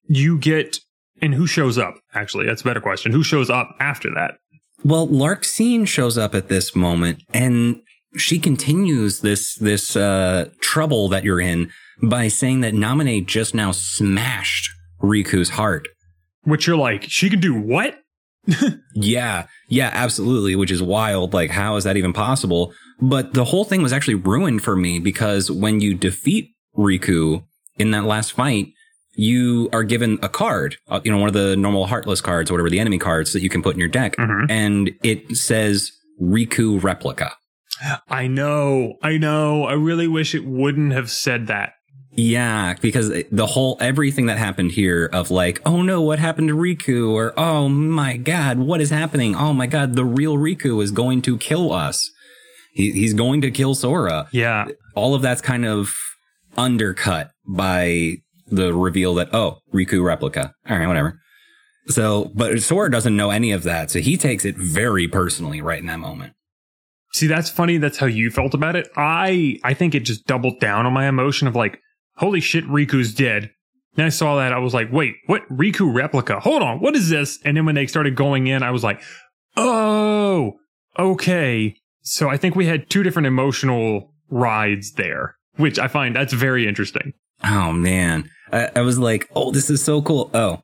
You 0.06 0.38
get 0.38 0.78
and 1.20 1.34
who 1.34 1.46
shows 1.46 1.76
up? 1.76 1.96
Actually, 2.14 2.46
that's 2.46 2.62
a 2.62 2.64
better 2.64 2.80
question. 2.80 3.12
Who 3.12 3.22
shows 3.22 3.50
up 3.50 3.74
after 3.80 4.10
that? 4.14 4.36
Well, 4.84 5.08
Larxene 5.08 5.86
shows 5.86 6.18
up 6.18 6.34
at 6.34 6.48
this 6.48 6.74
moment 6.74 7.22
and 7.32 7.80
she 8.16 8.38
continues 8.38 9.20
this 9.20 9.56
this 9.56 9.96
uh 9.96 10.50
trouble 10.60 11.08
that 11.08 11.24
you're 11.24 11.40
in 11.40 11.70
by 12.02 12.28
saying 12.28 12.60
that 12.60 12.74
Naminé 12.74 13.24
just 13.24 13.54
now 13.54 13.72
smashed 13.72 14.70
Riku's 15.02 15.50
heart. 15.50 15.88
Which 16.42 16.66
you're 16.66 16.76
like, 16.76 17.04
she 17.04 17.30
can 17.30 17.40
do 17.40 17.54
what? 17.54 17.98
Yeah, 18.94 19.46
yeah, 19.68 19.90
absolutely, 19.92 20.56
which 20.56 20.70
is 20.70 20.82
wild. 20.82 21.32
Like, 21.34 21.50
how 21.50 21.76
is 21.76 21.84
that 21.84 21.96
even 21.96 22.12
possible? 22.12 22.72
But 23.00 23.34
the 23.34 23.44
whole 23.44 23.64
thing 23.64 23.82
was 23.82 23.92
actually 23.92 24.14
ruined 24.14 24.62
for 24.62 24.76
me 24.76 24.98
because 24.98 25.50
when 25.50 25.80
you 25.80 25.94
defeat 25.94 26.50
Riku 26.76 27.44
in 27.78 27.90
that 27.90 28.04
last 28.04 28.32
fight, 28.32 28.68
you 29.16 29.68
are 29.72 29.82
given 29.84 30.18
a 30.22 30.28
card, 30.28 30.76
uh, 30.88 31.00
you 31.04 31.10
know, 31.10 31.18
one 31.18 31.28
of 31.28 31.34
the 31.34 31.56
normal 31.56 31.86
heartless 31.86 32.20
cards, 32.20 32.50
or 32.50 32.54
whatever 32.54 32.70
the 32.70 32.80
enemy 32.80 32.98
cards 32.98 33.32
that 33.32 33.42
you 33.42 33.48
can 33.48 33.62
put 33.62 33.74
in 33.74 33.80
your 33.80 33.88
deck, 33.88 34.16
Mhm. 34.16 34.46
and 34.50 34.90
it 35.02 35.36
says 35.36 35.90
Riku 36.22 36.82
replica. 36.82 37.32
I 38.08 38.28
know, 38.28 38.94
I 39.02 39.18
know. 39.18 39.64
I 39.64 39.72
really 39.72 40.06
wish 40.06 40.34
it 40.34 40.44
wouldn't 40.44 40.92
have 40.92 41.10
said 41.10 41.48
that. 41.48 41.72
Yeah, 42.16 42.74
because 42.80 43.10
the 43.32 43.46
whole 43.46 43.76
everything 43.80 44.26
that 44.26 44.38
happened 44.38 44.72
here 44.72 45.10
of 45.12 45.30
like, 45.30 45.60
oh 45.66 45.82
no, 45.82 46.00
what 46.00 46.18
happened 46.18 46.48
to 46.48 46.56
Riku? 46.56 47.12
Or 47.12 47.32
oh 47.36 47.68
my 47.68 48.16
god, 48.16 48.58
what 48.58 48.80
is 48.80 48.90
happening? 48.90 49.34
Oh 49.34 49.52
my 49.52 49.66
god, 49.66 49.94
the 49.94 50.04
real 50.04 50.36
Riku 50.36 50.82
is 50.82 50.90
going 50.90 51.22
to 51.22 51.36
kill 51.38 51.72
us. 51.72 52.08
He, 52.72 52.92
he's 52.92 53.14
going 53.14 53.40
to 53.42 53.50
kill 53.50 53.74
Sora. 53.74 54.28
Yeah. 54.32 54.66
All 54.94 55.14
of 55.14 55.22
that's 55.22 55.40
kind 55.40 55.64
of 55.64 55.92
undercut 56.56 57.30
by 57.46 58.18
the 58.46 58.72
reveal 58.74 59.14
that 59.14 59.34
oh, 59.34 59.58
Riku 59.72 60.04
replica. 60.04 60.54
All 60.68 60.78
right, 60.78 60.86
whatever. 60.86 61.18
So, 61.88 62.30
but 62.34 62.62
Sora 62.62 62.90
doesn't 62.90 63.16
know 63.16 63.30
any 63.30 63.52
of 63.52 63.62
that, 63.64 63.90
so 63.90 63.98
he 63.98 64.16
takes 64.16 64.44
it 64.44 64.56
very 64.56 65.06
personally 65.08 65.60
right 65.60 65.80
in 65.80 65.86
that 65.86 65.98
moment. 65.98 66.32
See, 67.12 67.26
that's 67.26 67.50
funny. 67.50 67.76
That's 67.76 67.98
how 67.98 68.06
you 68.06 68.30
felt 68.30 68.54
about 68.54 68.74
it. 68.74 68.88
I 68.96 69.58
I 69.62 69.74
think 69.74 69.94
it 69.94 70.00
just 70.00 70.26
doubled 70.26 70.60
down 70.60 70.86
on 70.86 70.92
my 70.92 71.06
emotion 71.06 71.46
of 71.46 71.54
like, 71.54 71.78
holy 72.16 72.40
shit, 72.40 72.64
Riku's 72.64 73.14
dead. 73.14 73.50
Then 73.96 74.06
I 74.06 74.10
saw 74.10 74.36
that 74.36 74.52
I 74.52 74.58
was 74.58 74.74
like, 74.74 74.92
wait, 74.92 75.14
what 75.26 75.42
Riku 75.48 75.92
replica? 75.92 76.40
Hold 76.40 76.62
on, 76.62 76.80
what 76.80 76.96
is 76.96 77.08
this? 77.08 77.38
And 77.44 77.56
then 77.56 77.64
when 77.64 77.76
they 77.76 77.86
started 77.86 78.16
going 78.16 78.48
in, 78.48 78.62
I 78.62 78.70
was 78.72 78.82
like, 78.82 79.00
oh, 79.56 80.54
okay. 80.98 81.76
So 82.02 82.28
I 82.28 82.36
think 82.36 82.56
we 82.56 82.66
had 82.66 82.90
two 82.90 83.02
different 83.02 83.26
emotional 83.26 84.12
rides 84.28 84.92
there, 84.92 85.36
which 85.56 85.78
I 85.78 85.88
find 85.88 86.16
that's 86.16 86.32
very 86.32 86.66
interesting. 86.66 87.12
Oh 87.44 87.72
man, 87.72 88.28
I, 88.52 88.70
I 88.76 88.80
was 88.80 88.98
like, 88.98 89.28
oh, 89.34 89.52
this 89.52 89.70
is 89.70 89.82
so 89.82 90.02
cool. 90.02 90.30
Oh, 90.34 90.60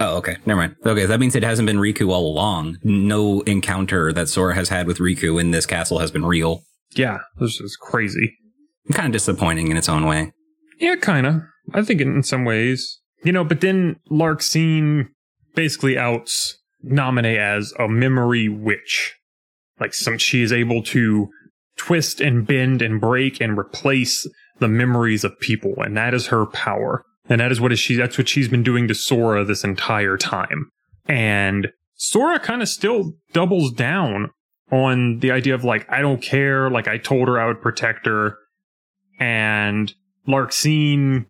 oh, 0.00 0.16
okay, 0.16 0.38
never 0.46 0.60
mind. 0.60 0.76
Okay, 0.84 1.06
that 1.06 1.20
means 1.20 1.34
it 1.34 1.42
hasn't 1.42 1.66
been 1.66 1.78
Riku 1.78 2.08
all 2.10 2.26
along. 2.26 2.78
No 2.82 3.42
encounter 3.42 4.12
that 4.12 4.28
Sora 4.28 4.54
has 4.54 4.70
had 4.70 4.86
with 4.86 4.98
Riku 4.98 5.40
in 5.40 5.50
this 5.50 5.66
castle 5.66 5.98
has 5.98 6.10
been 6.10 6.24
real. 6.24 6.62
Yeah, 6.94 7.18
this 7.38 7.60
is 7.60 7.76
crazy. 7.76 8.38
Kind 8.92 9.06
of 9.06 9.12
disappointing 9.12 9.68
in 9.68 9.76
its 9.76 9.88
own 9.88 10.06
way. 10.06 10.32
Yeah, 10.82 10.96
kind 10.96 11.26
of. 11.26 11.42
I 11.72 11.82
think 11.82 12.00
in 12.00 12.24
some 12.24 12.44
ways. 12.44 13.00
You 13.22 13.30
know, 13.30 13.44
but 13.44 13.60
then 13.60 14.00
Larxene 14.10 15.06
basically 15.54 15.96
outs 15.96 16.58
Naminé 16.84 17.38
as 17.38 17.72
a 17.78 17.88
memory 17.88 18.48
witch. 18.48 19.14
Like 19.78 19.94
some 19.94 20.18
she 20.18 20.42
is 20.42 20.52
able 20.52 20.82
to 20.84 21.28
twist 21.76 22.20
and 22.20 22.44
bend 22.44 22.82
and 22.82 23.00
break 23.00 23.40
and 23.40 23.56
replace 23.56 24.28
the 24.58 24.66
memories 24.66 25.22
of 25.22 25.38
people, 25.38 25.74
and 25.78 25.96
that 25.96 26.14
is 26.14 26.26
her 26.26 26.46
power. 26.46 27.04
And 27.28 27.40
that 27.40 27.52
is 27.52 27.60
what 27.60 27.72
is 27.72 27.78
she 27.78 27.94
that's 27.94 28.18
what 28.18 28.28
she's 28.28 28.48
been 28.48 28.64
doing 28.64 28.88
to 28.88 28.94
Sora 28.94 29.44
this 29.44 29.62
entire 29.62 30.16
time. 30.16 30.68
And 31.06 31.68
Sora 31.94 32.40
kind 32.40 32.60
of 32.60 32.68
still 32.68 33.12
doubles 33.32 33.72
down 33.72 34.30
on 34.72 35.20
the 35.20 35.30
idea 35.30 35.54
of 35.54 35.62
like, 35.62 35.88
I 35.88 36.02
don't 36.02 36.20
care, 36.20 36.68
like 36.68 36.88
I 36.88 36.98
told 36.98 37.28
her 37.28 37.40
I 37.40 37.46
would 37.46 37.62
protect 37.62 38.06
her. 38.06 38.36
And 39.20 39.94
Larxene 40.28 41.26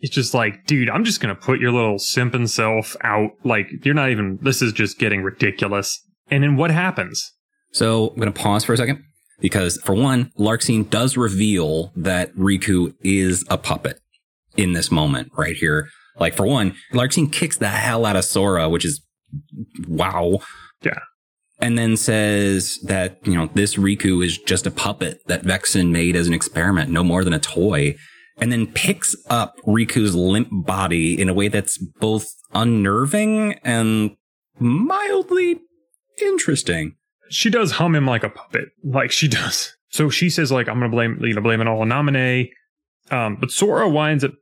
is 0.00 0.10
just 0.10 0.34
like, 0.34 0.66
dude, 0.66 0.90
I'm 0.90 1.04
just 1.04 1.20
gonna 1.20 1.34
put 1.34 1.60
your 1.60 1.72
little 1.72 1.96
simping 1.96 2.48
self 2.48 2.96
out. 3.02 3.30
Like, 3.44 3.68
you're 3.84 3.94
not 3.94 4.10
even 4.10 4.38
this 4.42 4.62
is 4.62 4.72
just 4.72 4.98
getting 4.98 5.22
ridiculous. 5.22 6.00
And 6.30 6.42
then 6.42 6.56
what 6.56 6.70
happens? 6.70 7.32
So 7.74 8.10
I'm 8.10 8.16
going 8.16 8.32
to 8.32 8.40
pause 8.40 8.64
for 8.64 8.72
a 8.72 8.76
second 8.76 9.02
because, 9.40 9.78
for 9.84 9.94
one, 9.94 10.30
Larxene 10.38 10.88
does 10.88 11.16
reveal 11.16 11.92
that 11.96 12.34
Riku 12.36 12.94
is 13.02 13.44
a 13.50 13.58
puppet 13.58 14.00
in 14.56 14.72
this 14.72 14.90
moment 14.90 15.32
right 15.36 15.56
here. 15.56 15.88
Like, 16.18 16.34
for 16.34 16.46
one, 16.46 16.76
Larxene 16.92 17.32
kicks 17.32 17.58
the 17.58 17.68
hell 17.68 18.06
out 18.06 18.16
of 18.16 18.24
Sora, 18.24 18.68
which 18.68 18.84
is 18.84 19.02
wow. 19.88 20.38
Yeah. 20.82 21.00
And 21.60 21.76
then 21.76 21.96
says 21.96 22.78
that, 22.84 23.18
you 23.26 23.34
know, 23.34 23.50
this 23.54 23.74
Riku 23.74 24.24
is 24.24 24.38
just 24.38 24.66
a 24.66 24.70
puppet 24.70 25.18
that 25.26 25.42
Vexen 25.42 25.90
made 25.90 26.14
as 26.14 26.28
an 26.28 26.34
experiment, 26.34 26.90
no 26.90 27.02
more 27.02 27.24
than 27.24 27.32
a 27.32 27.40
toy. 27.40 27.96
And 28.36 28.50
then 28.50 28.66
picks 28.66 29.14
up 29.30 29.56
Riku's 29.64 30.14
limp 30.14 30.48
body 30.50 31.20
in 31.20 31.28
a 31.28 31.34
way 31.34 31.48
that's 31.48 31.78
both 31.78 32.34
unnerving 32.52 33.54
and 33.64 34.16
mildly 34.58 35.60
interesting. 36.20 36.96
She 37.28 37.50
does 37.50 37.72
hum 37.72 37.94
him 37.94 38.06
like 38.06 38.24
a 38.24 38.30
puppet. 38.30 38.70
Like 38.82 39.12
she 39.12 39.28
does. 39.28 39.74
So 39.88 40.10
she 40.10 40.28
says, 40.30 40.50
like, 40.50 40.68
I'm 40.68 40.80
gonna 40.80 40.90
blame 40.90 41.18
you 41.20 41.34
know, 41.34 41.40
blame 41.40 41.60
it 41.60 41.68
all 41.68 41.80
on 41.80 41.88
Naminé. 41.88 42.50
Um, 43.10 43.36
but 43.36 43.50
Sora 43.50 43.88
winds 43.88 44.24
up 44.24 44.32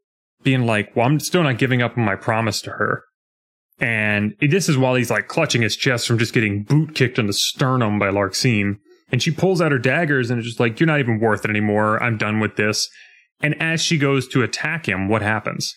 being 0.42 0.66
like, 0.66 0.94
Well, 0.96 1.06
I'm 1.06 1.20
still 1.20 1.42
not 1.42 1.58
giving 1.58 1.82
up 1.82 1.96
on 1.98 2.04
my 2.04 2.16
promise 2.16 2.60
to 2.62 2.70
her. 2.70 3.04
And 3.78 4.34
this 4.40 4.68
is 4.68 4.78
while 4.78 4.94
he's 4.94 5.10
like 5.10 5.28
clutching 5.28 5.62
his 5.62 5.76
chest 5.76 6.06
from 6.06 6.18
just 6.18 6.32
getting 6.32 6.62
boot 6.62 6.94
kicked 6.94 7.18
in 7.18 7.26
the 7.26 7.32
sternum 7.32 7.98
by 7.98 8.08
Larxene. 8.08 8.76
And 9.10 9.22
she 9.22 9.30
pulls 9.30 9.60
out 9.60 9.72
her 9.72 9.78
daggers 9.78 10.30
and 10.30 10.38
is 10.38 10.46
just 10.46 10.60
like, 10.60 10.80
You're 10.80 10.86
not 10.86 11.00
even 11.00 11.20
worth 11.20 11.44
it 11.44 11.50
anymore. 11.50 12.02
I'm 12.02 12.16
done 12.16 12.40
with 12.40 12.56
this. 12.56 12.88
And 13.42 13.60
as 13.60 13.82
she 13.82 13.98
goes 13.98 14.28
to 14.28 14.42
attack 14.42 14.88
him, 14.88 15.08
what 15.08 15.22
happens? 15.22 15.74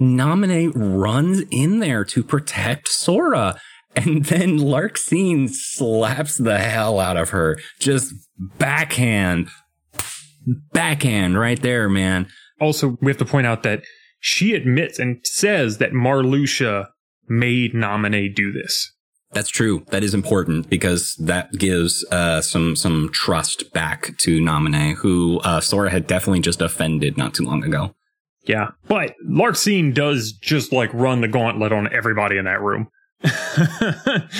Naminé 0.00 0.72
runs 0.74 1.42
in 1.50 1.78
there 1.78 2.04
to 2.06 2.22
protect 2.22 2.88
Sora. 2.88 3.60
And 3.96 4.24
then 4.24 4.58
Larxene 4.58 5.48
slaps 5.48 6.36
the 6.36 6.58
hell 6.58 6.98
out 6.98 7.16
of 7.16 7.30
her. 7.30 7.58
Just 7.78 8.12
backhand. 8.36 9.48
Backhand 10.72 11.38
right 11.38 11.60
there, 11.62 11.88
man. 11.88 12.26
Also, 12.60 12.98
we 13.00 13.10
have 13.10 13.18
to 13.18 13.24
point 13.24 13.46
out 13.46 13.62
that 13.62 13.84
she 14.18 14.54
admits 14.54 14.98
and 14.98 15.20
says 15.24 15.78
that 15.78 15.92
Marluxia 15.92 16.88
made 17.28 17.72
Naminé 17.72 18.34
do 18.34 18.52
this. 18.52 18.93
That's 19.34 19.50
true. 19.50 19.84
That 19.88 20.02
is 20.04 20.14
important 20.14 20.70
because 20.70 21.14
that 21.16 21.52
gives 21.52 22.04
uh, 22.10 22.40
some 22.40 22.76
some 22.76 23.10
trust 23.12 23.72
back 23.72 24.16
to 24.18 24.40
Naminé, 24.40 24.94
who 24.94 25.40
uh, 25.40 25.60
Sora 25.60 25.90
had 25.90 26.06
definitely 26.06 26.40
just 26.40 26.60
offended 26.62 27.16
not 27.16 27.34
too 27.34 27.44
long 27.44 27.64
ago. 27.64 27.94
Yeah. 28.46 28.68
But 28.88 29.14
Larxene 29.28 29.94
does 29.94 30.32
just 30.32 30.72
like 30.72 30.92
run 30.92 31.20
the 31.20 31.28
gauntlet 31.28 31.72
on 31.72 31.92
everybody 31.92 32.36
in 32.36 32.44
that 32.44 32.60
room. 32.60 32.88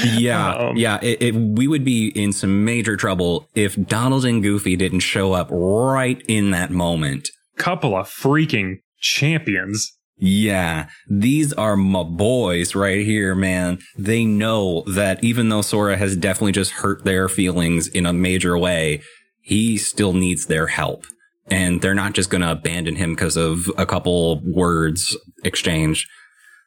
Yeah, 0.04 0.54
Um, 0.54 0.76
yeah. 0.76 0.98
It, 1.02 1.22
it, 1.22 1.34
we 1.34 1.66
would 1.66 1.84
be 1.84 2.08
in 2.08 2.32
some 2.32 2.64
major 2.64 2.96
trouble 2.96 3.48
if 3.54 3.76
Donald 3.86 4.24
and 4.24 4.42
Goofy 4.42 4.76
didn't 4.76 5.00
show 5.00 5.32
up 5.32 5.48
right 5.50 6.22
in 6.28 6.50
that 6.50 6.70
moment. 6.70 7.30
Couple 7.56 7.96
of 7.96 8.08
freaking 8.08 8.80
champions. 9.00 9.93
Yeah, 10.16 10.88
these 11.08 11.52
are 11.54 11.76
my 11.76 12.04
boys 12.04 12.74
right 12.74 13.04
here, 13.04 13.34
man. 13.34 13.78
They 13.98 14.24
know 14.24 14.82
that 14.94 15.22
even 15.24 15.48
though 15.48 15.62
Sora 15.62 15.96
has 15.96 16.16
definitely 16.16 16.52
just 16.52 16.70
hurt 16.70 17.04
their 17.04 17.28
feelings 17.28 17.88
in 17.88 18.06
a 18.06 18.12
major 18.12 18.56
way, 18.56 19.02
he 19.40 19.76
still 19.76 20.12
needs 20.12 20.46
their 20.46 20.68
help. 20.68 21.04
And 21.48 21.82
they're 21.82 21.94
not 21.94 22.14
just 22.14 22.30
going 22.30 22.40
to 22.40 22.52
abandon 22.52 22.96
him 22.96 23.14
because 23.14 23.36
of 23.36 23.66
a 23.76 23.84
couple 23.84 24.40
words 24.44 25.16
exchanged. 25.42 26.08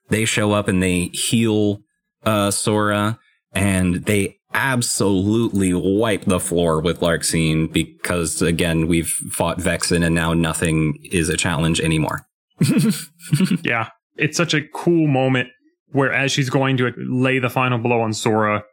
They 0.09 0.25
show 0.25 0.51
up 0.51 0.67
and 0.67 0.83
they 0.83 1.09
heal 1.13 1.81
uh, 2.25 2.51
Sora 2.51 3.17
and 3.53 4.05
they 4.05 4.37
absolutely 4.53 5.73
wipe 5.73 6.25
the 6.25 6.39
floor 6.39 6.79
with 6.79 6.99
Larxene 6.99 7.71
because, 7.71 8.41
again, 8.41 8.87
we've 8.87 9.09
fought 9.31 9.57
Vexen 9.57 10.05
and 10.05 10.13
now 10.13 10.33
nothing 10.33 10.99
is 11.11 11.29
a 11.29 11.37
challenge 11.37 11.81
anymore. 11.81 12.26
Yeah. 13.63 13.89
It's 14.15 14.37
such 14.37 14.53
a 14.53 14.67
cool 14.73 15.07
moment 15.07 15.49
where 15.91 16.11
as 16.11 16.31
she's 16.31 16.49
going 16.49 16.77
to 16.77 16.91
lay 16.97 17.39
the 17.39 17.49
final 17.49 17.77
blow 17.77 18.01
on 18.01 18.13
Sora, 18.13 18.63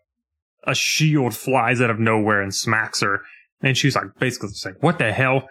a 0.65 0.75
shield 0.75 1.35
flies 1.35 1.81
out 1.81 1.91
of 1.91 1.99
nowhere 1.99 2.41
and 2.41 2.55
smacks 2.55 3.01
her. 3.01 3.21
And 3.61 3.77
she's 3.77 3.95
like, 3.95 4.07
basically 4.19 4.51
just 4.51 4.65
like, 4.65 4.83
what 4.83 4.99
the 4.99 5.13
hell? 5.13 5.49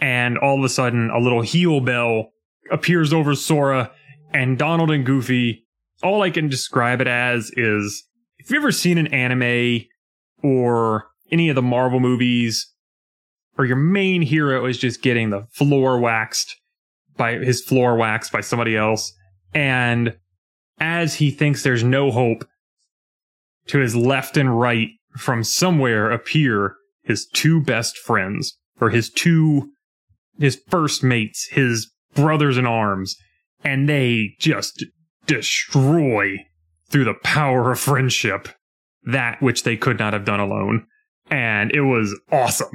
And 0.00 0.38
all 0.38 0.58
of 0.58 0.64
a 0.64 0.68
sudden, 0.68 1.10
a 1.10 1.18
little 1.18 1.42
heal 1.42 1.80
bell 1.80 2.32
appears 2.70 3.12
over 3.12 3.34
Sora 3.34 3.92
and 4.32 4.58
Donald 4.58 4.90
and 4.90 5.06
Goofy. 5.06 5.66
All 6.02 6.22
I 6.22 6.30
can 6.30 6.48
describe 6.48 7.00
it 7.00 7.08
as 7.08 7.50
is 7.56 8.04
if 8.38 8.50
you've 8.50 8.62
ever 8.62 8.72
seen 8.72 8.98
an 8.98 9.08
anime 9.08 9.84
or 10.42 11.06
any 11.30 11.48
of 11.48 11.54
the 11.54 11.62
Marvel 11.62 12.00
movies, 12.00 12.72
or 13.58 13.64
your 13.66 13.76
main 13.76 14.22
hero 14.22 14.64
is 14.64 14.78
just 14.78 15.02
getting 15.02 15.30
the 15.30 15.46
floor 15.52 16.00
waxed 16.00 16.56
by 17.20 17.34
his 17.34 17.62
floor 17.62 17.96
waxed 17.96 18.32
by 18.32 18.40
somebody 18.40 18.74
else, 18.74 19.12
and 19.52 20.16
as 20.78 21.16
he 21.16 21.30
thinks 21.30 21.62
there's 21.62 21.84
no 21.84 22.10
hope, 22.10 22.46
to 23.66 23.78
his 23.78 23.94
left 23.94 24.38
and 24.38 24.58
right 24.58 24.88
from 25.18 25.44
somewhere 25.44 26.10
appear 26.10 26.74
his 27.04 27.28
two 27.28 27.60
best 27.60 27.98
friends, 27.98 28.56
or 28.80 28.88
his 28.88 29.10
two, 29.10 29.70
his 30.38 30.60
first 30.68 31.04
mates, 31.04 31.46
his 31.50 31.92
brothers 32.14 32.56
in 32.56 32.66
arms, 32.66 33.16
and 33.62 33.86
they 33.86 34.34
just 34.38 34.84
destroy 35.26 36.38
through 36.88 37.04
the 37.04 37.14
power 37.22 37.70
of 37.70 37.78
friendship 37.78 38.48
that 39.04 39.42
which 39.42 39.62
they 39.62 39.76
could 39.76 39.98
not 39.98 40.14
have 40.14 40.24
done 40.24 40.40
alone. 40.40 40.86
And 41.30 41.70
it 41.72 41.82
was 41.82 42.18
awesome. 42.32 42.70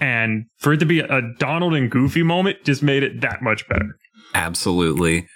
And 0.00 0.46
for 0.58 0.72
it 0.72 0.78
to 0.78 0.86
be 0.86 1.00
a 1.00 1.20
Donald 1.38 1.74
and 1.74 1.90
Goofy 1.90 2.22
moment 2.22 2.64
just 2.64 2.82
made 2.82 3.02
it 3.02 3.20
that 3.20 3.42
much 3.42 3.68
better. 3.68 3.96
Absolutely. 4.34 5.26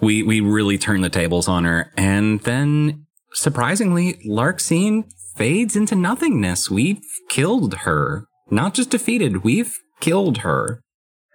We 0.00 0.22
we 0.22 0.40
really 0.40 0.78
turned 0.78 1.04
the 1.04 1.10
tables 1.10 1.48
on 1.48 1.64
her. 1.64 1.92
And 1.96 2.40
then 2.40 3.06
surprisingly, 3.32 4.14
Larxene 4.26 5.04
fades 5.34 5.76
into 5.76 5.94
nothingness. 5.94 6.70
We've 6.70 7.02
killed 7.28 7.74
her. 7.74 8.26
Not 8.50 8.74
just 8.74 8.90
defeated, 8.90 9.44
we've 9.44 9.74
killed 10.00 10.38
her. 10.38 10.80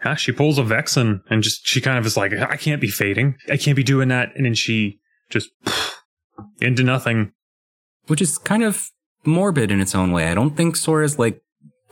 Yeah, 0.04 0.16
she 0.16 0.32
pulls 0.32 0.58
a 0.58 0.64
Vexen 0.64 1.22
and 1.30 1.44
just 1.44 1.68
she 1.68 1.82
kind 1.82 2.00
of 2.00 2.06
is 2.06 2.18
like, 2.18 2.34
I 2.34 2.56
can't 2.56 2.82
be 2.82 2.88
fading. 2.88 3.36
I 3.50 3.58
can't 3.58 3.76
be 3.76 3.84
doing 3.84 4.08
that. 4.08 4.30
And 4.36 4.46
then 4.46 4.56
she 4.56 5.00
just 5.30 5.50
into 6.60 6.84
nothing. 6.84 7.34
Which 8.08 8.22
is 8.22 8.40
kind 8.40 8.64
of 8.64 8.90
morbid 9.26 9.72
in 9.72 9.80
its 9.80 9.94
own 9.94 10.12
way. 10.12 10.28
I 10.28 10.34
don't 10.34 10.58
think 10.58 10.76
Sora's 10.76 11.20
like 11.20 11.40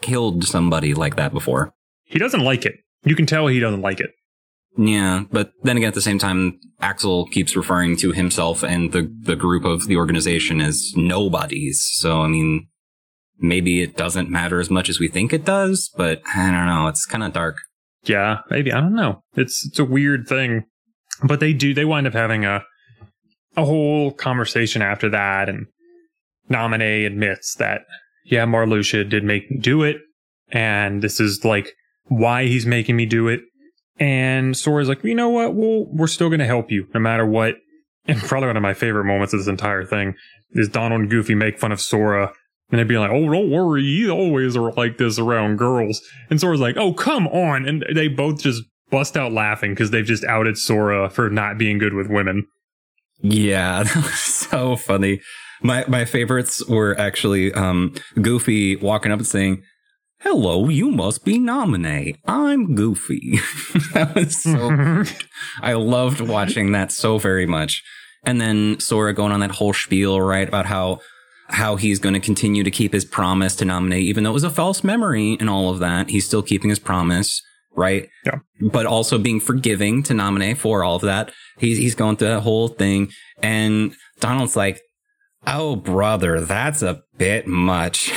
killed 0.01 0.43
somebody 0.43 0.93
like 0.93 1.15
that 1.15 1.33
before. 1.33 1.73
He 2.05 2.19
doesn't 2.19 2.43
like 2.43 2.65
it. 2.65 2.75
You 3.03 3.15
can 3.15 3.25
tell 3.25 3.47
he 3.47 3.59
doesn't 3.59 3.81
like 3.81 3.99
it. 3.99 4.11
Yeah, 4.77 5.23
but 5.31 5.51
then 5.63 5.77
again, 5.77 5.87
at 5.89 5.93
the 5.93 6.01
same 6.01 6.19
time, 6.19 6.59
Axel 6.79 7.25
keeps 7.27 7.55
referring 7.55 7.97
to 7.97 8.11
himself 8.11 8.63
and 8.63 8.91
the, 8.91 9.11
the 9.21 9.35
group 9.35 9.65
of 9.65 9.87
the 9.87 9.97
organization 9.97 10.61
as 10.61 10.93
nobodies. 10.95 11.81
So, 11.93 12.21
I 12.21 12.27
mean, 12.27 12.67
maybe 13.39 13.81
it 13.81 13.97
doesn't 13.97 14.29
matter 14.29 14.59
as 14.59 14.69
much 14.69 14.87
as 14.87 14.99
we 14.99 15.07
think 15.07 15.33
it 15.33 15.43
does, 15.43 15.89
but 15.97 16.21
I 16.35 16.51
don't 16.51 16.67
know. 16.67 16.87
It's 16.87 17.05
kind 17.05 17.23
of 17.23 17.33
dark. 17.33 17.57
Yeah, 18.03 18.39
maybe. 18.49 18.71
I 18.71 18.79
don't 18.79 18.95
know. 18.95 19.23
It's, 19.35 19.65
it's 19.65 19.79
a 19.79 19.85
weird 19.85 20.27
thing. 20.27 20.65
But 21.23 21.41
they 21.41 21.51
do, 21.51 21.73
they 21.73 21.85
wind 21.85 22.07
up 22.07 22.13
having 22.13 22.45
a, 22.45 22.63
a 23.57 23.65
whole 23.65 24.11
conversation 24.11 24.81
after 24.81 25.09
that. 25.09 25.49
And 25.49 25.65
Naminé 26.49 27.05
admits 27.05 27.55
that, 27.55 27.81
yeah, 28.25 28.45
Marluxia 28.45 29.07
did 29.07 29.23
make 29.23 29.49
me 29.49 29.57
do 29.57 29.83
it. 29.83 29.97
And 30.51 31.01
this 31.01 31.19
is 31.19 31.45
like 31.45 31.73
why 32.05 32.45
he's 32.45 32.65
making 32.65 32.95
me 32.95 33.05
do 33.05 33.27
it. 33.27 33.41
And 33.99 34.55
Sora's 34.55 34.87
like, 34.87 35.03
you 35.03 35.15
know 35.15 35.29
what? 35.29 35.53
Well, 35.53 35.85
we're 35.91 36.07
still 36.07 36.29
going 36.29 36.39
to 36.39 36.45
help 36.45 36.71
you 36.71 36.87
no 36.93 36.99
matter 36.99 37.25
what. 37.25 37.55
And 38.07 38.19
probably 38.21 38.47
one 38.47 38.57
of 38.57 38.63
my 38.63 38.73
favorite 38.73 39.03
moments 39.03 39.33
of 39.33 39.39
this 39.39 39.47
entire 39.47 39.85
thing 39.85 40.15
is 40.51 40.67
Donald 40.67 41.01
and 41.01 41.09
Goofy 41.11 41.35
make 41.35 41.59
fun 41.59 41.71
of 41.71 41.79
Sora. 41.79 42.33
And 42.71 42.79
they'd 42.79 42.87
be 42.87 42.97
like, 42.97 43.11
oh, 43.11 43.29
don't 43.29 43.51
worry. 43.51 43.83
You 43.83 44.09
always 44.09 44.55
are 44.55 44.71
like 44.71 44.97
this 44.97 45.19
around 45.19 45.57
girls. 45.57 46.01
And 46.27 46.39
Sora's 46.39 46.61
like, 46.61 46.75
oh, 46.75 46.93
come 46.93 47.27
on. 47.27 47.67
And 47.67 47.85
they 47.93 48.07
both 48.07 48.41
just 48.41 48.63
bust 48.89 49.15
out 49.15 49.31
laughing 49.31 49.71
because 49.71 49.91
they've 49.91 50.05
just 50.05 50.23
outed 50.23 50.57
Sora 50.57 51.09
for 51.09 51.29
not 51.29 51.59
being 51.59 51.77
good 51.77 51.93
with 51.93 52.07
women. 52.07 52.47
Yeah, 53.21 53.83
that 53.83 53.95
was 53.95 54.19
so 54.19 54.75
funny. 54.75 55.21
My 55.61 55.85
my 55.87 56.05
favorites 56.05 56.65
were 56.67 56.97
actually 56.99 57.53
um, 57.53 57.93
Goofy 58.21 58.75
walking 58.75 59.11
up 59.11 59.19
and 59.19 59.27
saying, 59.27 59.63
Hello, 60.21 60.67
you 60.67 60.91
must 60.91 61.23
be 61.23 61.39
Naminé. 61.39 62.15
I'm 62.27 62.75
Goofy. 62.75 63.37
that 63.93 64.13
was 64.15 64.41
so. 64.41 65.03
I 65.61 65.73
loved 65.73 66.19
watching 66.19 66.73
that 66.73 66.91
so 66.91 67.17
very 67.17 67.45
much. 67.45 67.83
And 68.25 68.41
then 68.41 68.79
Sora 68.81 69.13
going 69.13 69.31
on 69.31 69.39
that 69.39 69.51
whole 69.51 69.71
spiel, 69.73 70.19
right, 70.19 70.47
about 70.47 70.65
how 70.65 70.99
how 71.47 71.77
he's 71.77 71.99
going 71.99 72.13
to 72.13 72.19
continue 72.19 72.63
to 72.63 72.69
keep 72.69 72.93
his 72.93 73.05
promise 73.05 73.55
to 73.55 73.65
Naminé, 73.65 73.99
even 73.99 74.23
though 74.23 74.29
it 74.29 74.33
was 74.33 74.43
a 74.43 74.49
false 74.49 74.83
memory 74.83 75.35
and 75.39 75.49
all 75.49 75.69
of 75.69 75.79
that. 75.79 76.09
He's 76.09 76.25
still 76.25 76.43
keeping 76.43 76.69
his 76.69 76.79
promise, 76.79 77.41
right? 77.75 78.07
Yeah. 78.25 78.39
But 78.61 78.85
also 78.85 79.17
being 79.17 79.39
forgiving 79.39 80.03
to 80.03 80.13
Naminé 80.13 80.55
for 80.55 80.83
all 80.83 80.97
of 80.97 81.01
that. 81.03 81.31
He's 81.57 81.77
he's 81.77 81.95
going 81.95 82.17
through 82.17 82.27
that 82.27 82.41
whole 82.41 82.67
thing, 82.67 83.11
and 83.41 83.93
Donald's 84.19 84.55
like, 84.55 84.81
"Oh, 85.49 85.75
brother, 85.75 86.41
that's 86.41 86.81
a 86.81 87.03
bit 87.17 87.47
much." 87.47 88.11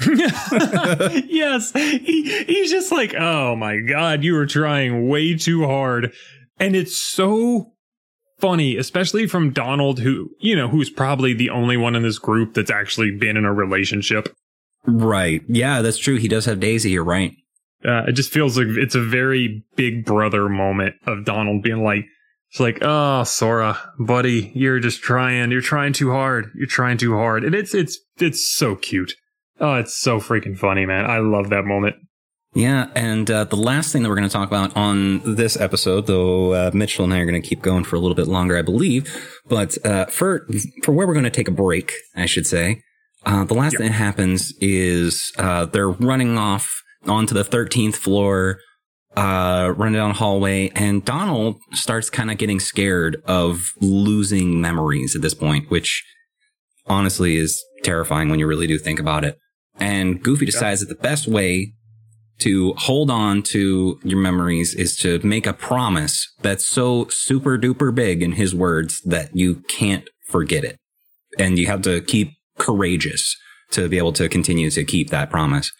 yes, 0.06 1.72
he, 1.72 2.44
he's 2.46 2.70
just 2.70 2.90
like, 2.90 3.14
oh 3.14 3.54
my 3.56 3.78
god, 3.80 4.24
you 4.24 4.34
were 4.34 4.46
trying 4.46 5.08
way 5.08 5.36
too 5.36 5.66
hard, 5.66 6.12
and 6.58 6.74
it's 6.74 6.96
so 6.96 7.72
funny, 8.38 8.76
especially 8.76 9.26
from 9.26 9.52
Donald, 9.52 10.00
who 10.00 10.30
you 10.40 10.56
know, 10.56 10.68
who's 10.68 10.90
probably 10.90 11.34
the 11.34 11.50
only 11.50 11.76
one 11.76 11.94
in 11.94 12.02
this 12.02 12.18
group 12.18 12.54
that's 12.54 12.70
actually 12.70 13.10
been 13.10 13.36
in 13.36 13.44
a 13.44 13.52
relationship. 13.52 14.34
Right. 14.86 15.42
Yeah, 15.48 15.82
that's 15.82 15.98
true. 15.98 16.16
He 16.16 16.28
does 16.28 16.44
have 16.46 16.58
Daisy. 16.60 16.90
You're 16.90 17.04
right. 17.04 17.32
Uh, 17.84 18.04
it 18.08 18.12
just 18.12 18.32
feels 18.32 18.56
like 18.56 18.66
it's 18.68 18.94
a 18.94 19.00
very 19.00 19.64
big 19.76 20.04
brother 20.04 20.48
moment 20.48 20.96
of 21.06 21.24
Donald 21.24 21.62
being 21.62 21.82
like, 21.82 22.04
it's 22.52 22.60
like, 22.60 22.80
oh, 22.82 23.24
Sora, 23.24 23.78
buddy, 23.98 24.52
you're 24.54 24.78
just 24.78 25.00
trying, 25.00 25.50
you're 25.50 25.62
trying 25.62 25.94
too 25.94 26.10
hard, 26.10 26.50
you're 26.54 26.66
trying 26.66 26.98
too 26.98 27.14
hard, 27.14 27.44
and 27.44 27.54
it's 27.54 27.74
it's 27.74 27.98
it's 28.18 28.46
so 28.46 28.76
cute. 28.76 29.14
Oh, 29.58 29.76
it's 29.76 29.94
so 29.94 30.20
freaking 30.20 30.58
funny, 30.58 30.84
man. 30.84 31.08
I 31.08 31.20
love 31.20 31.48
that 31.48 31.64
moment. 31.64 31.96
Yeah, 32.52 32.88
and 32.94 33.30
uh, 33.30 33.44
the 33.44 33.56
last 33.56 33.90
thing 33.90 34.02
that 34.02 34.10
we're 34.10 34.16
going 34.16 34.28
to 34.28 34.32
talk 34.32 34.48
about 34.48 34.76
on 34.76 35.34
this 35.34 35.58
episode, 35.58 36.06
though 36.06 36.52
uh, 36.52 36.70
Mitchell 36.74 37.04
and 37.04 37.14
I 37.14 37.20
are 37.20 37.24
going 37.24 37.40
to 37.40 37.48
keep 37.48 37.62
going 37.62 37.84
for 37.84 37.96
a 37.96 38.00
little 38.00 38.14
bit 38.14 38.28
longer, 38.28 38.58
I 38.58 38.62
believe, 38.62 39.08
but 39.48 39.82
uh, 39.86 40.04
for 40.06 40.46
for 40.82 40.92
where 40.92 41.06
we're 41.06 41.14
going 41.14 41.24
to 41.24 41.30
take 41.30 41.48
a 41.48 41.52
break, 41.52 41.90
I 42.14 42.26
should 42.26 42.46
say, 42.46 42.82
uh, 43.24 43.44
the 43.44 43.54
last 43.54 43.72
yep. 43.72 43.78
thing 43.78 43.86
that 43.92 43.94
happens 43.94 44.52
is 44.60 45.32
uh, 45.38 45.64
they're 45.64 45.88
running 45.88 46.36
off 46.36 46.82
onto 47.06 47.32
the 47.32 47.44
13th 47.44 47.94
floor, 47.94 48.58
uh, 49.16 49.72
running 49.76 49.94
down 49.94 50.12
hallway, 50.12 50.70
and 50.74 51.04
Donald 51.04 51.56
starts 51.72 52.10
kind 52.10 52.30
of 52.30 52.38
getting 52.38 52.60
scared 52.60 53.22
of 53.26 53.72
losing 53.80 54.60
memories 54.60 55.14
at 55.14 55.22
this 55.22 55.34
point, 55.34 55.70
which 55.70 56.04
honestly 56.86 57.36
is 57.36 57.62
terrifying 57.82 58.28
when 58.28 58.38
you 58.38 58.46
really 58.46 58.66
do 58.66 58.78
think 58.78 58.98
about 58.98 59.24
it. 59.24 59.38
And 59.78 60.22
Goofy 60.22 60.46
decides 60.46 60.80
that 60.80 60.88
the 60.88 60.94
best 60.94 61.26
way 61.26 61.72
to 62.38 62.74
hold 62.74 63.10
on 63.10 63.42
to 63.42 64.00
your 64.02 64.18
memories 64.18 64.74
is 64.74 64.96
to 64.96 65.20
make 65.20 65.46
a 65.46 65.52
promise 65.52 66.32
that's 66.40 66.66
so 66.66 67.06
super 67.08 67.56
duper 67.56 67.94
big 67.94 68.22
in 68.22 68.32
his 68.32 68.54
words 68.54 69.00
that 69.02 69.30
you 69.34 69.56
can't 69.68 70.08
forget 70.26 70.64
it. 70.64 70.76
And 71.38 71.58
you 71.58 71.66
have 71.66 71.82
to 71.82 72.00
keep 72.00 72.32
courageous 72.58 73.36
to 73.70 73.88
be 73.88 73.98
able 73.98 74.12
to 74.14 74.28
continue 74.28 74.70
to 74.70 74.84
keep 74.84 75.10
that 75.10 75.30
promise. 75.30 75.70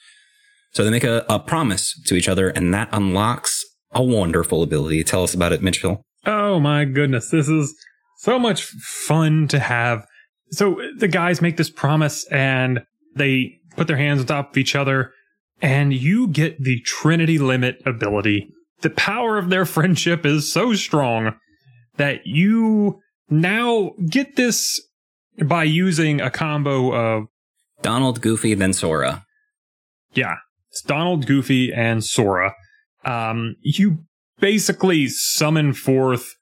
So 0.73 0.85
they 0.85 0.91
make 0.91 1.05
a, 1.05 1.25
a 1.29 1.39
promise 1.39 1.99
to 2.07 2.15
each 2.15 2.29
other 2.29 2.49
and 2.49 2.73
that 2.73 2.89
unlocks 2.93 3.65
a 3.93 4.03
wonderful 4.03 4.63
ability. 4.63 5.05
Tell 5.05 5.23
us 5.23 5.35
about 5.35 5.53
it, 5.53 5.63
Mitchell. 5.63 6.03
Oh 6.25 6.61
my 6.61 6.85
goodness. 6.85 7.31
This 7.31 7.49
is 7.49 7.75
so 8.19 8.39
much 8.39 8.63
fun 8.63 9.49
to 9.49 9.59
have. 9.59 10.07
So 10.51 10.81
the 10.99 11.09
guys 11.09 11.43
make 11.43 11.57
this 11.57 11.71
promise 11.71 12.27
and 12.31 12.85
they 13.15 13.59
put 13.77 13.87
their 13.87 13.97
hands 13.97 14.21
on 14.21 14.27
top 14.27 14.51
of 14.51 14.57
each 14.57 14.75
other, 14.75 15.13
and 15.61 15.93
you 15.93 16.29
get 16.29 16.63
the 16.63 16.81
Trinity 16.81 17.39
Limit 17.39 17.81
ability. 17.87 18.49
The 18.81 18.91
power 18.91 19.39
of 19.39 19.51
their 19.51 19.65
friendship 19.67 20.25
is 20.27 20.53
so 20.53 20.75
strong 20.75 21.35
that 21.97 22.27
you 22.27 23.01
now 23.31 23.93
get 24.09 24.37
this 24.37 24.81
by 25.45 25.65
using 25.65 26.21
a 26.21 26.31
combo 26.31 26.93
of 26.95 27.25
Donald, 27.81 28.21
Goofy, 28.21 28.55
then 28.55 28.73
Sora. 28.73 29.25
Yeah, 30.15 30.37
it's 30.73 30.83
Donald, 30.83 31.27
Goofy, 31.27 31.73
and 31.73 32.03
Sora. 32.03 32.55
Um, 33.05 33.57
you 33.61 33.99
basically 34.41 35.07
summon 35.09 35.75
forth 35.75 36.35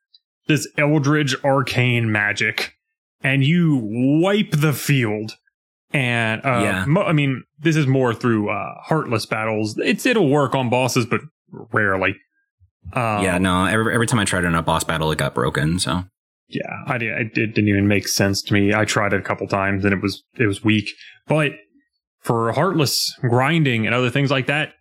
this 0.46 0.68
eldritch 0.78 1.34
arcane 1.44 2.10
magic 2.12 2.74
and 3.22 3.44
you 3.44 3.80
wipe 4.22 4.52
the 4.52 4.72
field 4.72 5.36
and 5.92 6.44
uh, 6.44 6.60
yeah. 6.62 6.84
Mo- 6.86 7.02
I 7.02 7.12
mean, 7.12 7.42
this 7.58 7.74
is 7.74 7.86
more 7.86 8.14
through 8.14 8.48
uh, 8.50 8.74
heartless 8.82 9.26
battles. 9.26 9.76
It's 9.78 10.06
it'll 10.06 10.28
work 10.28 10.54
on 10.54 10.70
bosses, 10.70 11.04
but 11.04 11.20
rarely. 11.72 12.14
Um, 12.92 13.24
yeah, 13.24 13.38
no. 13.38 13.64
Every 13.64 13.92
every 13.92 14.06
time 14.06 14.20
I 14.20 14.24
tried 14.24 14.44
it 14.44 14.48
in 14.48 14.54
a 14.54 14.62
boss 14.62 14.84
battle, 14.84 15.10
it 15.10 15.18
got 15.18 15.34
broken. 15.34 15.80
So 15.80 16.04
yeah, 16.48 16.84
I. 16.86 16.96
It 16.96 17.34
didn't 17.34 17.68
even 17.68 17.88
make 17.88 18.06
sense 18.06 18.40
to 18.42 18.54
me. 18.54 18.72
I 18.72 18.84
tried 18.84 19.12
it 19.12 19.20
a 19.20 19.24
couple 19.24 19.48
times 19.48 19.84
and 19.84 19.92
it 19.92 20.00
was 20.00 20.22
it 20.38 20.46
was 20.46 20.62
weak. 20.62 20.88
But 21.26 21.52
for 22.20 22.52
heartless 22.52 23.14
grinding 23.20 23.86
and 23.86 23.94
other 23.94 24.10
things 24.10 24.30
like 24.30 24.46
that, 24.46 24.74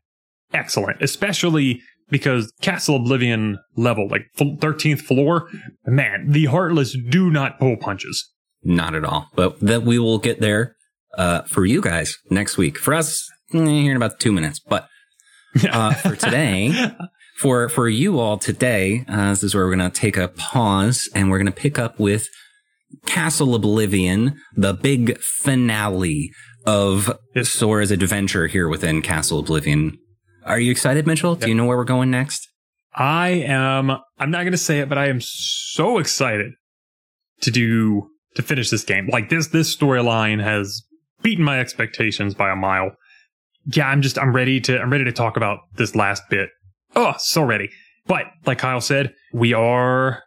excellent. 0.53 1.01
Especially 1.01 1.81
because 2.09 2.51
Castle 2.61 2.97
Oblivion 2.97 3.59
level, 3.75 4.07
like 4.07 4.25
thirteenth 4.59 5.01
floor, 5.01 5.47
man, 5.85 6.25
the 6.29 6.45
heartless 6.45 6.95
do 7.09 7.29
not 7.29 7.59
pull 7.59 7.77
punches. 7.77 8.31
Not 8.63 8.95
at 8.95 9.05
all. 9.05 9.27
But 9.35 9.59
that 9.61 9.83
we 9.83 9.99
will 9.99 10.19
get 10.19 10.41
there 10.41 10.75
uh, 11.17 11.43
for 11.43 11.65
you 11.65 11.81
guys 11.81 12.17
next 12.29 12.57
week. 12.57 12.77
For 12.77 12.93
us, 12.93 13.27
eh, 13.53 13.65
here 13.65 13.91
in 13.91 13.97
about 13.97 14.19
two 14.19 14.31
minutes. 14.31 14.59
But 14.59 14.87
uh, 15.71 15.93
for 15.93 16.15
today, 16.15 16.91
for 17.37 17.69
for 17.69 17.87
you 17.87 18.19
all 18.19 18.37
today, 18.37 19.05
uh, 19.07 19.29
this 19.29 19.43
is 19.43 19.55
where 19.55 19.65
we're 19.65 19.75
going 19.75 19.91
to 19.91 19.99
take 19.99 20.17
a 20.17 20.27
pause 20.27 21.09
and 21.15 21.29
we're 21.29 21.39
going 21.39 21.45
to 21.45 21.51
pick 21.51 21.79
up 21.79 21.99
with 21.99 22.27
Castle 23.05 23.55
Oblivion, 23.55 24.39
the 24.55 24.73
big 24.73 25.19
finale 25.19 26.31
of 26.65 27.11
Sora's 27.43 27.91
adventure 27.91 28.47
here 28.47 28.67
within 28.67 29.01
Castle 29.01 29.39
Oblivion. 29.39 29.97
Are 30.45 30.59
you 30.59 30.71
excited, 30.71 31.05
Mitchell? 31.07 31.31
Yep. 31.33 31.41
Do 31.41 31.47
you 31.49 31.55
know 31.55 31.65
where 31.65 31.77
we're 31.77 31.83
going 31.83 32.11
next? 32.11 32.47
I 32.95 33.29
am. 33.29 33.91
I'm 34.19 34.31
not 34.31 34.41
going 34.41 34.51
to 34.51 34.57
say 34.57 34.79
it, 34.79 34.89
but 34.89 34.97
I 34.97 35.07
am 35.07 35.21
so 35.21 35.99
excited 35.99 36.53
to 37.41 37.51
do 37.51 38.09
to 38.35 38.41
finish 38.41 38.69
this 38.69 38.83
game. 38.83 39.07
Like 39.11 39.29
this 39.29 39.47
this 39.47 39.75
storyline 39.75 40.43
has 40.43 40.83
beaten 41.21 41.43
my 41.43 41.59
expectations 41.59 42.33
by 42.33 42.51
a 42.51 42.55
mile. 42.55 42.91
Yeah, 43.65 43.87
I'm 43.87 44.01
just 44.01 44.17
I'm 44.17 44.33
ready 44.33 44.59
to 44.61 44.79
I'm 44.79 44.91
ready 44.91 45.05
to 45.05 45.11
talk 45.11 45.37
about 45.37 45.59
this 45.75 45.95
last 45.95 46.23
bit. 46.29 46.49
Oh, 46.95 47.13
so 47.17 47.43
ready. 47.43 47.69
But 48.07 48.23
like 48.45 48.57
Kyle 48.57 48.81
said, 48.81 49.13
we 49.33 49.53
are 49.53 50.23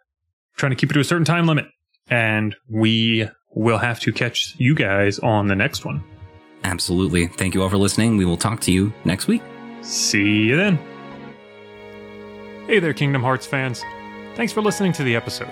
trying 0.55 0.71
to 0.71 0.75
keep 0.75 0.89
it 0.89 0.93
to 0.93 0.99
a 0.99 1.03
certain 1.03 1.25
time 1.25 1.45
limit, 1.45 1.65
and 2.09 2.55
we 2.69 3.29
will 3.55 3.79
have 3.79 3.99
to 4.01 4.13
catch 4.13 4.55
you 4.57 4.73
guys 4.73 5.19
on 5.19 5.47
the 5.47 5.55
next 5.55 5.85
one. 5.85 6.03
Absolutely. 6.63 7.27
Thank 7.27 7.53
you 7.53 7.63
all 7.63 7.69
for 7.69 7.77
listening. 7.77 8.17
We 8.17 8.25
will 8.25 8.37
talk 8.37 8.59
to 8.61 8.71
you 8.71 8.93
next 9.05 9.27
week. 9.27 9.41
See 9.81 10.43
you 10.43 10.55
then. 10.55 10.79
Hey 12.67 12.79
there, 12.79 12.93
Kingdom 12.93 13.21
Hearts 13.21 13.45
fans. 13.45 13.81
Thanks 14.35 14.53
for 14.53 14.61
listening 14.61 14.93
to 14.93 15.03
the 15.03 15.15
episode. 15.15 15.51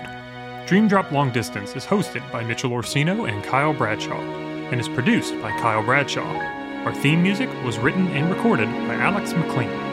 Dream 0.66 0.88
Drop 0.88 1.12
Long 1.12 1.30
Distance 1.30 1.76
is 1.76 1.84
hosted 1.84 2.30
by 2.32 2.42
Mitchell 2.42 2.72
Orsino 2.72 3.28
and 3.28 3.44
Kyle 3.44 3.74
Bradshaw, 3.74 4.18
and 4.70 4.80
is 4.80 4.88
produced 4.88 5.38
by 5.42 5.50
Kyle 5.58 5.82
Bradshaw. 5.82 6.24
Our 6.86 6.94
theme 6.94 7.22
music 7.22 7.50
was 7.64 7.78
written 7.78 8.08
and 8.08 8.34
recorded 8.34 8.68
by 8.88 8.94
Alex 8.94 9.34
McLean. 9.34 9.91